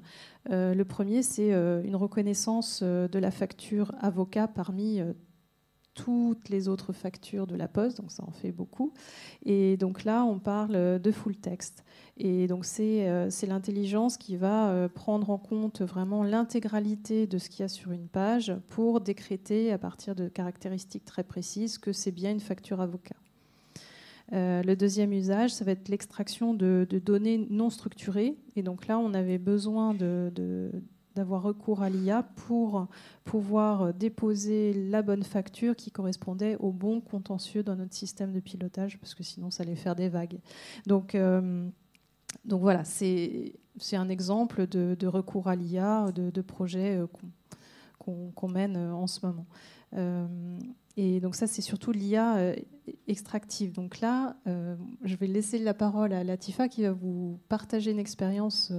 Euh, 0.50 0.74
le 0.74 0.84
premier, 0.84 1.22
c'est 1.22 1.52
euh, 1.52 1.82
une 1.84 1.96
reconnaissance 1.96 2.80
euh, 2.82 3.06
de 3.08 3.18
la 3.18 3.30
facture 3.30 3.92
avocat 4.00 4.48
parmi 4.48 5.00
toutes 5.94 6.48
les 6.48 6.68
autres 6.68 6.92
factures 6.92 7.48
de 7.48 7.56
la 7.56 7.66
poste, 7.66 8.00
donc 8.00 8.12
ça 8.12 8.22
en 8.24 8.30
fait 8.30 8.52
beaucoup. 8.52 8.92
Et 9.44 9.76
donc 9.76 10.04
là, 10.04 10.24
on 10.24 10.38
parle 10.38 11.00
de 11.00 11.10
full 11.10 11.34
text. 11.34 11.84
Et 12.16 12.46
donc 12.46 12.64
c'est 12.64 13.26
l'intelligence 13.48 14.16
qui 14.16 14.36
va 14.36 14.88
prendre 14.94 15.30
en 15.30 15.38
compte 15.38 15.82
vraiment 15.82 16.22
l'intégralité 16.22 17.26
de 17.26 17.38
ce 17.38 17.50
qu'il 17.50 17.60
y 17.60 17.64
a 17.64 17.68
sur 17.68 17.90
une 17.90 18.06
page 18.06 18.54
pour 18.68 19.00
décréter 19.00 19.72
à 19.72 19.78
partir 19.78 20.14
de 20.14 20.28
caractéristiques 20.28 21.04
très 21.04 21.24
précises 21.24 21.78
que 21.78 21.92
c'est 21.92 22.12
bien 22.12 22.30
une 22.30 22.38
facture 22.38 22.80
avocat. 22.80 23.16
Euh, 24.32 24.62
le 24.62 24.76
deuxième 24.76 25.12
usage, 25.12 25.52
ça 25.54 25.64
va 25.64 25.72
être 25.72 25.88
l'extraction 25.88 26.54
de, 26.54 26.86
données 27.04 27.46
non 27.50 27.70
structurées. 27.70 28.36
Et 28.56 28.62
donc 28.62 28.86
là, 28.86 28.98
on 28.98 29.14
avait 29.14 29.38
besoin 29.38 29.94
d'avoir 31.14 31.42
recours 31.42 31.82
à 31.82 31.88
l'IA 31.88 32.22
pour 32.22 32.88
pouvoir 33.24 33.94
déposer 33.94 34.72
la 34.90 35.02
bonne 35.02 35.22
facture 35.22 35.74
qui 35.76 35.90
correspondait 35.90 36.56
au 36.56 36.72
bon 36.72 37.00
contentieux 37.00 37.62
dans 37.62 37.76
notre 37.76 37.94
système 37.94 38.32
de 38.32 38.40
pilotage, 38.40 38.98
parce 38.98 39.14
que 39.14 39.22
sinon, 39.22 39.50
ça 39.50 39.62
allait 39.62 39.76
faire 39.76 39.96
des 39.96 40.08
vagues. 40.08 40.38
Donc, 40.86 41.14
euh, 41.14 41.68
voilà, 42.44 42.84
c'est 42.84 43.54
un 43.92 44.08
exemple 44.08 44.66
de, 44.66 45.06
recours 45.06 45.48
à 45.48 45.56
l'IA, 45.56 46.12
de, 46.12 46.42
projet 46.42 46.98
euh, 46.98 47.06
qu'on 47.98 48.48
mène 48.48 48.76
en 48.76 49.06
ce 49.06 49.24
moment. 49.24 49.46
Et 51.00 51.20
donc 51.20 51.36
ça, 51.36 51.46
c'est 51.46 51.62
surtout 51.62 51.92
l'IA 51.92 52.38
euh, 52.38 52.56
extractive. 53.06 53.70
Donc 53.70 54.00
là, 54.00 54.36
euh, 54.48 54.74
je 55.04 55.14
vais 55.14 55.28
laisser 55.28 55.60
la 55.60 55.72
parole 55.72 56.12
à 56.12 56.24
Latifa 56.24 56.66
qui 56.66 56.82
va 56.82 56.90
vous 56.90 57.38
partager 57.48 57.92
une 57.92 58.00
expérience 58.00 58.72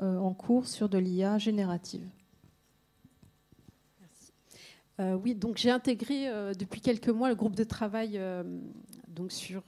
euh, 0.00 0.18
en 0.18 0.34
cours 0.34 0.66
sur 0.66 0.88
de 0.88 0.98
l'IA 0.98 1.38
générative. 1.38 2.04
Merci. 4.00 4.32
oui, 5.22 5.36
donc 5.36 5.56
j'ai 5.56 5.70
intégré 5.70 6.28
depuis 6.58 6.80
quelques 6.80 7.08
mois 7.08 7.28
le 7.28 7.36
groupe 7.36 7.54
de 7.54 7.62
travail 7.62 8.20
donc 9.08 9.30
sur, 9.30 9.62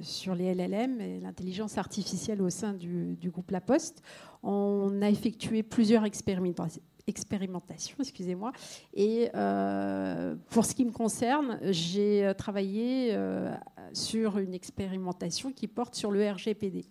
sur 0.00 0.34
les 0.34 0.54
LLM 0.54 1.02
et 1.02 1.20
l'intelligence 1.20 1.76
artificielle 1.76 2.40
au 2.40 2.48
sein 2.48 2.72
du, 2.72 3.16
du, 3.16 3.28
groupe 3.28 3.50
La 3.50 3.60
Poste. 3.60 4.00
On 4.42 5.02
a 5.02 5.10
effectué 5.10 5.62
plusieurs 5.62 6.06
expérimentations 6.06 6.80
expérimentation, 7.06 7.96
excusez-moi. 8.00 8.52
Et 8.94 9.30
euh, 9.34 10.34
pour 10.50 10.64
ce 10.64 10.74
qui 10.74 10.84
me 10.84 10.90
concerne, 10.90 11.58
j'ai 11.62 12.32
travaillé 12.36 13.10
euh, 13.12 13.54
sur 13.92 14.38
une 14.38 14.54
expérimentation 14.54 15.52
qui 15.52 15.68
porte 15.68 15.94
sur 15.94 16.10
le 16.10 16.28
RGPD. 16.28 16.84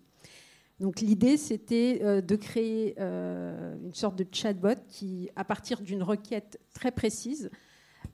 Donc 0.80 1.00
l'idée, 1.00 1.38
c'était 1.38 2.02
euh, 2.04 2.22
de 2.22 2.36
créer 2.36 2.98
une 3.00 3.94
sorte 3.94 4.16
de 4.16 4.26
chatbot 4.32 4.76
qui, 4.88 5.30
à 5.36 5.44
partir 5.44 5.82
d'une 5.82 6.04
requête 6.04 6.60
très 6.74 6.92
précise, 6.92 7.50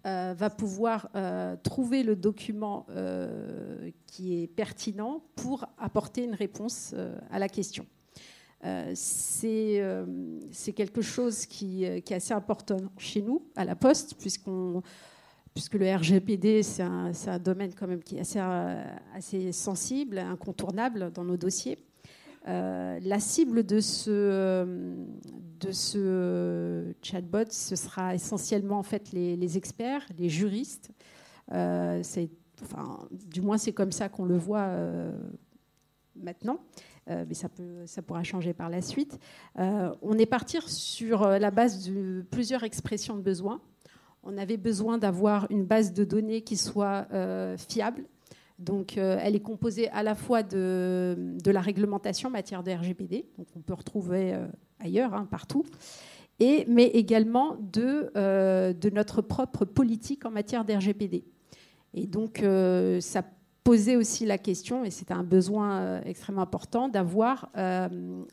va 0.04 0.50
pouvoir 0.50 1.10
trouver 1.62 2.02
le 2.02 2.16
document 2.16 2.88
qui 4.08 4.42
est 4.42 4.48
pertinent 4.48 5.22
pour 5.36 5.66
apporter 5.78 6.24
une 6.24 6.34
réponse 6.34 6.96
à 7.30 7.38
la 7.38 7.48
question. 7.48 7.86
Euh, 8.64 8.94
euh, 9.44 10.06
c'est 10.52 10.74
quelque 10.74 11.02
chose 11.02 11.46
qui, 11.46 11.86
euh, 11.86 12.00
qui, 12.00 12.14
est 12.14 12.18
assez 12.18 12.34
important 12.34 12.78
chez 12.98 13.22
nous, 13.22 13.44
à 13.56 13.66
la 13.66 13.76
Poste, 13.76 14.16
puisque 14.16 14.48
le 15.74 15.96
RGPD, 15.96 16.62
c'est 16.64 16.84
un, 16.84 17.40
domaine 17.40 17.72
quand 17.74 17.88
même 17.88 18.04
qui 18.04 18.18
est 18.18 18.38
assez, 19.16 19.52
sensible, 19.52 20.20
incontournable 20.20 21.12
dans 21.12 21.24
nos 21.24 21.38
dossiers. 21.38 21.80
la 22.46 23.20
cible 23.20 23.66
de 23.66 23.80
ce, 23.80 24.66
chatbot, 27.02 27.50
ce 27.50 27.76
sera 27.76 28.14
essentiellement 28.14 28.78
en 28.78 28.84
fait 28.84 29.12
les, 29.12 29.58
experts, 29.58 30.06
les 30.20 30.30
juristes. 30.30 30.92
du 31.50 33.42
moins, 33.42 33.58
c'est 33.58 33.74
comme 33.74 33.92
ça 33.92 34.08
qu'on 34.08 34.26
le 34.26 34.38
voit 34.38 34.70
maintenant. 36.16 36.60
mais 37.08 37.34
ça, 37.34 37.50
pourra 38.06 38.24
changer 38.24 38.54
par 38.54 38.70
la 38.70 38.82
suite. 38.82 39.20
on 39.58 40.18
est 40.18 40.26
parti 40.26 40.58
sur 40.68 41.28
la 41.28 41.52
base 41.52 41.90
de 41.90 42.26
plusieurs 42.30 42.64
expressions 42.64 43.16
de 43.16 43.22
besoins 43.22 43.62
on 44.24 44.38
avait 44.38 44.58
besoin 44.58 44.98
d'avoir 44.98 45.48
une 45.50 45.66
base 45.66 45.94
de 45.94 46.04
données 46.04 46.42
qui 46.42 46.58
soit 46.58 47.08
euh, 47.12 47.58
fiable. 47.58 48.06
Donc, 48.60 48.98
euh, 48.98 49.18
elle 49.22 49.36
est 49.36 49.42
composée 49.42 49.90
à 49.90 50.04
la 50.04 50.14
fois 50.14 50.44
de, 50.44 51.36
la 51.46 51.62
réglementation 51.62 52.30
en 52.30 52.32
matière 52.32 52.62
de 52.62 52.72
RGPD, 52.72 53.26
donc 53.38 53.48
on 53.56 53.62
peut 53.62 53.74
retrouver 53.74 54.36
euh, 54.36 54.46
ailleurs, 54.80 55.16
hein, 55.16 55.28
partout, 55.30 55.66
mais 56.40 56.88
également 56.88 57.56
de, 57.60 58.12
de 58.16 58.90
notre 58.90 59.22
propre 59.22 59.64
politique 59.64 60.26
en 60.26 60.32
matière 60.32 60.66
de 60.66 60.74
RGPD. 60.74 61.24
Et 61.94 62.08
donc, 62.08 62.44
ça 63.00 63.24
posait 63.64 63.96
aussi 63.96 64.26
la 64.26 64.38
question, 64.38 64.84
et 64.84 64.90
c'était 64.90 65.14
un 65.14 65.24
besoin 65.24 66.02
extrêmement 66.02 66.42
important, 66.42 66.90
d'avoir 66.90 67.50
un, 67.54 67.90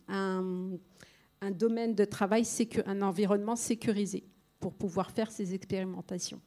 un, 0.09 1.51
domaine 1.51 1.95
de 1.95 2.05
travail, 2.05 2.45
un 2.87 3.03
environnement 3.03 3.57
sécurisé 3.57 4.25
pour 4.61 4.75
pouvoir 4.75 5.11
faire 5.11 5.31
ces 5.31 5.55
expérimentations. 5.55 6.41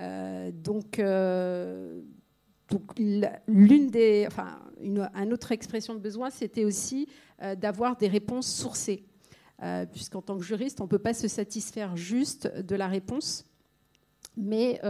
Euh, 0.00 0.50
donc, 0.52 0.98
euh, 0.98 2.00
l'une 2.96 3.90
des, 3.90 4.24
enfin, 4.26 4.58
une, 4.80 5.32
autre 5.32 5.52
expression 5.52 5.94
de 5.94 6.00
besoin, 6.00 6.30
c'était 6.30 6.64
aussi 6.64 7.08
euh, 7.42 7.54
d'avoir 7.54 7.96
des 7.96 8.08
réponses 8.08 8.52
sourcées, 8.52 9.04
puisqu'en 9.92 10.20
tant 10.20 10.36
que 10.36 10.44
juriste, 10.44 10.80
on 10.80 10.84
ne 10.84 10.88
peut 10.88 10.98
pas 10.98 11.14
se 11.14 11.26
satisfaire 11.26 11.96
juste 11.96 12.54
de 12.54 12.76
la 12.76 12.86
réponse, 12.86 13.46
mais 14.36 14.80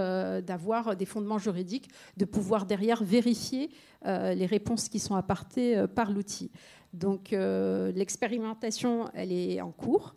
d'avoir 0.47 0.97
des 0.97 1.05
fondements 1.05 1.38
juridiques, 1.38 1.88
de 2.16 2.24
pouvoir 2.24 2.66
derrière 2.66 3.05
vérifier 3.05 3.70
les 4.05 4.47
réponses 4.47 4.88
qui 4.88 4.99
sont 4.99 5.14
apportées 5.14 5.84
par 5.95 6.11
l'outil. 6.11 6.51
Donc, 6.92 7.30
l'expérimentation, 7.30 9.11
elle 9.14 9.32
est 9.32 9.61
en 9.61 9.70
cours 9.70 10.14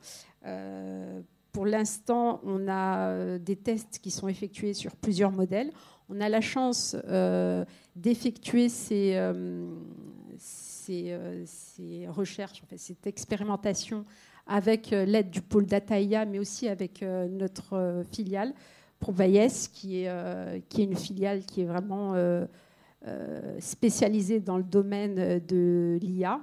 pour 1.57 1.65
l'instant, 1.65 2.39
on 2.43 2.67
a 2.67 3.09
euh, 3.09 3.39
des 3.39 3.55
tests 3.55 3.97
qui 3.97 4.11
sont 4.11 4.27
effectués 4.27 4.75
sur 4.75 4.95
plusieurs 4.95 5.31
modèles. 5.31 5.71
On 6.07 6.21
a 6.21 6.29
la 6.29 6.39
chance 6.39 6.95
euh, 7.07 7.65
d'effectuer 7.95 8.69
ces, 8.69 9.13
euh, 9.15 9.65
recherches, 12.09 12.61
cette 12.75 13.07
expérimentation 13.07 14.05
avec 14.45 14.91
l'aide 14.91 15.31
du 15.31 15.41
pôle 15.41 15.65
Dataia, 15.65 16.25
mais 16.25 16.37
aussi 16.37 16.67
avec 16.67 17.01
notre 17.01 18.03
filiale 18.11 18.53
Probayes, 18.99 19.69
qui 19.71 20.03
est, 20.03 20.67
qui 20.69 20.81
est 20.81 20.85
une 20.85 20.95
filiale 20.95 21.45
qui 21.45 21.61
est 21.61 21.65
vraiment 21.65 22.15
spécialisée 23.59 24.39
dans 24.39 24.57
le 24.57 24.63
domaine 24.63 25.39
de 25.45 25.97
l'IA, 26.01 26.41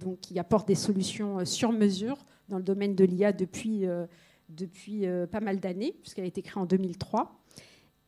donc 0.00 0.20
qui 0.20 0.38
apporte 0.38 0.66
des 0.68 0.74
solutions 0.74 1.44
sur 1.44 1.72
mesure 1.72 2.16
dans 2.48 2.58
le 2.58 2.62
domaine 2.62 2.94
de 2.94 3.04
l'IA 3.04 3.32
depuis 3.32 3.86
euh, 3.86 5.26
pas 5.26 5.40
mal 5.40 5.60
d'années, 5.60 5.94
puisqu'elle 6.00 6.24
a 6.24 6.28
été 6.28 6.42
créée 6.42 6.60
en 6.60 6.66
2003. 6.66 7.40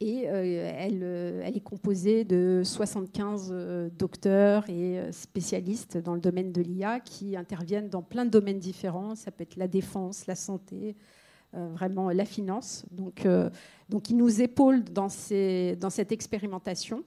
Et 0.01 0.29
euh, 0.29 0.73
elle, 0.79 1.01
euh, 1.03 1.43
elle, 1.45 1.57
est 1.57 1.63
composée 1.63 2.25
de 2.25 2.63
75 2.65 3.53
docteurs 3.99 4.69
et 4.71 5.01
spécialistes 5.13 5.99
dans 5.99 6.15
le 6.15 6.21
domaine 6.21 6.53
de 6.53 6.63
l'IA 6.63 7.01
qui 7.01 7.37
interviennent 7.37 7.89
dans 7.89 8.03
plein 8.03 8.25
de 8.25 8.31
domaines 8.31 8.61
différents. 8.61 9.17
Ça 9.17 9.33
peut 9.33 9.43
être 9.43 9.57
la 9.57 9.69
défense, 9.69 10.27
la 10.27 10.37
santé, 10.37 10.95
vraiment 11.53 12.11
la 12.11 12.25
finance. 12.25 12.85
Donc, 12.91 13.27
donc 13.89 14.11
ils 14.11 14.17
nous 14.17 14.43
épaulent 14.43 14.85
dans, 14.85 15.09
ces, 15.09 15.77
dans 15.77 15.91
cette 15.91 16.13
expérimentation. 16.13 17.05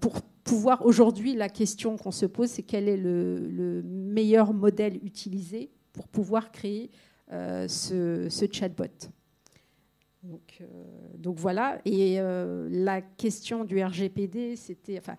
pour 0.00 0.20
pouvoir 0.46 0.86
aujourd'hui, 0.86 1.34
la 1.34 1.48
question 1.48 1.96
qu'on 1.96 2.12
se 2.12 2.26
pose, 2.26 2.48
c'est 2.50 2.62
quel 2.62 2.88
est 2.88 2.96
le, 2.96 3.38
le, 3.48 3.82
meilleur 3.82 4.54
modèle 4.54 4.96
utilisé 5.04 5.70
pour 5.92 6.06
pouvoir 6.06 6.52
créer 6.52 6.90
euh, 7.32 7.66
ce, 7.66 8.28
chatbot. 8.52 8.84
Donc, 10.22 10.58
euh, 10.60 10.64
donc, 11.18 11.38
voilà. 11.38 11.80
Et 11.84 12.20
euh, 12.20 12.68
la 12.70 13.02
question 13.02 13.64
du 13.64 13.82
RGPD, 13.82 14.54
c'était, 14.54 14.98
enfin, 14.98 15.16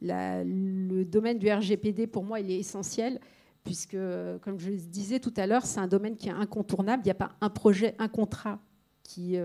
le 0.00 1.02
domaine 1.02 1.38
du 1.38 1.50
RGPD 1.50 2.06
pour 2.06 2.22
moi, 2.22 2.38
il 2.38 2.50
est 2.50 2.58
essentiel 2.58 3.18
puisque, 3.64 3.96
comme 4.42 4.58
je 4.58 4.70
le 4.70 4.76
disais 4.76 5.20
tout 5.20 5.34
à 5.36 5.46
l'heure, 5.46 5.66
c'est 5.66 5.80
un 5.80 5.88
domaine 5.88 6.16
qui 6.16 6.28
est 6.28 6.32
incontournable. 6.32 7.02
Il 7.04 7.08
n'y 7.08 7.12
a 7.12 7.14
pas 7.14 7.32
un 7.40 7.50
projet, 7.50 7.94
un 7.98 8.08
contrat 8.08 8.58
qui 9.02 9.36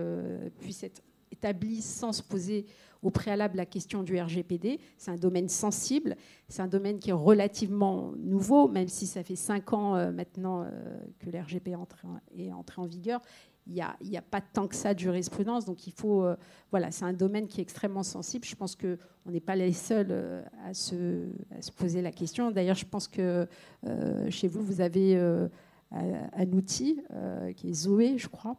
puisse 0.58 0.82
être 0.82 1.02
établi 1.30 1.82
sans 1.82 2.12
se 2.12 2.22
poser 2.22 2.66
au 3.02 3.10
préalable 3.10 3.56
la 3.56 3.66
question 3.66 4.02
du 4.02 4.20
RGPD. 4.20 4.80
C'est 4.96 5.10
un 5.10 5.16
domaine 5.16 5.48
sensible, 5.48 6.16
c'est 6.48 6.62
un 6.62 6.66
domaine 6.66 6.98
qui 6.98 7.10
est 7.10 7.14
relativement 7.14 8.12
nouveau, 8.18 8.68
même 8.68 8.88
si 8.88 9.06
ça 9.06 9.22
fait 9.22 9.36
cinq 9.36 9.72
ans 9.72 9.96
euh, 9.96 10.10
maintenant 10.10 10.62
euh, 10.62 10.98
que 11.20 11.30
le 11.30 11.38
RGPD 11.40 11.72
est 11.72 12.52
entré, 12.52 12.80
en 12.80 12.86
vigueur. 12.86 13.20
Il 13.66 13.74
n'y 13.74 14.16
a, 14.16 14.22
pas 14.22 14.40
tant 14.40 14.68
que 14.68 14.76
ça 14.76 14.94
de 14.94 14.98
jurisprudence, 15.00 15.64
donc 15.64 15.86
il 15.86 15.92
faut. 15.92 16.24
Euh, 16.24 16.36
voilà, 16.70 16.90
c'est 16.90 17.04
un 17.04 17.12
domaine 17.12 17.48
qui 17.48 17.60
est 17.60 17.62
extrêmement 17.62 18.02
sensible. 18.02 18.44
Je 18.44 18.54
pense 18.54 18.76
qu'on 18.76 18.96
n'est 19.26 19.40
pas 19.40 19.56
les 19.56 19.72
seuls 19.72 20.12
à 20.64 20.72
se, 20.72 21.26
se, 21.60 21.72
poser 21.72 22.00
la 22.00 22.12
question. 22.12 22.50
D'ailleurs, 22.50 22.76
je 22.76 22.86
pense 22.86 23.08
que 23.08 23.48
chez 24.30 24.46
vous, 24.46 24.62
vous 24.62 24.80
avez 24.80 25.16
un 25.90 26.52
outil 26.52 27.00
qui 27.56 27.70
est 27.70 27.74
Zoé, 27.74 28.18
je 28.18 28.28
crois, 28.28 28.56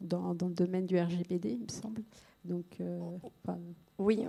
dans, 0.00 0.34
dans, 0.34 0.48
le 0.48 0.54
domaine 0.54 0.86
du 0.86 0.98
RGPD, 0.98 1.52
il 1.52 1.62
me 1.62 1.68
semble. 1.68 2.02
Donc, 2.44 2.66
euh, 2.80 2.98
oui, 3.96 4.26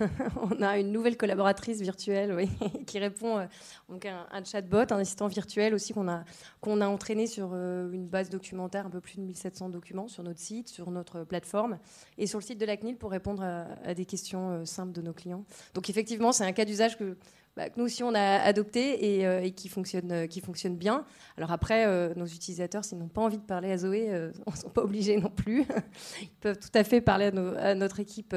on, 0.40 0.62
a 0.62 0.78
une 0.78 0.90
nouvelle 0.90 1.18
collaboratrice 1.18 1.82
virtuelle 1.82 2.34
oui, 2.34 2.48
qui 2.86 2.98
répond 2.98 3.38
euh, 3.38 3.46
donc 3.90 4.06
un, 4.06 4.26
un, 4.30 4.42
chatbot, 4.42 4.90
un 4.90 4.98
assistant 4.98 5.26
virtuel 5.26 5.74
aussi 5.74 5.92
qu'on 5.92 6.08
a, 6.08 6.24
qu'on 6.62 6.80
a 6.80 6.88
entraîné 6.88 7.26
sur 7.26 7.50
euh, 7.52 7.90
une 7.92 8.06
base 8.06 8.30
documentaire, 8.30 8.86
un 8.86 8.90
peu 8.90 9.00
plus 9.00 9.16
de 9.16 9.22
1700 9.22 9.68
documents 9.68 10.08
sur 10.08 10.22
notre 10.22 10.40
site, 10.40 10.68
sur 10.68 10.90
notre 10.90 11.24
plateforme 11.24 11.78
et 12.16 12.26
sur 12.26 12.38
le 12.38 12.44
site 12.44 12.58
de 12.58 12.64
la 12.64 12.78
CNIL 12.78 12.96
pour 12.96 13.10
répondre 13.10 13.42
à, 13.42 13.66
à 13.84 13.92
des 13.92 14.06
questions 14.06 14.64
simples 14.64 14.92
de 14.92 15.02
nos 15.02 15.12
clients. 15.12 15.44
Donc 15.74 15.90
effectivement, 15.90 16.32
c'est 16.32 16.44
un 16.44 16.52
cas 16.52 16.64
d'usage 16.64 16.96
que 16.96 17.18
bah, 17.58 17.70
que 17.70 17.80
nous 17.80 17.86
aussi 17.86 18.04
on 18.04 18.14
a 18.14 18.36
adopté 18.36 19.16
et, 19.16 19.26
euh, 19.26 19.50
qui, 19.50 19.68
fonctionne, 19.68 20.12
euh, 20.12 20.26
qui 20.28 20.40
fonctionne 20.40 20.76
bien. 20.76 21.04
Alors 21.36 21.50
après, 21.50 21.86
euh, 21.86 22.14
nos 22.14 22.24
utilisateurs, 22.24 22.84
s'ils 22.84 22.98
n'ont 22.98 23.08
pas 23.08 23.20
envie 23.20 23.38
de 23.38 23.42
parler 23.42 23.72
à 23.72 23.78
Zoé, 23.78 24.12
on 24.46 24.52
ne 24.52 24.56
sont 24.56 24.70
pas 24.70 24.84
obligés 24.84 25.16
non 25.16 25.28
plus. 25.28 25.64
Ils 26.22 26.30
peuvent 26.40 26.60
tout 26.60 26.70
à 26.72 26.84
fait 26.84 27.00
parler 27.00 27.32
à, 27.58 27.74
notre 27.74 27.98
équipe 27.98 28.32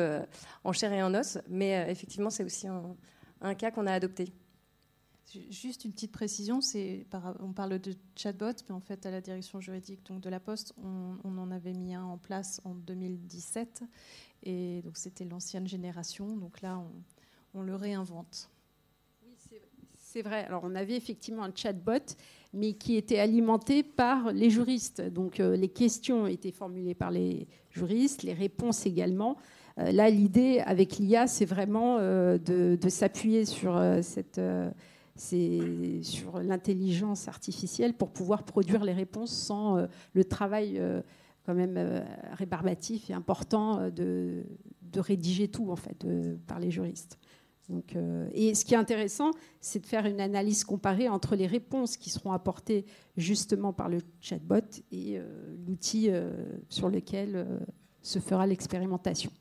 en 0.64 0.72
chair 0.72 0.92
et 0.92 1.04
en 1.04 1.14
os, 1.14 1.38
mais 1.48 1.86
effectivement, 1.92 2.32
c'est 2.32 2.44
aussi 2.44 2.66
un, 2.68 3.54
cas 3.54 3.70
qu'on 3.70 3.86
a 3.86 3.94
adopté. 3.94 4.34
Juste 5.52 5.86
une 5.86 5.92
petite 5.92 6.12
précision, 6.12 6.60
on 7.42 7.54
parle 7.54 7.78
de 7.78 7.94
chatbot, 8.16 8.54
mais 8.70 8.76
en 8.76 8.82
fait 8.82 9.06
à 9.06 9.12
la 9.12 9.22
direction 9.22 9.62
juridique 9.62 10.12
de 10.12 10.30
la 10.32 10.40
Poste, 10.40 10.74
on, 10.84 11.38
en 11.38 11.52
avait 11.52 11.74
mis 11.74 11.94
un 11.94 12.04
en 12.04 12.18
place 12.18 12.60
en 12.66 12.74
2017, 12.74 13.84
et 14.42 14.82
donc 14.82 14.98
c'était 14.98 15.26
l'ancienne 15.26 15.68
génération. 15.68 16.36
Donc 16.38 16.62
là, 16.64 16.84
on 17.54 17.62
le 17.62 17.76
réinvente. 17.76 18.50
C'est 20.14 20.24
vrai. 20.24 20.44
Alors, 20.44 20.64
on 20.66 20.76
avait 20.76 20.98
effectivement 20.98 21.44
un 21.44 21.54
chatbot, 21.56 22.18
mais 22.54 22.74
qui 22.74 22.98
était 22.98 23.20
alimenté 23.20 23.82
par 23.82 24.34
les 24.34 24.50
juristes. 24.50 25.02
Donc, 25.02 25.40
euh, 25.40 25.56
les 25.56 25.70
questions 25.70 26.28
étaient 26.28 26.52
formulées 26.52 26.96
par 26.96 27.12
les 27.12 27.48
juristes, 27.70 28.24
les 28.24 28.34
réponses 28.34 28.86
également. 28.86 29.38
Euh, 29.80 29.90
là, 29.94 30.10
l'idée 30.10 30.60
avec 30.66 30.98
l'IA, 30.98 31.28
c'est 31.28 31.46
vraiment 31.46 31.96
euh, 32.00 32.38
de, 32.38 32.90
s'appuyer 32.90 33.46
sur 33.46 33.82
cette 34.02 34.42
sur 35.16 36.40
l'intelligence 36.42 37.30
artificielle 37.30 37.94
pour 37.94 38.10
pouvoir 38.10 38.44
produire 38.44 38.84
les 38.84 38.92
réponses 38.92 39.32
sans 39.32 39.88
le 40.14 40.26
travail 40.26 40.82
quand 41.46 41.54
même 41.54 42.04
rébarbatif 42.34 43.10
et 43.10 43.14
important 43.14 43.90
de, 43.90 44.44
de, 44.82 45.00
rédiger 45.00 45.48
tout 45.48 45.70
en 45.70 45.76
fait 45.76 46.06
par 46.48 46.60
les 46.60 46.72
juristes. 46.72 47.20
Euh, 47.96 48.30
et 48.34 48.56
ce 48.56 48.66
qui 48.66 48.74
est 48.74 48.78
intéressant, 48.78 49.32
c'est 49.60 49.80
de 49.80 49.86
faire 49.86 50.06
une 50.06 50.20
analyse 50.20 50.64
comparée 50.64 51.10
entre 51.10 51.36
les 51.36 51.48
réponses 51.48 51.98
qui 51.98 52.10
seront 52.10 52.32
apportées 52.32 52.86
justement 53.18 53.74
par 53.74 53.90
le 53.90 54.00
chatbot 54.20 54.60
et 54.92 55.18
euh, 55.18 55.24
l'outil 55.68 56.10
euh, 56.10 56.32
sur 56.70 56.90
lequel 56.90 57.48
se 58.02 58.20
fera 58.20 58.48
l'expérimentation. 58.48 59.32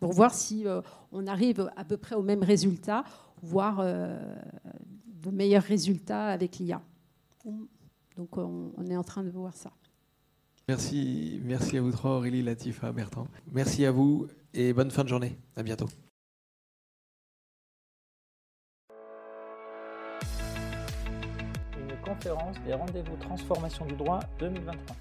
Pour 0.00 0.12
voir 0.12 0.34
si 0.34 0.66
on 1.12 1.26
arrive 1.26 1.70
à 1.76 1.84
peu 1.84 1.96
près 1.96 2.16
au 2.16 2.22
même 2.22 2.42
résultat, 2.42 3.04
voire 3.42 3.82
de 3.82 5.30
meilleurs 5.30 5.62
résultats 5.62 6.26
avec 6.26 6.58
l'IA. 6.58 6.82
Donc 8.16 8.36
on, 8.36 8.72
est 8.90 8.96
en 8.96 9.04
train 9.04 9.22
de 9.22 9.30
voir 9.30 9.54
ça. 9.54 9.70
Merci, 10.68 11.40
merci 11.44 11.78
à 11.78 11.80
vous 11.80 11.92
trois, 11.92 12.16
Aurélie, 12.16 12.42
Latifa, 12.42 12.92
Bertrand. 12.92 13.28
Merci 13.52 13.86
à 13.86 13.92
vous 13.92 14.26
et 14.52 14.72
bonne 14.72 14.90
fin 14.90 15.04
de 15.04 15.08
journée. 15.08 15.38
À 15.56 15.62
bientôt. 15.62 15.88
Conférence 22.04 22.56
des 22.66 22.74
rendez-vous 22.74 23.16
transformation 23.16 23.84
du 23.86 23.94
droit 23.94 24.20
2023. 24.38 24.96